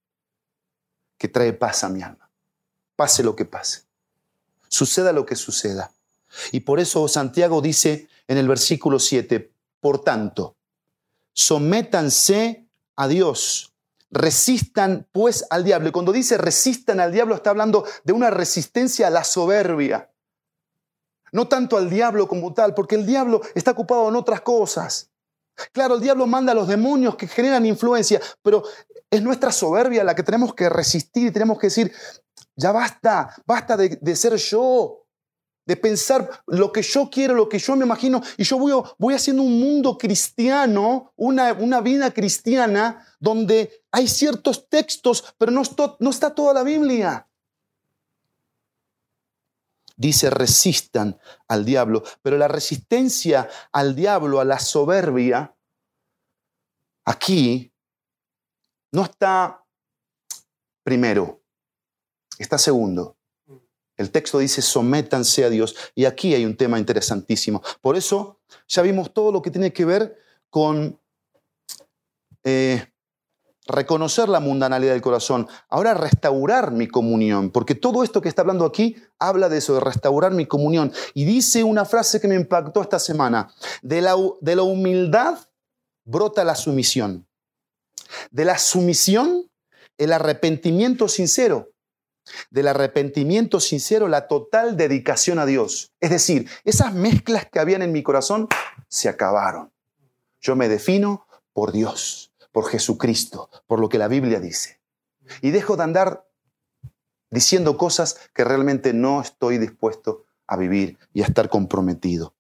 que 1.18 1.28
trae 1.28 1.51
paz 1.51 1.84
a 1.84 1.89
mi 1.89 2.03
alma. 2.03 2.30
Pase 2.95 3.24
lo 3.24 3.36
que 3.36 3.43
pase. 3.43 3.86
Suceda 4.68 5.14
lo 5.14 5.26
que 5.26 5.36
suceda. 5.36 5.91
Y 6.51 6.59
por 6.59 6.80
eso 6.80 7.07
Santiago 7.07 7.59
dice 7.59 8.07
en 8.28 8.38
el 8.38 8.47
versículo 8.47 8.99
7, 8.99 9.51
por 9.80 10.03
tanto, 10.03 10.57
sométanse 11.34 12.68
a 12.97 13.07
Dios, 13.07 13.74
resistan 14.12 15.07
pues 15.12 15.47
al 15.49 15.64
diablo. 15.64 15.89
Y 15.89 15.91
cuando 15.91 16.12
dice 16.12 16.38
resistan 16.38 16.99
al 16.99 17.12
diablo 17.12 17.34
está 17.34 17.49
hablando 17.49 17.84
de 18.03 18.14
una 18.14 18.30
resistencia 18.30 19.07
a 19.07 19.09
la 19.09 19.24
soberbia. 19.24 20.12
No 21.32 21.47
tanto 21.47 21.78
al 21.78 21.89
diablo 21.89 22.28
como 22.28 22.53
tal, 22.53 22.76
porque 22.76 22.93
el 22.93 23.07
diablo 23.07 23.41
está 23.55 23.72
ocupado 23.72 24.07
en 24.09 24.18
otras 24.18 24.41
cosas. 24.41 25.11
Claro, 25.72 25.95
el 25.95 26.02
diablo 26.02 26.26
manda 26.28 26.52
a 26.52 26.56
los 26.56 26.68
demonios 26.68 27.16
que 27.16 27.28
generan 27.28 27.66
influencia, 27.66 28.20
pero 28.41 28.64
es 29.10 29.22
nuestra 29.22 29.52
soberbia 29.52 30.04
la 30.04 30.16
que 30.16 30.24
tenemos 30.24 30.54
que 30.54 30.70
resistir 30.70 31.28
y 31.28 31.32
tenemos 31.32 31.60
que 31.60 31.68
decir, 31.68 31.91
ya 32.56 32.72
basta, 32.72 33.36
basta 33.45 33.78
de, 33.78 34.16
ser 34.16 34.36
yo 34.36 35.06
de 35.66 35.78
pensar 35.78 36.30
lo 36.47 36.72
que 36.72 36.82
yo 36.82 37.10
quiero, 37.10 37.36
lo 37.36 37.47
que 37.49 37.60
yo 37.60 37.76
me 37.76 37.86
imagino, 37.86 38.22
y 38.38 38.43
yo 38.43 38.58
voy, 38.58 38.74
voy 38.97 39.14
haciendo 39.14 39.43
un 39.43 39.60
mundo 39.60 39.97
cristiano, 39.97 41.14
una, 41.16 41.54
una 41.54 41.82
vida 41.82 42.12
cristiana, 42.12 43.06
donde 43.20 43.84
hay 43.91 44.08
ciertos 44.08 44.68
textos, 44.70 45.36
pero 45.38 45.52
no, 45.52 45.62
no 45.99 46.10
está 46.10 46.34
toda 46.34 46.54
la 46.54 46.64
Biblia. 46.64 47.28
Dice, 49.96 50.30
resistan 50.30 51.20
al 51.48 51.66
diablo, 51.66 52.04
pero 52.22 52.38
la 52.38 52.48
resistencia 52.48 53.50
al 53.72 53.96
diablo, 53.96 54.39
a 54.39 54.46
la 54.46 54.60
soberbia, 54.60 55.56
aquí 57.06 57.72
no 58.92 59.04
está 59.04 59.66
primero, 60.84 61.42
está 62.38 62.58
segundo. 62.58 63.18
El 63.98 64.10
texto 64.10 64.39
dice, 64.39 64.62
sométanse 64.62 65.46
a 65.46 65.50
Dios. 65.50 65.76
Y 65.94 66.06
aquí 66.06 66.34
hay 66.34 66.44
un 66.44 66.58
tema 66.58 66.80
interesantísimo. 66.80 67.62
Por 67.82 67.96
eso 67.96 68.39
ya 68.68 68.82
vimos 68.82 69.14
todo 69.14 69.32
lo 69.32 69.42
que 69.42 69.52
tiene 69.52 69.72
que 69.72 69.86
ver 69.86 70.18
con 70.50 71.00
eh, 72.44 72.91
reconocer 73.72 74.30
la 74.30 74.39
mundanalidad 74.39 74.93
del 74.93 75.01
corazón. 75.01 75.47
Ahora 75.69 75.93
restaurar 75.93 76.72
mi 76.72 76.88
comunión, 76.88 77.51
porque 77.51 77.76
todo 77.76 78.03
esto 78.03 78.22
que 78.22 78.30
está 78.30 78.41
hablando 78.41 78.65
aquí 78.65 78.95
habla 79.19 79.49
de 79.49 79.57
eso, 79.57 79.74
de 79.74 79.80
restaurar 79.80 80.32
mi 80.34 80.45
comunión. 80.45 80.91
Y 81.13 81.26
dice 81.26 81.63
una 81.63 81.86
frase 81.86 82.19
que 82.19 82.28
me 82.28 82.36
impactó 82.36 82.82
esta 82.82 82.99
semana. 82.99 83.51
De 83.82 84.01
la, 84.01 84.15
de 84.41 84.55
la 84.55 84.63
humildad 84.63 85.39
brota 86.03 86.43
la 86.43 86.55
sumisión. 86.55 87.28
De 88.30 88.45
la 88.45 88.57
sumisión, 88.57 89.49
el 89.97 90.13
arrepentimiento 90.13 91.07
sincero 91.07 91.72
del 92.49 92.67
arrepentimiento 92.67 93.59
sincero, 93.59 94.07
la 94.07 94.28
total 94.28 94.78
dedicación 94.78 95.39
a 95.39 95.45
Dios. 95.45 95.93
Es 95.99 96.09
decir, 96.09 96.49
esas 96.63 96.93
mezclas 96.93 97.47
que 97.51 97.59
habían 97.59 97.82
en 97.82 97.91
mi 97.91 98.03
corazón 98.03 98.47
se 98.88 99.09
acabaron. 99.09 99.72
Yo 100.39 100.55
me 100.55 100.69
defino 100.69 101.28
por 101.53 101.72
Dios, 101.72 102.30
por 102.52 102.68
Jesucristo, 102.68 103.49
por 103.68 103.80
lo 103.80 103.89
que 103.89 103.97
la 103.97 104.08
Biblia 104.08 104.39
dice. 104.39 104.80
Y 105.41 105.52
dejo 105.52 105.78
de 105.78 105.84
andar 105.84 106.28
diciendo 107.30 107.78
cosas 107.78 108.20
que 108.34 108.43
realmente 108.43 108.93
no 108.93 109.22
estoy 109.22 109.58
dispuesto 109.58 110.26
a 110.47 110.58
vivir 110.58 110.97
y 111.14 111.22
a 111.22 111.26
estar 111.26 111.49
comprometido. 111.49 112.36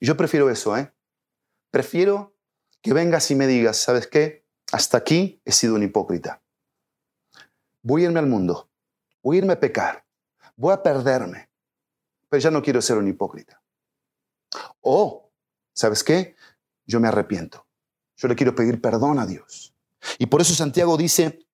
Yo 0.00 0.16
prefiero 0.16 0.50
eso, 0.50 0.76
¿eh? 0.76 0.92
Prefiero 1.70 2.34
que 2.82 2.92
vengas 2.92 3.30
y 3.30 3.34
me 3.34 3.46
digas, 3.46 3.76
¿sabes 3.76 4.06
qué? 4.06 4.44
Hasta 4.72 4.98
aquí 4.98 5.40
he 5.44 5.52
sido 5.52 5.74
un 5.76 5.82
hipócrita 5.82 6.42
voy 7.86 8.02
a 8.02 8.06
irme 8.06 8.18
al 8.18 8.26
mundo, 8.26 8.68
voy 9.22 9.36
a 9.36 9.38
irme 9.38 9.52
a 9.52 9.60
pecar, 9.60 10.04
voy 10.56 10.72
a 10.72 10.82
perderme, 10.82 11.48
pero 12.28 12.40
ya 12.40 12.50
no 12.50 12.60
quiero 12.60 12.82
ser 12.82 12.98
un 12.98 13.06
hipócrita. 13.06 13.62
O, 14.80 15.30
¿sabes 15.72 16.02
qué? 16.02 16.34
Yo 16.84 16.98
me 16.98 17.06
arrepiento. 17.06 17.65
Yo 18.16 18.28
le 18.28 18.36
quiero 18.36 18.54
pedir 18.54 18.80
perdón 18.80 19.18
a 19.18 19.26
Dios. 19.26 19.74
Y 20.18 20.26
por 20.26 20.40
eso 20.40 20.54
Santiago 20.54 20.96
dice, 20.96 21.46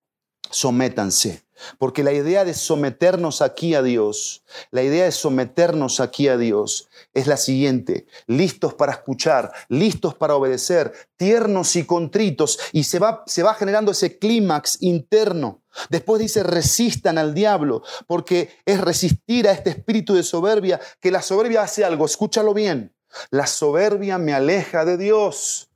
sométanse. 0.51 1.45
Porque 1.79 2.03
la 2.03 2.13
idea 2.13 2.45
de 2.45 2.55
someternos 2.55 3.41
aquí 3.41 3.75
a 3.75 3.83
Dios, 3.83 4.43
la 4.71 4.83
idea 4.83 5.05
de 5.05 5.13
someternos 5.13 6.01
aquí 6.01 6.29
a 6.29 6.37
Dios 6.37 6.89
es 7.15 7.27
la 7.27 7.37
siguiente, 7.37 8.07
listos 8.27 8.75
para 8.75 8.93
escuchar, 8.93 9.53
listos 9.69 10.15
para 10.15 10.35
obedecer, 10.35 10.93
tiernos 11.17 11.77
y 11.77 11.85
contritos, 11.85 12.59
y 12.73 12.85
se 12.85 12.99
va, 12.99 13.23
se 13.27 13.43
va 13.43 13.55
generando 13.55 13.93
ese 13.93 14.19
clímax 14.19 14.79
interno. 14.81 15.63
Después 15.89 16.21
dice, 16.21 16.43
resistan 16.43 17.17
al 17.17 17.35
diablo, 17.35 17.83
porque 18.07 18.51
es 18.65 18.81
resistir 18.81 19.49
a 19.49 19.53
este 19.53 19.71
espíritu 19.71 20.15
de 20.15 20.23
soberbia, 20.23 20.81
que 21.01 21.11
la 21.11 21.23
soberbia 21.23 21.63
hace 21.63 21.85
algo, 21.85 22.07
escúchalo 22.07 22.55
bien, 22.55 22.95
la 23.31 23.47
soberbia 23.47 24.19
me 24.19 24.35
aleja 24.35 24.85
de 24.85 24.97
Dios. 24.97 25.72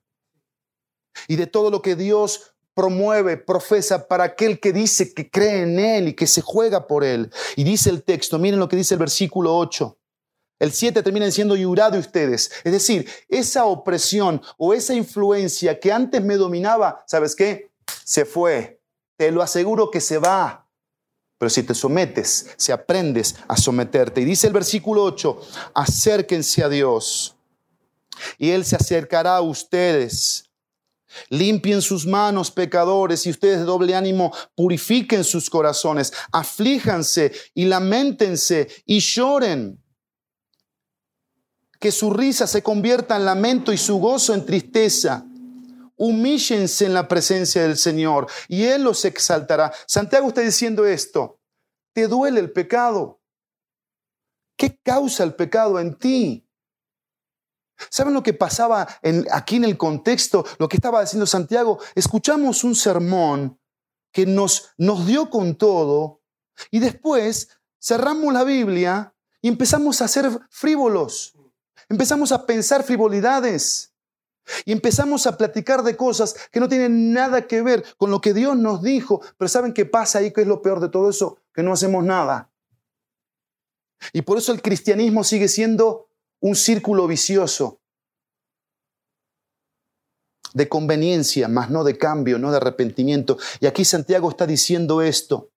Y 1.28 1.36
de 1.36 1.46
todo 1.46 1.70
lo 1.70 1.82
que 1.82 1.96
Dios 1.96 2.54
promueve, 2.74 3.38
profesa 3.38 4.06
para 4.06 4.24
aquel 4.24 4.60
que 4.60 4.72
dice 4.72 5.14
que 5.14 5.30
cree 5.30 5.62
en 5.62 5.78
Él 5.78 6.08
y 6.08 6.14
que 6.14 6.26
se 6.26 6.42
juega 6.42 6.86
por 6.86 7.04
Él. 7.04 7.32
Y 7.56 7.64
dice 7.64 7.88
el 7.88 8.02
texto, 8.02 8.38
miren 8.38 8.60
lo 8.60 8.68
que 8.68 8.76
dice 8.76 8.94
el 8.94 9.00
versículo 9.00 9.56
8. 9.56 9.96
El 10.58 10.72
7 10.72 11.02
termina 11.02 11.26
diciendo, 11.26 11.56
y 11.56 11.62
de 11.62 11.98
ustedes. 11.98 12.50
Es 12.64 12.72
decir, 12.72 13.08
esa 13.28 13.66
opresión 13.66 14.42
o 14.56 14.72
esa 14.72 14.94
influencia 14.94 15.78
que 15.78 15.92
antes 15.92 16.22
me 16.22 16.36
dominaba, 16.36 17.02
¿sabes 17.06 17.34
qué? 17.34 17.70
Se 18.04 18.24
fue. 18.24 18.80
Te 19.16 19.30
lo 19.30 19.42
aseguro 19.42 19.90
que 19.90 20.00
se 20.00 20.18
va. 20.18 20.66
Pero 21.38 21.50
si 21.50 21.62
te 21.62 21.74
sometes, 21.74 22.54
si 22.56 22.72
aprendes 22.72 23.36
a 23.48 23.56
someterte. 23.56 24.22
Y 24.22 24.24
dice 24.24 24.46
el 24.46 24.54
versículo 24.54 25.02
8, 25.04 25.40
acérquense 25.74 26.62
a 26.62 26.68
Dios. 26.68 27.36
Y 28.38 28.50
Él 28.50 28.64
se 28.64 28.76
acercará 28.76 29.36
a 29.36 29.42
ustedes. 29.42 30.45
Limpien 31.28 31.82
sus 31.82 32.06
manos, 32.06 32.50
pecadores, 32.50 33.26
y 33.26 33.30
ustedes 33.30 33.58
de 33.58 33.64
doble 33.64 33.94
ánimo 33.94 34.32
purifiquen 34.54 35.24
sus 35.24 35.48
corazones, 35.48 36.12
aflíjanse 36.32 37.32
y 37.54 37.66
lamentense 37.66 38.68
y 38.84 39.00
lloren. 39.00 39.82
Que 41.78 41.92
su 41.92 42.10
risa 42.12 42.46
se 42.46 42.62
convierta 42.62 43.16
en 43.16 43.24
lamento 43.24 43.72
y 43.72 43.76
su 43.76 43.98
gozo 43.98 44.34
en 44.34 44.46
tristeza. 44.46 45.26
Humíllense 45.96 46.84
en 46.84 46.94
la 46.94 47.08
presencia 47.08 47.62
del 47.62 47.76
Señor 47.76 48.26
y 48.48 48.64
Él 48.64 48.82
los 48.82 49.04
exaltará. 49.04 49.72
Santiago 49.86 50.28
está 50.28 50.42
diciendo 50.42 50.86
esto. 50.86 51.40
¿Te 51.92 52.08
duele 52.08 52.40
el 52.40 52.52
pecado? 52.52 53.22
¿Qué 54.56 54.78
causa 54.82 55.24
el 55.24 55.34
pecado 55.34 55.78
en 55.78 55.94
ti? 55.94 56.45
¿Saben 57.90 58.14
lo 58.14 58.22
que 58.22 58.32
pasaba 58.32 58.86
aquí 59.32 59.56
en 59.56 59.64
el 59.64 59.76
contexto? 59.76 60.44
Lo 60.58 60.68
que 60.68 60.76
estaba 60.76 61.00
diciendo 61.00 61.26
Santiago. 61.26 61.78
Escuchamos 61.94 62.64
un 62.64 62.74
sermón 62.74 63.58
que 64.12 64.26
nos, 64.26 64.70
nos 64.78 65.06
dio 65.06 65.30
con 65.30 65.56
todo 65.56 66.22
y 66.70 66.78
después 66.78 67.50
cerramos 67.80 68.32
la 68.32 68.44
Biblia 68.44 69.14
y 69.42 69.48
empezamos 69.48 70.00
a 70.00 70.08
ser 70.08 70.30
frívolos. 70.50 71.34
Empezamos 71.88 72.32
a 72.32 72.46
pensar 72.46 72.82
frivolidades. 72.82 73.92
Y 74.64 74.72
empezamos 74.72 75.26
a 75.26 75.36
platicar 75.36 75.82
de 75.82 75.96
cosas 75.96 76.36
que 76.52 76.60
no 76.60 76.68
tienen 76.68 77.12
nada 77.12 77.48
que 77.48 77.62
ver 77.62 77.84
con 77.96 78.10
lo 78.10 78.20
que 78.20 78.32
Dios 78.32 78.56
nos 78.56 78.80
dijo. 78.80 79.20
Pero 79.36 79.48
¿saben 79.48 79.72
qué 79.72 79.86
pasa 79.86 80.20
ahí? 80.20 80.32
¿Qué 80.32 80.42
es 80.42 80.46
lo 80.46 80.62
peor 80.62 80.80
de 80.80 80.88
todo 80.88 81.10
eso? 81.10 81.38
Que 81.52 81.64
no 81.64 81.72
hacemos 81.72 82.04
nada. 82.04 82.50
Y 84.12 84.22
por 84.22 84.38
eso 84.38 84.52
el 84.52 84.62
cristianismo 84.62 85.24
sigue 85.24 85.48
siendo 85.48 86.05
un 86.40 86.54
círculo 86.54 87.06
vicioso 87.06 87.80
de 90.54 90.68
conveniencia, 90.68 91.48
más 91.48 91.70
no 91.70 91.84
de 91.84 91.98
cambio, 91.98 92.38
no 92.38 92.50
de 92.50 92.56
arrepentimiento. 92.56 93.36
Y 93.60 93.66
aquí 93.66 93.84
Santiago 93.84 94.30
está 94.30 94.46
diciendo 94.46 95.02
esto. 95.02 95.50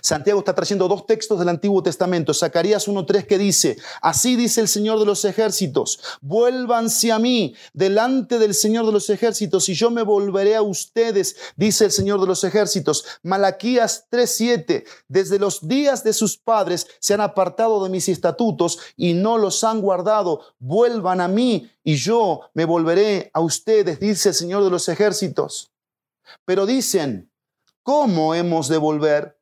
Santiago 0.00 0.40
está 0.40 0.54
trayendo 0.54 0.88
dos 0.88 1.06
textos 1.06 1.38
del 1.38 1.48
Antiguo 1.48 1.82
Testamento. 1.82 2.34
Zacarías 2.34 2.88
1.3 2.88 3.26
que 3.26 3.38
dice, 3.38 3.76
así 4.02 4.36
dice 4.36 4.60
el 4.60 4.68
Señor 4.68 4.98
de 4.98 5.06
los 5.06 5.24
ejércitos, 5.24 6.00
vuélvanse 6.20 7.12
a 7.12 7.18
mí 7.18 7.54
delante 7.72 8.38
del 8.38 8.54
Señor 8.54 8.86
de 8.86 8.92
los 8.92 9.10
ejércitos 9.10 9.68
y 9.68 9.74
yo 9.74 9.90
me 9.90 10.02
volveré 10.02 10.56
a 10.56 10.62
ustedes, 10.62 11.36
dice 11.56 11.86
el 11.86 11.90
Señor 11.90 12.20
de 12.20 12.26
los 12.26 12.44
ejércitos. 12.44 13.04
Malaquías 13.22 14.06
3.7, 14.10 14.84
desde 15.08 15.38
los 15.38 15.66
días 15.66 16.04
de 16.04 16.12
sus 16.12 16.36
padres 16.36 16.86
se 17.00 17.14
han 17.14 17.20
apartado 17.20 17.82
de 17.82 17.90
mis 17.90 18.08
estatutos 18.08 18.78
y 18.96 19.14
no 19.14 19.38
los 19.38 19.64
han 19.64 19.80
guardado. 19.80 20.40
Vuelvan 20.58 21.20
a 21.20 21.28
mí 21.28 21.70
y 21.82 21.96
yo 21.96 22.42
me 22.54 22.64
volveré 22.64 23.30
a 23.32 23.40
ustedes, 23.40 24.00
dice 24.00 24.30
el 24.30 24.34
Señor 24.34 24.64
de 24.64 24.70
los 24.70 24.88
ejércitos. 24.88 25.72
Pero 26.44 26.66
dicen, 26.66 27.30
¿cómo 27.82 28.34
hemos 28.34 28.68
de 28.68 28.76
volver? 28.76 29.39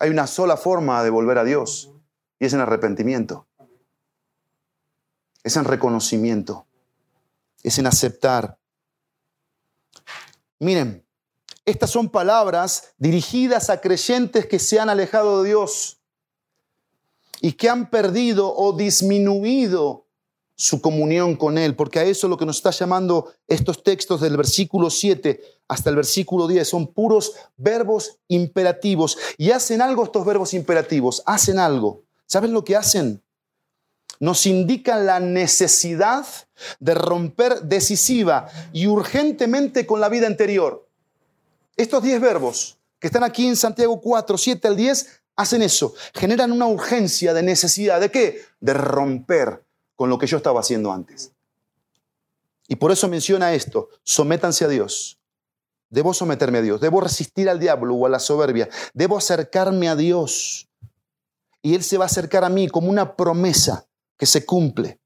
Hay 0.00 0.10
una 0.10 0.26
sola 0.26 0.56
forma 0.56 1.02
de 1.02 1.10
volver 1.10 1.38
a 1.38 1.44
Dios 1.44 1.90
y 2.38 2.46
es 2.46 2.52
en 2.52 2.60
arrepentimiento. 2.60 3.46
Es 5.42 5.56
en 5.56 5.64
reconocimiento. 5.64 6.66
Es 7.62 7.78
en 7.78 7.86
aceptar. 7.86 8.58
Miren, 10.60 11.04
estas 11.64 11.90
son 11.90 12.08
palabras 12.08 12.94
dirigidas 12.96 13.70
a 13.70 13.80
creyentes 13.80 14.46
que 14.46 14.58
se 14.58 14.80
han 14.80 14.88
alejado 14.88 15.42
de 15.42 15.50
Dios 15.50 16.00
y 17.40 17.52
que 17.52 17.68
han 17.68 17.90
perdido 17.90 18.52
o 18.54 18.72
disminuido 18.72 20.07
su 20.60 20.80
comunión 20.80 21.36
con 21.36 21.56
Él, 21.56 21.76
porque 21.76 22.00
a 22.00 22.02
eso 22.02 22.26
es 22.26 22.30
lo 22.30 22.36
que 22.36 22.44
nos 22.44 22.56
está 22.56 22.70
llamando 22.70 23.32
estos 23.46 23.84
textos 23.84 24.20
del 24.20 24.36
versículo 24.36 24.90
7 24.90 25.40
hasta 25.68 25.88
el 25.88 25.94
versículo 25.94 26.48
10. 26.48 26.66
Son 26.66 26.88
puros 26.88 27.34
verbos 27.56 28.18
imperativos. 28.26 29.16
Y 29.36 29.52
hacen 29.52 29.80
algo 29.80 30.02
estos 30.02 30.26
verbos 30.26 30.54
imperativos, 30.54 31.22
hacen 31.26 31.60
algo. 31.60 32.02
¿Saben 32.26 32.52
lo 32.52 32.64
que 32.64 32.74
hacen? 32.74 33.22
Nos 34.18 34.46
indican 34.46 35.06
la 35.06 35.20
necesidad 35.20 36.26
de 36.80 36.94
romper 36.94 37.62
decisiva 37.62 38.48
y 38.72 38.88
urgentemente 38.88 39.86
con 39.86 40.00
la 40.00 40.08
vida 40.08 40.26
anterior. 40.26 40.88
Estos 41.76 42.02
10 42.02 42.20
verbos 42.20 42.78
que 42.98 43.06
están 43.06 43.22
aquí 43.22 43.46
en 43.46 43.54
Santiago 43.54 44.00
4, 44.00 44.36
7 44.36 44.66
al 44.66 44.74
10, 44.74 45.20
hacen 45.36 45.62
eso. 45.62 45.94
Generan 46.14 46.50
una 46.50 46.66
urgencia 46.66 47.32
de 47.32 47.44
necesidad. 47.44 48.00
¿De 48.00 48.10
qué? 48.10 48.42
De 48.58 48.74
romper 48.74 49.67
con 49.98 50.08
lo 50.08 50.16
que 50.16 50.28
yo 50.28 50.36
estaba 50.36 50.60
haciendo 50.60 50.92
antes. 50.92 51.32
Y 52.68 52.76
por 52.76 52.92
eso 52.92 53.08
menciona 53.08 53.52
esto, 53.52 53.88
sométanse 54.04 54.64
a 54.64 54.68
Dios. 54.68 55.18
Debo 55.90 56.14
someterme 56.14 56.58
a 56.58 56.62
Dios, 56.62 56.80
debo 56.80 57.00
resistir 57.00 57.48
al 57.50 57.58
diablo 57.58 57.96
o 57.96 58.06
a 58.06 58.08
la 58.08 58.20
soberbia, 58.20 58.68
debo 58.94 59.18
acercarme 59.18 59.88
a 59.88 59.96
Dios. 59.96 60.68
Y 61.62 61.74
Él 61.74 61.82
se 61.82 61.98
va 61.98 62.04
a 62.04 62.06
acercar 62.06 62.44
a 62.44 62.48
mí 62.48 62.68
como 62.68 62.88
una 62.90 63.16
promesa 63.16 63.88
que 64.16 64.26
se 64.26 64.46
cumple. 64.46 65.00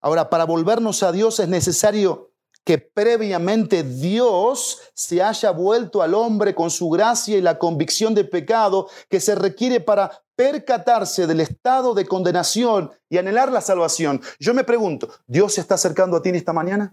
Ahora, 0.00 0.30
para 0.30 0.44
volvernos 0.44 1.02
a 1.02 1.12
Dios 1.12 1.40
es 1.40 1.48
necesario 1.48 2.27
que 2.68 2.76
previamente 2.76 3.82
Dios 3.82 4.78
se 4.92 5.22
haya 5.22 5.52
vuelto 5.52 6.02
al 6.02 6.12
hombre 6.12 6.54
con 6.54 6.70
su 6.70 6.90
gracia 6.90 7.38
y 7.38 7.40
la 7.40 7.58
convicción 7.58 8.14
de 8.14 8.24
pecado 8.24 8.90
que 9.08 9.20
se 9.20 9.34
requiere 9.34 9.80
para 9.80 10.22
percatarse 10.36 11.26
del 11.26 11.40
estado 11.40 11.94
de 11.94 12.04
condenación 12.04 12.90
y 13.08 13.16
anhelar 13.16 13.50
la 13.50 13.62
salvación. 13.62 14.20
Yo 14.38 14.52
me 14.52 14.64
pregunto, 14.64 15.08
¿Dios 15.26 15.54
se 15.54 15.62
está 15.62 15.76
acercando 15.76 16.18
a 16.18 16.20
ti 16.20 16.28
en 16.28 16.34
esta 16.34 16.52
mañana? 16.52 16.92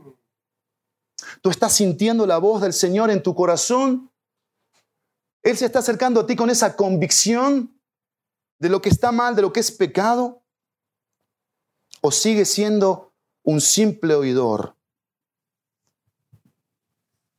¿Tú 1.42 1.50
estás 1.50 1.74
sintiendo 1.74 2.26
la 2.26 2.38
voz 2.38 2.62
del 2.62 2.72
Señor 2.72 3.12
en 3.12 3.22
tu 3.22 3.36
corazón? 3.36 4.10
¿Él 5.44 5.58
se 5.58 5.66
está 5.66 5.80
acercando 5.80 6.22
a 6.22 6.26
ti 6.26 6.38
con 6.38 6.50
esa 6.50 6.78
convicción 6.78 7.78
de 8.60 8.70
lo 8.70 8.82
que 8.82 8.88
está 8.88 9.12
mal, 9.12 9.36
de 9.36 9.42
lo 9.42 9.52
que 9.52 9.60
es 9.60 9.72
pecado? 9.74 10.42
¿O 12.00 12.12
sigue 12.12 12.46
siendo 12.46 13.14
un 13.44 13.60
simple 13.60 14.16
oidor? 14.16 14.75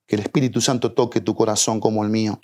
Que 0.06 0.16
el 0.16 0.22
Espíritu 0.22 0.60
Santo 0.60 0.92
toque 0.92 1.20
tu 1.20 1.34
corazón 1.34 1.80
como 1.80 2.02
el 2.04 2.10
mío. 2.10 2.40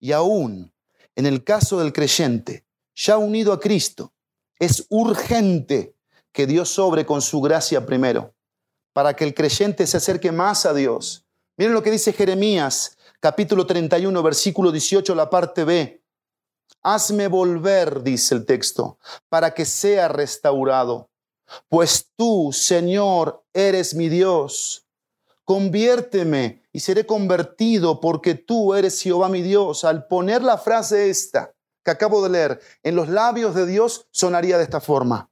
Y 0.00 0.12
aún 0.12 0.72
en 1.14 1.26
el 1.26 1.44
caso 1.44 1.78
del 1.78 1.92
creyente, 1.92 2.64
ya 2.94 3.18
unido 3.18 3.52
a 3.52 3.60
Cristo, 3.60 4.12
es 4.58 4.86
urgente 4.88 5.94
que 6.32 6.46
Dios 6.46 6.70
sobre 6.70 7.04
con 7.04 7.20
su 7.20 7.40
gracia 7.40 7.84
primero, 7.84 8.34
para 8.92 9.14
que 9.14 9.24
el 9.24 9.34
creyente 9.34 9.86
se 9.86 9.98
acerque 9.98 10.32
más 10.32 10.64
a 10.64 10.72
Dios. 10.72 11.26
Miren 11.56 11.74
lo 11.74 11.82
que 11.82 11.90
dice 11.90 12.12
Jeremías, 12.12 12.96
capítulo 13.20 13.66
31, 13.66 14.22
versículo 14.22 14.72
18, 14.72 15.14
la 15.14 15.28
parte 15.28 15.64
B. 15.64 16.02
Hazme 16.82 17.28
volver, 17.28 18.02
dice 18.02 18.34
el 18.34 18.46
texto, 18.46 18.98
para 19.28 19.52
que 19.52 19.64
sea 19.64 20.08
restaurado. 20.08 21.10
Pues 21.68 22.10
tú, 22.16 22.50
Señor, 22.52 23.44
eres 23.52 23.94
mi 23.94 24.08
Dios. 24.08 24.81
Conviérteme 25.52 26.62
y 26.72 26.80
seré 26.80 27.04
convertido 27.04 28.00
porque 28.00 28.34
tú 28.34 28.72
eres 28.72 29.02
Jehová 29.02 29.28
mi 29.28 29.42
Dios. 29.42 29.84
Al 29.84 30.06
poner 30.06 30.42
la 30.42 30.56
frase 30.56 31.10
esta 31.10 31.54
que 31.84 31.90
acabo 31.90 32.22
de 32.22 32.30
leer 32.30 32.60
en 32.82 32.96
los 32.96 33.10
labios 33.10 33.54
de 33.54 33.66
Dios, 33.66 34.08
sonaría 34.12 34.56
de 34.56 34.64
esta 34.64 34.80
forma. 34.80 35.30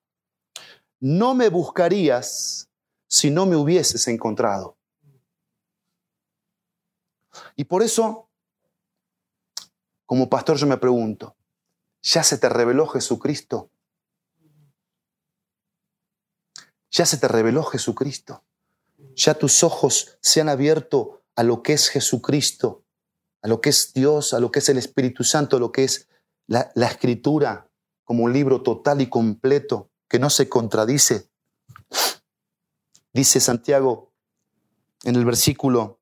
No 0.98 1.34
me 1.34 1.48
buscarías 1.48 2.68
si 3.08 3.30
no 3.30 3.46
me 3.46 3.56
hubieses 3.56 4.06
encontrado. 4.08 4.76
Y 7.56 7.64
por 7.64 7.82
eso, 7.82 8.28
como 10.04 10.28
pastor, 10.28 10.58
yo 10.58 10.66
me 10.66 10.76
pregunto, 10.76 11.34
¿ya 12.02 12.22
se 12.22 12.36
te 12.36 12.50
reveló 12.50 12.86
Jesucristo? 12.88 13.70
¿Ya 16.90 17.06
se 17.06 17.16
te 17.16 17.26
reveló 17.26 17.62
Jesucristo? 17.64 18.44
¿Ya 19.14 19.34
tus 19.34 19.62
ojos 19.62 20.18
se 20.20 20.40
han 20.40 20.48
abierto 20.48 21.22
a 21.36 21.42
lo 21.42 21.62
que 21.62 21.72
es 21.72 21.88
Jesucristo, 21.88 22.84
a 23.42 23.48
lo 23.48 23.60
que 23.60 23.70
es 23.70 23.92
Dios, 23.92 24.34
a 24.34 24.40
lo 24.40 24.50
que 24.50 24.58
es 24.58 24.68
el 24.68 24.78
Espíritu 24.78 25.24
Santo, 25.24 25.56
a 25.56 25.60
lo 25.60 25.72
que 25.72 25.84
es 25.84 26.08
la, 26.46 26.72
escritura 26.76 27.70
como 28.04 28.24
un 28.24 28.32
libro 28.32 28.62
total 28.62 29.00
y 29.00 29.08
completo 29.08 29.90
que 30.08 30.18
no 30.18 30.30
se 30.30 30.48
contradice. 30.48 31.30
Dice 33.12 33.40
Santiago 33.40 34.12
en 35.04 35.16
el 35.16 35.24
versículo, 35.24 36.00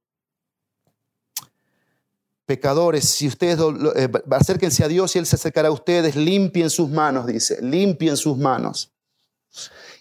pecadores, 2.46 3.08
si 3.08 3.28
ustedes 3.28 3.58
eh, 3.94 4.10
acérquense 4.30 4.82
a 4.82 4.88
Dios 4.88 5.14
y 5.14 5.18
Él 5.18 5.26
se 5.26 5.36
acercará 5.36 5.68
a 5.68 5.72
ustedes, 5.72 6.16
limpien 6.16 6.70
sus 6.70 6.88
manos, 6.88 7.26
dice, 7.26 7.62
limpien 7.62 8.16
sus 8.16 8.36
manos 8.36 8.92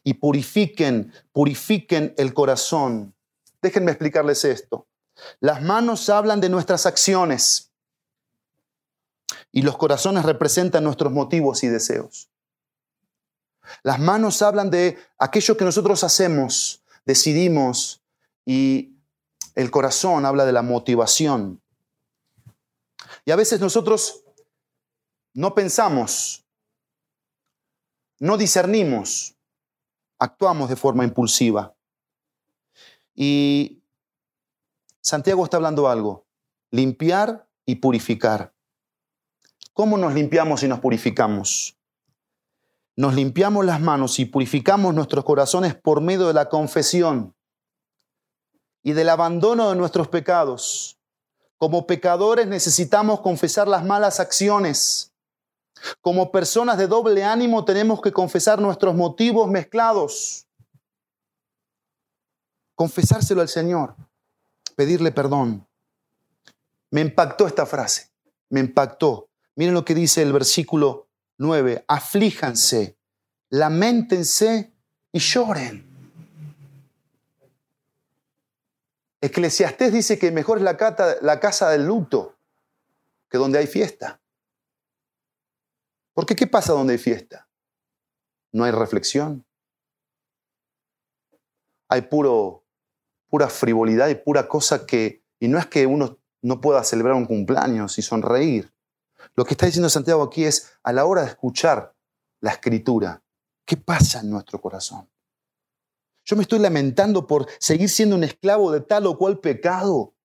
y 0.07 0.13
purifiquen, 0.13 1.11
purifiquen 1.33 2.13
el 2.17 2.33
corazón. 2.33 3.13
Déjenme 3.61 3.91
explicarles 3.91 4.45
esto. 4.45 4.87
Las 5.41 5.61
manos 5.61 6.07
hablan 6.07 6.39
de 6.39 6.47
nuestras 6.47 6.85
acciones 6.85 7.73
y 9.51 9.63
los 9.63 9.77
corazones 9.77 10.23
representan 10.23 10.85
nuestros 10.85 11.11
motivos 11.11 11.61
y 11.65 11.67
deseos. 11.67 12.29
Las 13.83 13.99
manos 13.99 14.41
hablan 14.41 14.69
de 14.69 14.97
aquello 15.17 15.57
que 15.57 15.65
nosotros 15.65 16.05
hacemos, 16.05 16.81
decidimos 17.05 18.01
y 18.45 18.95
el 19.55 19.69
corazón 19.71 20.25
habla 20.25 20.45
de 20.45 20.53
la 20.53 20.61
motivación. 20.61 21.61
Y 23.25 23.31
a 23.31 23.35
veces 23.35 23.59
nosotros 23.59 24.23
no 25.33 25.53
pensamos, 25.53 26.45
no 28.19 28.37
discernimos, 28.37 29.33
actuamos 30.19 30.69
de 30.69 30.75
forma 30.75 31.03
impulsiva. 31.03 31.75
Y 33.15 33.81
Santiago 35.01 35.43
está 35.43 35.57
hablando 35.57 35.87
algo, 35.87 36.27
limpiar 36.71 37.47
y 37.65 37.75
purificar. 37.75 38.53
¿Cómo 39.73 39.97
nos 39.97 40.13
limpiamos 40.13 40.63
y 40.63 40.67
nos 40.67 40.79
purificamos? 40.79 41.77
Nos 42.95 43.13
limpiamos 43.13 43.63
las 43.63 43.79
manos 43.79 44.17
y 44.19 44.25
purificamos 44.25 44.93
nuestros 44.93 45.23
corazones 45.23 45.75
por 45.75 46.01
medio 46.01 46.27
de 46.27 46.33
la 46.33 46.49
confesión 46.49 47.35
y 48.81 48.93
del 48.93 49.09
abandono 49.09 49.69
de 49.69 49.75
nuestros 49.75 50.07
pecados. 50.07 50.99
Como 51.57 51.87
pecadores 51.87 52.47
necesitamos 52.47 53.21
confesar 53.21 53.67
las 53.67 53.83
malas 53.85 54.19
acciones. 54.19 55.13
Como 56.01 56.31
personas 56.31 56.77
de 56.77 56.87
doble 56.87 57.23
ánimo 57.23 57.65
tenemos 57.65 58.01
que 58.01 58.11
confesar 58.11 58.59
nuestros 58.59 58.95
motivos 58.95 59.49
mezclados. 59.49 60.47
Confesárselo 62.75 63.41
al 63.41 63.49
Señor, 63.49 63.95
pedirle 64.75 65.11
perdón. 65.11 65.67
Me 66.91 67.01
impactó 67.01 67.47
esta 67.47 67.65
frase, 67.65 68.09
me 68.49 68.59
impactó. 68.59 69.29
Miren 69.55 69.73
lo 69.73 69.83
que 69.83 69.95
dice 69.95 70.21
el 70.21 70.31
versículo 70.31 71.07
9. 71.37 71.85
Aflíjanse, 71.87 72.97
lamentense 73.49 74.71
y 75.11 75.19
lloren. 75.19 75.85
Eclesiastés 79.19 79.91
dice 79.91 80.19
que 80.19 80.31
mejor 80.31 80.59
es 80.59 80.63
la, 80.63 81.17
la 81.21 81.39
casa 81.39 81.69
del 81.69 81.85
luto 81.85 82.35
que 83.29 83.37
donde 83.37 83.59
hay 83.59 83.67
fiesta. 83.67 84.19
Porque 86.17 86.35
¿qué 86.35 86.47
pasa 86.47 86.73
donde 86.73 86.93
hay 86.93 86.97
fiesta? 86.97 87.47
No 88.51 88.63
hay 88.63 88.71
reflexión. 88.71 89.45
Hay 91.89 92.01
puro, 92.01 92.65
pura 93.27 93.49
frivolidad 93.49 94.07
y 94.07 94.15
pura 94.15 94.47
cosa 94.47 94.87
que... 94.87 95.23
Y 95.39 95.47
no 95.47 95.59
es 95.59 95.67
que 95.67 95.85
uno 95.85 96.17
no 96.41 96.59
pueda 96.59 96.83
celebrar 96.83 97.13
un 97.13 97.27
cumpleaños 97.27 97.99
y 97.99 98.01
sonreír. 98.01 98.73
Lo 99.35 99.45
que 99.45 99.53
está 99.53 99.67
diciendo 99.67 99.89
Santiago 99.89 100.23
aquí 100.23 100.45
es, 100.45 100.71
a 100.81 100.91
la 100.91 101.05
hora 101.05 101.21
de 101.21 101.27
escuchar 101.27 101.95
la 102.41 102.49
escritura, 102.49 103.21
¿qué 103.63 103.77
pasa 103.77 104.21
en 104.21 104.31
nuestro 104.31 104.59
corazón? 104.59 105.07
Yo 106.25 106.35
me 106.35 106.41
estoy 106.41 106.57
lamentando 106.57 107.27
por 107.27 107.45
seguir 107.59 107.89
siendo 107.89 108.15
un 108.15 108.23
esclavo 108.23 108.71
de 108.71 108.81
tal 108.81 109.05
o 109.05 109.19
cual 109.19 109.39
pecado. 109.39 110.15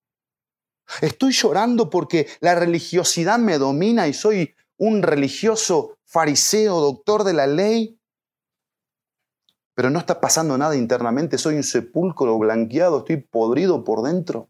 Estoy 1.02 1.32
llorando 1.32 1.90
porque 1.90 2.28
la 2.40 2.54
religiosidad 2.54 3.38
me 3.38 3.58
domina 3.58 4.08
y 4.08 4.14
soy 4.14 4.54
un 4.82 5.00
religioso 5.00 5.96
fariseo, 6.04 6.80
doctor 6.80 7.22
de 7.22 7.32
la 7.32 7.46
ley. 7.46 7.96
Pero 9.74 9.90
no 9.90 10.00
está 10.00 10.20
pasando 10.20 10.58
nada 10.58 10.74
internamente, 10.74 11.38
soy 11.38 11.54
un 11.54 11.62
sepulcro 11.62 12.36
blanqueado, 12.36 12.98
estoy 12.98 13.18
podrido 13.18 13.84
por 13.84 14.02
dentro. 14.02 14.48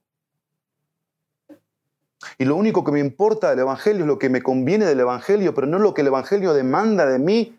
Y 2.39 2.47
lo 2.47 2.57
único 2.57 2.83
que 2.83 2.93
me 2.93 3.01
importa 3.01 3.51
del 3.51 3.59
Evangelio 3.59 4.01
es 4.01 4.07
lo 4.07 4.19
que 4.19 4.31
me 4.31 4.41
conviene 4.41 4.87
del 4.87 5.01
Evangelio, 5.01 5.55
pero 5.55 5.67
no 5.67 5.79
lo 5.79 5.93
que 5.93 6.01
el 6.01 6.07
Evangelio 6.07 6.55
demanda 6.55 7.05
de 7.05 7.19
mí, 7.19 7.59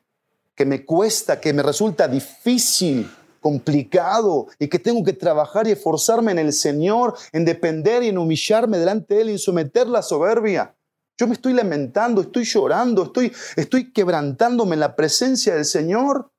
que 0.55 0.65
me 0.65 0.83
cuesta, 0.83 1.39
que 1.39 1.53
me 1.53 1.61
resulta 1.61 2.07
difícil, 2.07 3.07
complicado 3.39 4.47
y 4.57 4.67
que 4.67 4.79
tengo 4.79 5.03
que 5.03 5.13
trabajar 5.13 5.67
y 5.67 5.71
esforzarme 5.73 6.31
en 6.31 6.39
el 6.39 6.53
Señor, 6.53 7.13
en 7.33 7.45
depender 7.45 8.01
y 8.01 8.07
en 8.07 8.17
humillarme 8.17 8.79
delante 8.79 9.13
de 9.13 9.21
Él 9.21 9.29
y 9.29 9.33
en 9.33 9.39
someter 9.39 9.85
la 9.85 10.01
soberbia. 10.01 10.73
Yo 11.17 11.27
me 11.27 11.33
estoy 11.33 11.53
lamentando, 11.53 12.21
estoy 12.21 12.43
llorando, 12.43 13.03
estoy, 13.03 13.31
estoy 13.55 13.93
quebrantándome 13.93 14.73
en 14.75 14.79
la 14.79 14.95
presencia 14.95 15.53
del 15.53 15.65
Señor. 15.65 16.31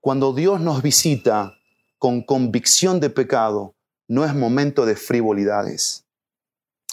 Cuando 0.00 0.34
Dios 0.34 0.60
nos 0.60 0.82
visita 0.82 1.54
con 1.98 2.22
convicción 2.22 3.00
de 3.00 3.08
pecado, 3.08 3.74
no 4.08 4.24
es 4.24 4.34
momento 4.34 4.84
de 4.84 4.96
frivolidades, 4.96 6.04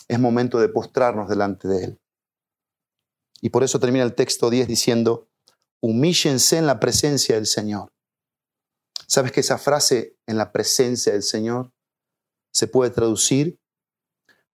es 0.08 0.20
momento 0.20 0.60
de 0.60 0.70
postrarnos 0.70 1.28
delante 1.28 1.68
de 1.68 1.84
Él. 1.84 2.00
Y 3.42 3.50
por 3.50 3.64
eso 3.64 3.80
termina 3.80 4.06
el 4.06 4.16
texto 4.16 4.50
10 4.50 4.68
diciendo, 4.68 5.28
humíllense 5.82 6.58
en 6.58 6.68
la 6.68 6.80
presencia 6.80 7.36
del 7.36 7.46
Señor. 7.46 7.92
¿Sabes 9.08 9.32
que 9.32 9.40
esa 9.40 9.58
frase 9.58 10.16
en 10.28 10.38
la 10.38 10.52
presencia 10.52 11.14
del 11.14 11.24
Señor 11.24 11.72
se 12.52 12.68
puede 12.68 12.92
traducir 12.92 13.60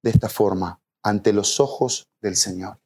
de 0.02 0.10
esta 0.10 0.30
forma, 0.30 0.82
ante 1.04 1.34
los 1.34 1.60
ojos 1.60 2.10
del 2.22 2.36
Señor? 2.36 2.80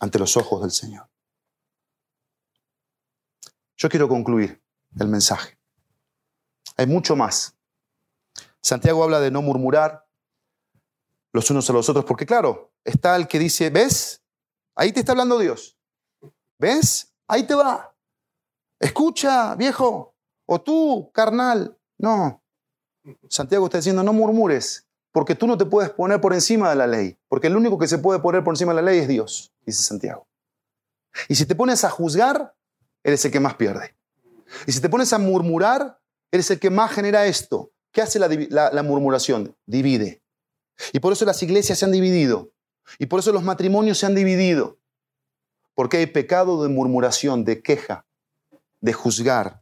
Ante 0.00 0.18
los 0.18 0.36
ojos 0.36 0.60
del 0.60 0.70
Señor. 0.70 1.08
Yo 3.76 3.88
quiero 3.88 4.08
concluir 4.08 4.62
el 4.98 5.08
mensaje. 5.08 5.58
Hay 6.76 6.86
mucho 6.86 7.16
más. 7.16 7.56
Santiago 8.60 9.04
habla 9.04 9.20
de 9.20 9.30
no 9.30 9.40
murmurar 9.40 10.06
los 11.32 11.50
unos 11.50 11.68
a 11.70 11.72
los 11.72 11.88
otros, 11.88 12.04
porque 12.04 12.26
claro, 12.26 12.72
está 12.84 13.14
el 13.16 13.28
que 13.28 13.38
dice, 13.38 13.70
¿ves? 13.70 14.22
Ahí 14.74 14.92
te 14.92 15.00
está 15.00 15.12
hablando 15.12 15.38
Dios. 15.38 15.78
¿Ves? 16.58 17.14
Ahí 17.28 17.46
te 17.46 17.54
va. 17.54 17.96
Escucha, 18.80 19.54
viejo. 19.54 20.16
O 20.46 20.60
tú, 20.60 21.10
carnal. 21.12 21.77
No. 21.98 22.42
Santiago 23.28 23.66
está 23.66 23.78
diciendo, 23.78 24.02
no 24.02 24.12
murmures, 24.12 24.86
porque 25.12 25.34
tú 25.34 25.46
no 25.46 25.56
te 25.56 25.64
puedes 25.64 25.90
poner 25.90 26.20
por 26.20 26.34
encima 26.34 26.70
de 26.70 26.76
la 26.76 26.86
ley, 26.86 27.18
porque 27.28 27.46
el 27.46 27.56
único 27.56 27.78
que 27.78 27.88
se 27.88 27.98
puede 27.98 28.20
poner 28.20 28.44
por 28.44 28.52
encima 28.52 28.72
de 28.72 28.82
la 28.82 28.90
ley 28.90 29.00
es 29.00 29.08
Dios, 29.08 29.52
dice 29.64 29.82
Santiago. 29.82 30.26
Y 31.28 31.34
si 31.34 31.46
te 31.46 31.54
pones 31.54 31.84
a 31.84 31.90
juzgar, 31.90 32.54
eres 33.02 33.24
el 33.24 33.32
que 33.32 33.40
más 33.40 33.54
pierde. 33.54 33.94
Y 34.66 34.72
si 34.72 34.80
te 34.80 34.88
pones 34.88 35.12
a 35.12 35.18
murmurar, 35.18 35.98
Eres 36.30 36.50
el 36.50 36.58
que 36.58 36.70
más 36.70 36.92
genera 36.92 37.26
esto. 37.26 37.72
¿Qué 37.92 38.02
hace 38.02 38.18
la, 38.18 38.82
murmuración? 38.82 39.56
Divide. 39.66 40.22
Y 40.92 41.00
por 41.00 41.12
eso 41.12 41.24
las 41.24 41.42
iglesias 41.42 41.78
se 41.78 41.84
han 41.84 41.92
dividido. 41.92 42.52
Y 42.98 43.06
por 43.06 43.20
eso 43.20 43.32
los 43.32 43.42
matrimonios 43.42 43.98
se 43.98 44.06
han 44.06 44.14
dividido. 44.14 44.78
Porque 45.74 45.98
hay 45.98 46.06
pecado 46.06 46.62
de 46.62 46.68
murmuración, 46.68 47.44
de 47.44 47.62
queja, 47.62 48.06
de 48.80 48.92
juzgar, 48.92 49.57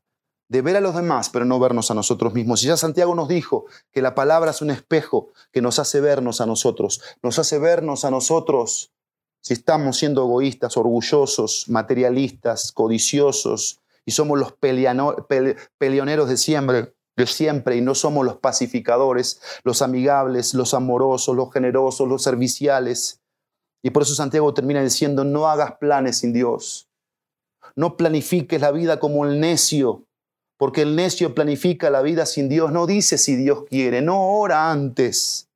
de 0.49 0.63
ver 0.63 0.77
a 0.77 0.81
los 0.81 0.95
demás, 0.95 1.31
pero 1.31 1.45
no 1.45 1.59
vernos 1.59 1.91
a 1.91 1.95
nosotros 1.95 2.35
mismos. 2.35 2.63
Y 2.63 2.67
ya 2.67 2.77
Santiago 2.77 3.15
nos 3.15 3.29
dijo 3.29 3.67
que 3.93 4.03
la 4.03 4.15
palabra 4.15 4.53
es 4.53 4.63
un 4.63 4.71
espejo 4.71 5.33
que 5.53 5.63
nos 5.63 5.79
hace 5.79 6.01
vernos 6.01 6.41
a 6.41 6.47
nosotros, 6.47 7.03
nos 7.23 7.39
hace 7.39 7.59
vernos 7.59 8.05
a 8.05 8.11
nosotros 8.11 8.93
si 9.41 9.55
estamos 9.55 9.97
siendo 9.97 10.23
egoístas, 10.23 10.77
orgullosos, 10.77 11.69
materialistas, 11.69 12.73
codiciosos, 12.73 13.81
y 14.05 14.13
somos 14.13 14.39
los 14.39 14.53
peleoneros 14.53 16.29
de 16.29 16.37
siempre, 16.37 16.95
de 17.17 17.27
siempre 17.27 17.77
y 17.77 17.81
no 17.81 17.95
somos 17.95 18.25
los 18.25 18.37
pacificadores, 18.37 19.41
los 19.65 19.83
amigables, 19.83 20.55
los 20.55 20.75
amorosos, 20.75 21.37
los 21.37 21.53
generosos, 21.53 22.09
los 22.09 22.23
serviciales. 22.23 23.21
Y 23.83 23.91
por 23.91 24.03
eso 24.03 24.15
Santiago 24.15 24.55
termina 24.55 24.83
diciendo, 24.83 25.25
no 25.25 25.49
hagas 25.49 25.77
planes 25.79 26.19
sin 26.19 26.33
Dios. 26.33 26.89
No 27.75 27.97
planifiques 27.97 28.61
la 28.61 28.71
vida 28.71 28.99
como 29.01 29.27
el 29.27 29.41
necio, 29.41 30.06
porque 30.57 30.83
el 30.83 30.97
necio 30.97 31.35
planifica 31.35 31.91
la 31.91 32.03
vida 32.03 32.27
sin 32.27 32.49
Dios. 32.49 32.73
No 32.73 32.87
dice 32.87 33.19
si 33.19 33.37
Dios 33.37 33.65
quiere, 33.69 34.01
no 34.01 34.39
ora 34.39 34.71
antes. 34.71 35.49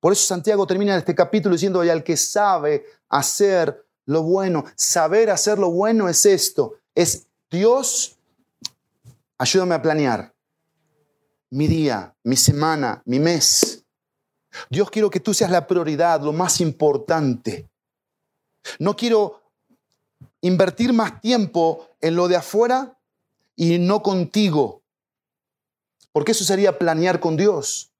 Por 0.00 0.12
eso 0.12 0.24
Santiago 0.26 0.66
termina 0.66 0.96
este 0.96 1.14
capítulo 1.14 1.54
diciendo, 1.54 1.84
y 1.84 1.90
al 1.90 2.04
que 2.04 2.16
sabe 2.16 2.86
hacer 3.08 3.84
lo 4.06 4.22
bueno, 4.22 4.64
saber 4.76 5.30
hacer 5.30 5.58
lo 5.58 5.70
bueno 5.70 6.08
es 6.08 6.24
esto, 6.24 6.76
es 6.94 7.26
Dios, 7.50 8.16
ayúdame 9.36 9.74
a 9.74 9.82
planear 9.82 10.32
mi 11.50 11.66
día, 11.66 12.14
mi 12.24 12.36
semana, 12.36 13.02
mi 13.06 13.18
mes. 13.18 13.84
Dios 14.70 14.90
quiero 14.90 15.10
que 15.10 15.20
tú 15.20 15.32
seas 15.34 15.50
la 15.50 15.66
prioridad, 15.66 16.20
lo 16.20 16.32
más 16.32 16.60
importante. 16.60 17.68
No 18.78 18.96
quiero 18.96 19.42
invertir 20.40 20.92
más 20.92 21.20
tiempo 21.20 21.88
en 22.00 22.16
lo 22.16 22.28
de 22.28 22.36
afuera 22.36 22.97
y 23.58 23.76
no 23.80 24.04
contigo. 24.04 24.84
Porque 26.12 26.30
eso 26.30 26.44
sería 26.44 26.78
planear 26.78 27.18
con 27.18 27.36
Dios. 27.36 27.92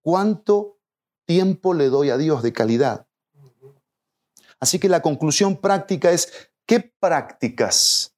¿Cuánto 0.00 0.78
tiempo 1.26 1.74
le 1.74 1.90
doy 1.90 2.08
a 2.08 2.16
Dios 2.16 2.42
de 2.42 2.54
calidad? 2.54 3.06
Así 4.60 4.78
que 4.78 4.88
la 4.88 5.02
conclusión 5.02 5.60
práctica 5.60 6.10
es, 6.10 6.50
¿qué 6.64 6.80
prácticas 6.80 8.16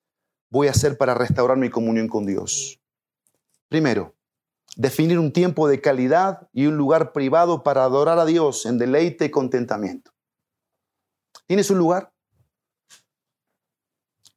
voy 0.49 0.69
a 0.69 0.71
hacer 0.71 0.97
para 0.97 1.15
restaurar 1.15 1.57
mi 1.57 1.71
comunión 1.71 2.07
con 2.07 2.25
Dios? 2.25 2.81
Primero, 3.69 4.15
definir 4.77 5.19
un 5.19 5.33
tiempo 5.33 5.67
de 5.67 5.81
calidad 5.81 6.49
y 6.53 6.67
un 6.67 6.77
lugar 6.77 7.13
privado 7.13 7.65
para 7.65 7.83
adorar 7.83 8.21
a 8.21 8.27
Dios 8.27 8.65
en 8.65 8.79
deleite 8.79 9.25
y 9.25 9.31
contentamiento. 9.33 10.13
¿Tienes 11.49 11.69
un 11.69 11.79
lugar? 11.79 12.15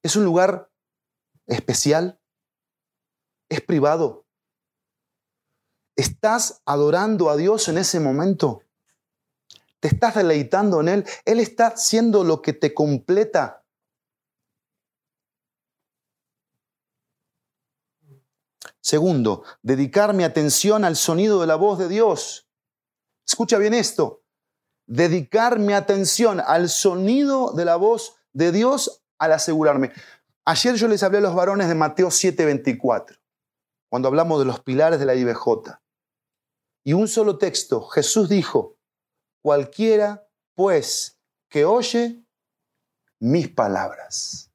¿Es 0.01 0.15
un 0.15 0.25
lugar 0.25 0.71
especial? 1.45 2.18
¿Es 3.49 3.61
privado? 3.61 4.25
¿Estás 5.95 6.61
adorando 6.65 7.29
a 7.29 7.35
Dios 7.35 7.67
en 7.67 7.77
ese 7.77 7.99
momento? 7.99 8.63
¿Te 9.79 9.87
estás 9.89 10.15
deleitando 10.15 10.79
en 10.81 10.87
Él? 10.89 11.05
Él 11.25 11.39
está 11.39 11.67
haciendo 11.67 12.23
lo 12.23 12.41
que 12.41 12.53
te 12.53 12.73
completa. 12.73 13.65
Segundo, 18.81 19.43
dedicar 19.61 20.13
mi 20.13 20.23
atención 20.23 20.85
al 20.85 20.95
sonido 20.95 21.41
de 21.41 21.47
la 21.47 21.55
voz 21.55 21.79
de 21.79 21.87
Dios. 21.89 22.49
Escucha 23.27 23.57
bien 23.57 23.73
esto. 23.73 24.23
Dedicar 24.87 25.59
mi 25.59 25.73
atención 25.73 26.39
al 26.39 26.69
sonido 26.69 27.51
de 27.53 27.65
la 27.65 27.75
voz 27.75 28.15
de 28.33 28.51
Dios 28.51 29.03
al 29.17 29.33
asegurarme. 29.33 29.91
Ayer 30.45 30.75
yo 30.75 30.87
les 30.87 31.03
hablé 31.03 31.19
a 31.19 31.21
los 31.21 31.35
varones 31.35 31.67
de 31.67 31.75
Mateo 31.75 32.09
7:24, 32.09 33.18
cuando 33.89 34.07
hablamos 34.07 34.39
de 34.39 34.45
los 34.45 34.61
pilares 34.61 34.99
de 34.99 35.05
la 35.05 35.15
IBJ. 35.15 35.79
Y 36.83 36.93
un 36.93 37.07
solo 37.07 37.37
texto, 37.37 37.81
Jesús 37.81 38.29
dijo, 38.29 38.77
cualquiera 39.41 40.27
pues 40.55 41.19
que 41.49 41.65
oye 41.65 42.23
mis 43.19 43.49
palabras. 43.49 44.51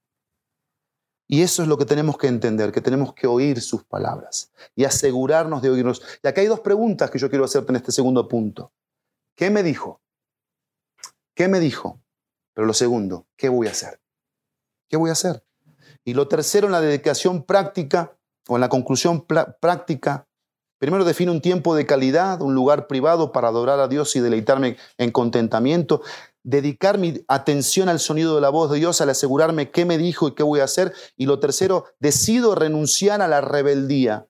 Y 1.26 1.43
eso 1.43 1.62
es 1.62 1.68
lo 1.68 1.78
que 1.78 1.87
tenemos 1.87 2.18
que 2.18 2.28
entender, 2.28 2.70
que 2.70 2.80
tenemos 2.80 3.14
que 3.14 3.26
oír 3.26 3.61
sus 3.61 3.82
palabras 3.85 4.53
y 4.74 4.85
asegurarnos 4.85 5.62
de 5.62 5.70
oírnos. 5.70 6.03
Y 6.22 6.28
acá 6.28 6.41
hay 6.43 6.47
dos 6.47 6.61
preguntas 6.61 7.11
que 7.11 7.18
yo 7.18 7.30
quiero 7.30 7.45
hacerte 7.45 7.72
en 7.72 7.76
este 7.76 7.93
segundo 7.93 8.28
punto. 8.28 8.72
¿Qué 9.35 9.51
me 9.51 9.62
dijo? 9.62 10.01
¿Qué 11.35 11.49
me 11.49 11.61
dijo? 11.61 12.01
Pero 12.53 12.66
lo 12.66 12.74
segundo, 12.74 13.26
¿qué 13.37 13.49
voy 13.49 13.66
a 13.66 13.72
hacer? 13.72 14.01
¿Qué 14.89 14.97
voy 14.97 15.11
a 15.11 15.14
hacer? 15.14 15.45
Y 16.05 16.14
lo 16.14 16.28
tercero, 16.28 16.66
en 16.66 16.72
la 16.72 16.80
dedicación 16.80 17.43
práctica 17.43 18.16
en 18.49 18.61
la 18.61 18.69
conclusión 18.69 19.27
práctica, 19.27 20.27
primero 20.79 21.05
define 21.05 21.31
un 21.31 21.41
tiempo 21.41 21.75
de 21.75 21.87
calidad, 21.87 22.43
un 22.43 22.55
lugar 22.55 22.87
privado 22.87 23.33
para 23.33 23.49
adorar 23.49 23.81
a 23.81 23.89
Dios 23.89 24.15
y 24.17 24.21
deleitarme 24.21 24.77
en 24.99 25.11
contentamiento, 25.11 26.03
dedicar 26.43 26.99
mi 26.99 27.25
atención 27.27 27.89
al 27.89 28.01
sonido 28.01 28.35
de 28.35 28.41
la 28.43 28.51
voz 28.51 28.71
de 28.71 28.79
Dios, 28.79 29.01
al 29.01 29.11
asegurarme 29.11 29.71
qué 29.71 29.85
me 29.85 29.99
dijo 29.99 30.29
y 30.29 30.35
qué 30.35 30.43
voy 30.43 30.61
a 30.61 30.65
hacer. 30.65 30.93
Y 31.17 31.27
lo 31.27 31.41
tercero, 31.41 31.87
decido 31.99 32.55
renunciar 32.55 33.23
a 33.23 33.29
la 33.29 33.41
rebeldía 33.41 34.29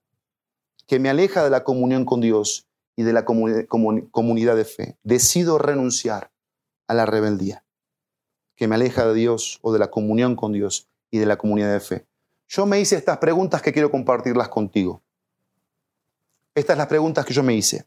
que 0.86 0.98
me 1.00 1.10
aleja 1.10 1.42
de 1.42 1.50
la 1.50 1.64
comunión 1.64 2.04
con 2.04 2.20
Dios 2.20 2.68
y 2.96 3.02
de 3.02 3.12
la 3.12 3.24
comunidad 3.24 4.56
de 4.56 4.64
fe. 4.64 4.96
Decido 5.02 5.58
renunciar 5.58 6.30
a 6.86 6.94
la 6.94 7.06
rebeldía 7.06 7.64
que 8.56 8.68
me 8.68 8.76
aleja 8.76 9.06
de 9.06 9.14
Dios 9.14 9.58
o 9.62 9.72
de 9.72 9.80
la 9.80 9.90
comunión 9.90 10.36
con 10.36 10.52
Dios 10.52 10.88
y 11.10 11.18
de 11.18 11.26
la 11.26 11.36
comunidad 11.36 11.72
de 11.72 11.80
fe. 11.80 12.06
Yo 12.56 12.66
me 12.66 12.78
hice 12.78 12.94
estas 12.94 13.18
preguntas 13.18 13.60
que 13.60 13.72
quiero 13.72 13.90
compartirlas 13.90 14.48
contigo. 14.48 15.02
Estas 16.54 16.74
son 16.74 16.78
las 16.78 16.86
preguntas 16.86 17.26
que 17.26 17.34
yo 17.34 17.42
me 17.42 17.52
hice. 17.52 17.84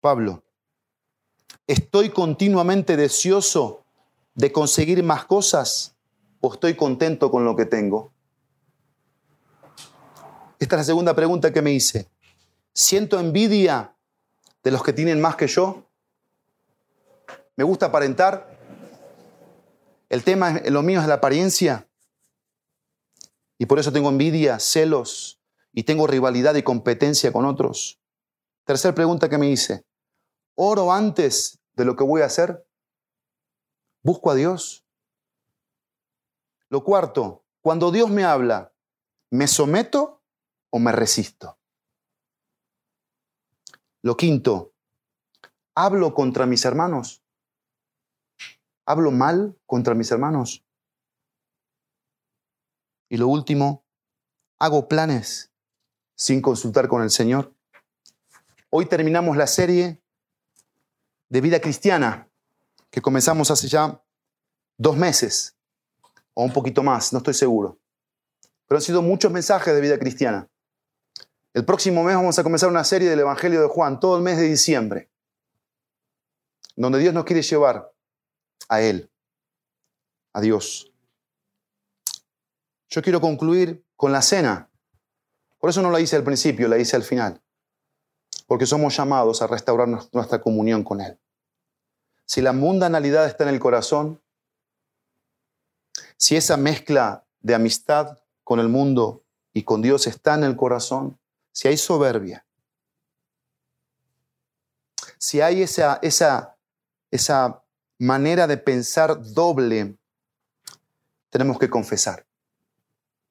Pablo, 0.00 0.44
¿estoy 1.66 2.10
continuamente 2.10 2.96
deseoso 2.96 3.82
de 4.36 4.52
conseguir 4.52 5.02
más 5.02 5.24
cosas 5.24 5.96
o 6.40 6.54
estoy 6.54 6.76
contento 6.76 7.32
con 7.32 7.44
lo 7.44 7.56
que 7.56 7.66
tengo? 7.66 8.12
Esta 10.60 10.76
es 10.76 10.80
la 10.80 10.84
segunda 10.84 11.12
pregunta 11.12 11.52
que 11.52 11.62
me 11.62 11.72
hice. 11.72 12.08
¿Siento 12.72 13.18
envidia 13.18 13.92
de 14.62 14.70
los 14.70 14.84
que 14.84 14.92
tienen 14.92 15.20
más 15.20 15.34
que 15.34 15.48
yo? 15.48 15.82
¿Me 17.56 17.64
gusta 17.64 17.86
aparentar? 17.86 18.56
El 20.08 20.22
tema, 20.22 20.60
lo 20.66 20.82
mío 20.82 21.00
es 21.00 21.08
la 21.08 21.14
apariencia. 21.14 21.88
Y 23.60 23.66
por 23.66 23.78
eso 23.78 23.92
tengo 23.92 24.08
envidia, 24.08 24.58
celos 24.58 25.38
y 25.70 25.82
tengo 25.82 26.06
rivalidad 26.06 26.54
y 26.54 26.62
competencia 26.62 27.30
con 27.30 27.44
otros. 27.44 28.00
Tercer 28.64 28.94
pregunta 28.94 29.28
que 29.28 29.36
me 29.36 29.50
hice. 29.50 29.84
¿Oro 30.54 30.90
antes 30.90 31.60
de 31.74 31.84
lo 31.84 31.94
que 31.94 32.02
voy 32.02 32.22
a 32.22 32.24
hacer? 32.24 32.66
¿Busco 34.02 34.30
a 34.30 34.34
Dios? 34.34 34.86
Lo 36.70 36.82
cuarto, 36.82 37.44
cuando 37.60 37.90
Dios 37.90 38.08
me 38.08 38.24
habla, 38.24 38.72
¿me 39.28 39.46
someto 39.46 40.22
o 40.70 40.78
me 40.78 40.92
resisto? 40.92 41.58
Lo 44.00 44.16
quinto, 44.16 44.72
¿hablo 45.74 46.14
contra 46.14 46.46
mis 46.46 46.64
hermanos? 46.64 47.22
¿Hablo 48.86 49.10
mal 49.10 49.60
contra 49.66 49.94
mis 49.94 50.10
hermanos? 50.10 50.64
Y 53.10 53.16
lo 53.16 53.26
último, 53.26 53.84
hago 54.58 54.88
planes 54.88 55.50
sin 56.14 56.40
consultar 56.40 56.86
con 56.86 57.02
el 57.02 57.10
Señor. 57.10 57.52
Hoy 58.70 58.86
terminamos 58.86 59.36
la 59.36 59.48
serie 59.48 60.00
de 61.28 61.40
vida 61.40 61.60
cristiana 61.60 62.28
que 62.88 63.02
comenzamos 63.02 63.50
hace 63.50 63.66
ya 63.66 64.00
dos 64.78 64.96
meses 64.96 65.56
o 66.34 66.44
un 66.44 66.52
poquito 66.52 66.84
más, 66.84 67.12
no 67.12 67.18
estoy 67.18 67.34
seguro. 67.34 67.80
Pero 68.68 68.78
han 68.78 68.82
sido 68.82 69.02
muchos 69.02 69.32
mensajes 69.32 69.74
de 69.74 69.80
vida 69.80 69.98
cristiana. 69.98 70.48
El 71.52 71.64
próximo 71.64 72.04
mes 72.04 72.14
vamos 72.14 72.38
a 72.38 72.44
comenzar 72.44 72.68
una 72.68 72.84
serie 72.84 73.10
del 73.10 73.20
Evangelio 73.20 73.60
de 73.60 73.66
Juan, 73.66 73.98
todo 73.98 74.16
el 74.16 74.22
mes 74.22 74.36
de 74.36 74.44
diciembre, 74.44 75.10
donde 76.76 77.00
Dios 77.00 77.12
nos 77.12 77.24
quiere 77.24 77.42
llevar 77.42 77.92
a 78.68 78.80
Él, 78.80 79.10
a 80.32 80.40
Dios. 80.40 80.89
Yo 82.90 83.02
quiero 83.02 83.20
concluir 83.20 83.84
con 83.94 84.10
la 84.10 84.20
cena. 84.20 84.68
Por 85.58 85.70
eso 85.70 85.80
no 85.80 85.90
la 85.90 86.00
hice 86.00 86.16
al 86.16 86.24
principio, 86.24 86.66
la 86.66 86.76
hice 86.76 86.96
al 86.96 87.04
final. 87.04 87.40
Porque 88.48 88.66
somos 88.66 88.96
llamados 88.96 89.40
a 89.42 89.46
restaurar 89.46 89.86
nuestra 89.88 90.40
comunión 90.40 90.82
con 90.82 91.00
Él. 91.00 91.16
Si 92.26 92.40
la 92.40 92.52
mundanalidad 92.52 93.26
está 93.26 93.44
en 93.44 93.50
el 93.50 93.60
corazón, 93.60 94.20
si 96.16 96.34
esa 96.34 96.56
mezcla 96.56 97.24
de 97.40 97.54
amistad 97.54 98.18
con 98.42 98.58
el 98.58 98.68
mundo 98.68 99.22
y 99.52 99.62
con 99.62 99.82
Dios 99.82 100.08
está 100.08 100.34
en 100.34 100.44
el 100.44 100.56
corazón, 100.56 101.18
si 101.52 101.68
hay 101.68 101.76
soberbia, 101.76 102.44
si 105.16 105.40
hay 105.40 105.62
esa, 105.62 105.98
esa, 106.02 106.56
esa 107.10 107.62
manera 107.98 108.46
de 108.46 108.56
pensar 108.56 109.22
doble, 109.32 109.96
tenemos 111.30 111.58
que 111.58 111.70
confesar. 111.70 112.26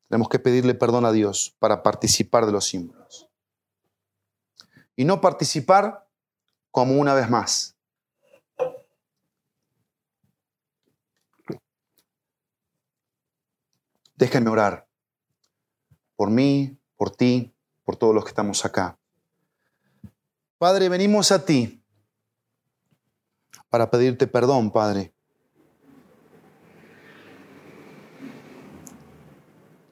Tenemos 0.10 0.28
que 0.28 0.40
pedirle 0.40 0.74
perdón 0.74 1.06
a 1.06 1.12
Dios 1.12 1.56
para 1.60 1.84
participar 1.84 2.46
de 2.46 2.52
los 2.52 2.66
símbolos. 2.66 3.30
Y 4.96 5.06
no 5.06 5.22
participar 5.22 6.08
como 6.72 6.98
una 6.98 7.14
vez 7.14 7.30
más. 7.30 7.78
Déjenme 14.16 14.50
orar 14.50 14.90
por 16.18 16.30
mí, 16.30 16.78
por 16.98 17.16
ti, 17.16 17.56
por 17.86 17.96
todos 17.96 18.14
los 18.14 18.26
que 18.26 18.32
estamos 18.32 18.66
acá. 18.66 19.00
Padre, 20.58 20.90
venimos 20.90 21.32
a 21.32 21.46
ti 21.46 21.82
para 23.70 23.90
pedirte 23.90 24.28
perdón, 24.28 24.72
Padre. 24.72 25.14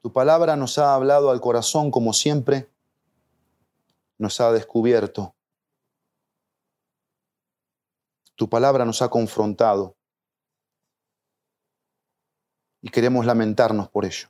Tu 0.08 0.14
palabra 0.14 0.56
nos 0.56 0.78
ha 0.78 0.96
hablado 0.96 1.32
al 1.32 1.42
corazón 1.42 1.92
como 1.92 2.14
siempre, 2.14 2.72
nos 4.18 4.40
ha 4.40 4.54
descubierto. 4.54 5.36
Tu 8.36 8.48
palabra 8.48 8.86
nos 8.86 9.02
ha 9.02 9.10
confrontado 9.10 9.98
y 12.82 12.88
queremos 12.88 13.26
lamentarnos 13.26 13.90
por 13.90 14.06
ello. 14.06 14.30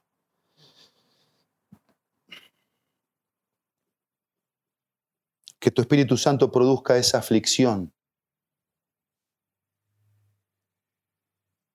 Que 5.60 5.70
tu 5.70 5.82
Espíritu 5.84 6.18
Santo 6.18 6.52
produzca 6.52 6.98
esa 6.98 7.20
aflicción 7.20 7.94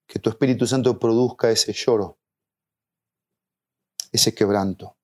que 0.08 0.18
tu 0.18 0.28
Espíritu 0.28 0.66
Santo 0.66 0.98
produzca 0.98 1.52
ese 1.52 1.72
lloro, 1.72 2.18
ese 4.12 4.34
quebranto. 4.34 4.96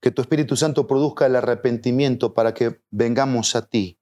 Que 0.00 0.10
tu 0.10 0.20
Espíritu 0.20 0.54
Santo 0.54 0.86
produzca 0.86 1.26
el 1.26 1.36
arrepentimiento 1.36 2.34
para 2.34 2.52
que 2.52 2.82
vengamos 2.90 3.56
a 3.56 3.66
ti, 3.66 3.98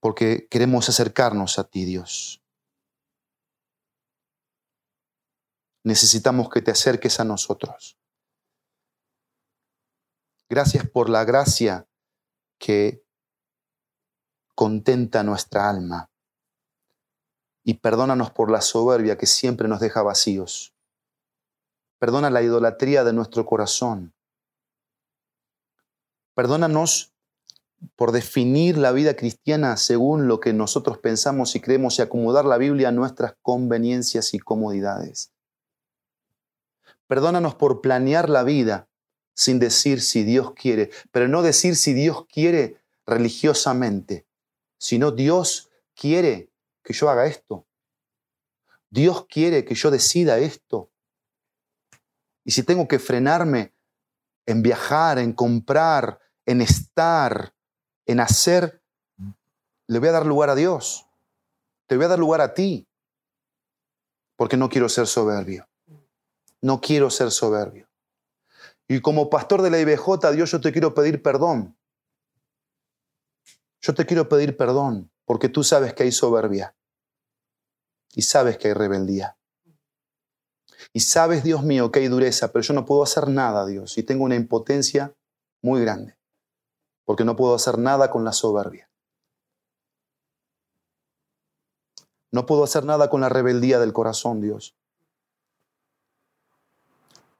porque 0.00 0.48
queremos 0.50 0.88
acercarnos 0.88 1.58
a 1.58 1.64
ti, 1.64 1.84
Dios. 1.84 2.42
Necesitamos 5.84 6.50
que 6.50 6.60
te 6.60 6.72
acerques 6.72 7.20
a 7.20 7.24
nosotros. 7.24 7.98
Gracias 10.50 10.88
por 10.88 11.08
la 11.08 11.24
gracia 11.24 11.88
que 12.58 13.04
contenta 14.54 15.22
nuestra 15.22 15.70
alma. 15.70 16.07
Y 17.68 17.74
perdónanos 17.74 18.30
por 18.30 18.50
la 18.50 18.62
soberbia 18.62 19.18
que 19.18 19.26
siempre 19.26 19.68
nos 19.68 19.78
deja 19.78 20.00
vacíos. 20.00 20.72
Perdona 21.98 22.30
la 22.30 22.40
idolatría 22.40 23.04
de 23.04 23.12
nuestro 23.12 23.44
corazón. 23.44 24.14
Perdónanos 26.32 27.12
por 27.94 28.12
definir 28.12 28.78
la 28.78 28.92
vida 28.92 29.16
cristiana 29.16 29.76
según 29.76 30.28
lo 30.28 30.40
que 30.40 30.54
nosotros 30.54 30.96
pensamos 30.96 31.54
y 31.56 31.60
creemos 31.60 31.98
y 31.98 32.02
acomodar 32.02 32.46
la 32.46 32.56
Biblia 32.56 32.88
a 32.88 32.92
nuestras 32.92 33.34
conveniencias 33.42 34.32
y 34.32 34.38
comodidades. 34.38 35.34
Perdónanos 37.06 37.54
por 37.54 37.82
planear 37.82 38.30
la 38.30 38.44
vida 38.44 38.88
sin 39.34 39.58
decir 39.58 40.00
si 40.00 40.24
Dios 40.24 40.54
quiere, 40.54 40.88
pero 41.12 41.28
no 41.28 41.42
decir 41.42 41.76
si 41.76 41.92
Dios 41.92 42.24
quiere 42.32 42.80
religiosamente, 43.04 44.26
sino 44.78 45.10
Dios 45.10 45.68
quiere 45.94 46.47
que 46.88 46.94
yo 46.94 47.10
haga 47.10 47.26
esto. 47.26 47.66
Dios 48.88 49.26
quiere 49.26 49.66
que 49.66 49.74
yo 49.74 49.90
decida 49.90 50.38
esto. 50.38 50.90
Y 52.44 52.52
si 52.52 52.62
tengo 52.62 52.88
que 52.88 52.98
frenarme 52.98 53.74
en 54.46 54.62
viajar, 54.62 55.18
en 55.18 55.34
comprar, 55.34 56.18
en 56.46 56.62
estar, 56.62 57.54
en 58.06 58.20
hacer, 58.20 58.82
le 59.86 59.98
voy 59.98 60.08
a 60.08 60.12
dar 60.12 60.24
lugar 60.24 60.48
a 60.48 60.54
Dios. 60.54 61.06
Te 61.86 61.96
voy 61.96 62.06
a 62.06 62.08
dar 62.08 62.18
lugar 62.18 62.40
a 62.40 62.54
ti. 62.54 62.88
Porque 64.34 64.56
no 64.56 64.70
quiero 64.70 64.88
ser 64.88 65.06
soberbio. 65.06 65.68
No 66.62 66.80
quiero 66.80 67.10
ser 67.10 67.30
soberbio. 67.30 67.90
Y 68.88 69.02
como 69.02 69.28
pastor 69.28 69.60
de 69.60 69.68
la 69.68 69.78
IBJ, 69.80 70.32
Dios, 70.32 70.50
yo 70.52 70.62
te 70.62 70.72
quiero 70.72 70.94
pedir 70.94 71.22
perdón 71.22 71.78
yo 73.80 73.94
te 73.94 74.06
quiero 74.06 74.28
pedir 74.28 74.56
perdón 74.56 75.10
porque 75.24 75.48
tú 75.48 75.62
sabes 75.62 75.94
que 75.94 76.04
hay 76.04 76.12
soberbia 76.12 76.74
y 78.14 78.22
sabes 78.22 78.58
que 78.58 78.68
hay 78.68 78.74
rebeldía. 78.74 79.36
Y 80.92 81.00
sabes, 81.00 81.44
Dios 81.44 81.62
mío, 81.62 81.90
que 81.90 82.00
hay 82.00 82.08
dureza, 82.08 82.52
pero 82.52 82.62
yo 82.62 82.74
no 82.74 82.84
puedo 82.84 83.02
hacer 83.02 83.28
nada, 83.28 83.66
Dios, 83.66 83.98
y 83.98 84.02
tengo 84.02 84.24
una 84.24 84.36
impotencia 84.36 85.14
muy 85.62 85.80
grande, 85.80 86.16
porque 87.04 87.24
no 87.24 87.36
puedo 87.36 87.54
hacer 87.54 87.78
nada 87.78 88.10
con 88.10 88.24
la 88.24 88.32
soberbia. 88.32 88.88
No 92.30 92.46
puedo 92.46 92.64
hacer 92.64 92.84
nada 92.84 93.08
con 93.08 93.20
la 93.20 93.28
rebeldía 93.28 93.78
del 93.78 93.92
corazón, 93.92 94.40
Dios. 94.40 94.76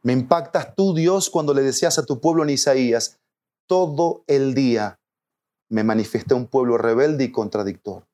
Me 0.03 0.12
impactas 0.12 0.75
tú, 0.75 0.95
Dios, 0.95 1.29
cuando 1.29 1.53
le 1.55 1.62
decías 1.62 1.99
a 1.99 2.07
tu 2.07 2.21
pueblo 2.21 2.43
en 2.43 2.51
Isaías, 2.51 3.21
todo 3.66 4.25
el 4.27 4.55
día 4.55 4.99
me 5.69 5.85
manifesté 5.85 6.35
un 6.35 6.47
pueblo 6.47 6.79
rebelde 6.79 7.25
y 7.25 7.33
contradictor. 7.33 8.07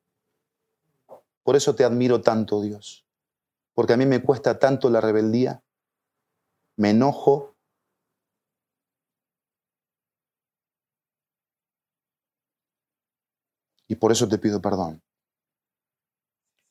Por 1.45 1.55
eso 1.55 1.75
te 1.75 1.83
admiro 1.83 2.21
tanto, 2.21 2.59
Dios, 2.59 3.05
porque 3.75 3.93
a 3.93 3.97
mí 3.97 4.07
me 4.07 4.23
cuesta 4.23 4.57
tanto 4.57 4.89
la 4.89 4.99
rebeldía, 4.99 5.63
me 6.75 6.89
enojo. 6.89 7.55
Y 13.87 13.93
por 13.93 14.11
eso 14.11 14.27
te 14.27 14.39
pido 14.39 14.59
perdón, 14.59 15.03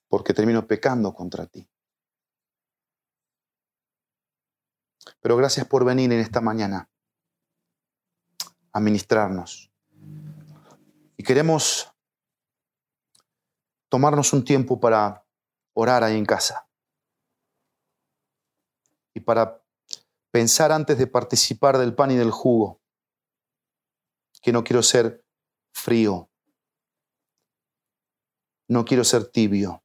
porque 0.08 0.34
termino 0.34 0.66
pecando 0.66 1.14
contra 1.14 1.46
ti. 1.46 1.70
Pero 5.20 5.36
gracias 5.36 5.68
por 5.68 5.84
venir 5.84 6.12
en 6.12 6.18
esta 6.18 6.40
mañana 6.40 6.90
a 8.72 8.80
ministrarnos 8.80 9.70
y 11.16 11.22
queremos 11.22 11.93
tomarnos 13.94 14.32
un 14.32 14.44
tiempo 14.44 14.80
para 14.80 15.24
orar 15.72 16.02
ahí 16.02 16.16
en 16.16 16.26
casa. 16.26 16.68
Y 19.14 19.20
para 19.20 19.64
pensar 20.32 20.72
antes 20.72 20.98
de 20.98 21.06
participar 21.06 21.78
del 21.78 21.94
pan 21.94 22.10
y 22.10 22.16
del 22.16 22.32
jugo, 22.32 22.82
que 24.42 24.50
no 24.50 24.64
quiero 24.64 24.82
ser 24.82 25.24
frío, 25.72 26.28
no 28.66 28.84
quiero 28.84 29.04
ser 29.04 29.30
tibio 29.30 29.84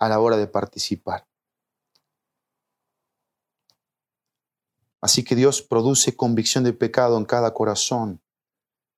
a 0.00 0.08
la 0.08 0.18
hora 0.18 0.36
de 0.36 0.48
participar. 0.48 1.24
Así 5.00 5.22
que 5.22 5.36
Dios 5.36 5.62
produce 5.62 6.16
convicción 6.16 6.64
de 6.64 6.72
pecado 6.72 7.16
en 7.16 7.26
cada 7.26 7.54
corazón 7.54 8.20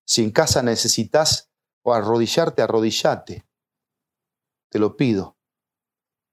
si 0.06 0.24
en 0.24 0.30
casa 0.30 0.62
necesitas 0.62 1.50
arrodillarte, 1.84 2.62
arrodillate. 2.62 3.46
Te 4.68 4.78
lo 4.78 4.96
pido. 4.96 5.36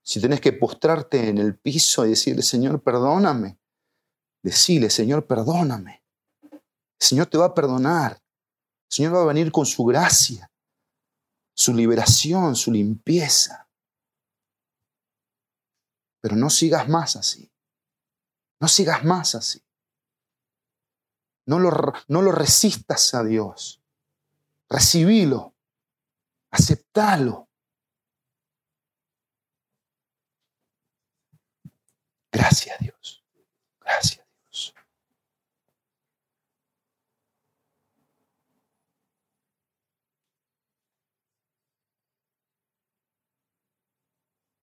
Si 0.02 0.20
tenés 0.20 0.42
que 0.42 0.54
postrarte 0.54 1.30
en 1.30 1.38
el 1.38 1.58
piso 1.58 2.06
y 2.06 2.10
decirle, 2.10 2.42
Señor, 2.42 2.84
perdóname, 2.84 3.60
decile, 4.44 4.90
Señor, 4.90 5.26
perdóname. 5.26 6.04
El 6.52 6.60
Señor 7.00 7.28
te 7.28 7.38
va 7.38 7.46
a 7.46 7.54
perdonar. 7.54 8.14
El 8.14 8.96
Señor 8.96 9.16
va 9.16 9.22
a 9.22 9.28
venir 9.28 9.52
con 9.52 9.66
su 9.66 9.86
gracia, 9.86 10.52
su 11.56 11.74
liberación, 11.74 12.56
su 12.56 12.72
limpieza. 12.72 13.70
Pero 16.22 16.36
no 16.36 16.50
sigas 16.50 16.88
más 16.90 17.16
así. 17.16 17.50
No 18.60 18.68
sigas 18.68 19.04
más 19.04 19.36
así. 19.36 19.62
No 21.46 21.60
lo, 21.60 21.72
no 22.08 22.22
lo 22.22 22.32
resistas 22.32 23.14
a 23.14 23.24
Dios. 23.24 23.82
Recibilo. 24.70 25.54
Aceptalo. 26.52 27.50
Gracias 32.34 32.80
Dios. 32.80 33.24
Gracias. 33.80 34.23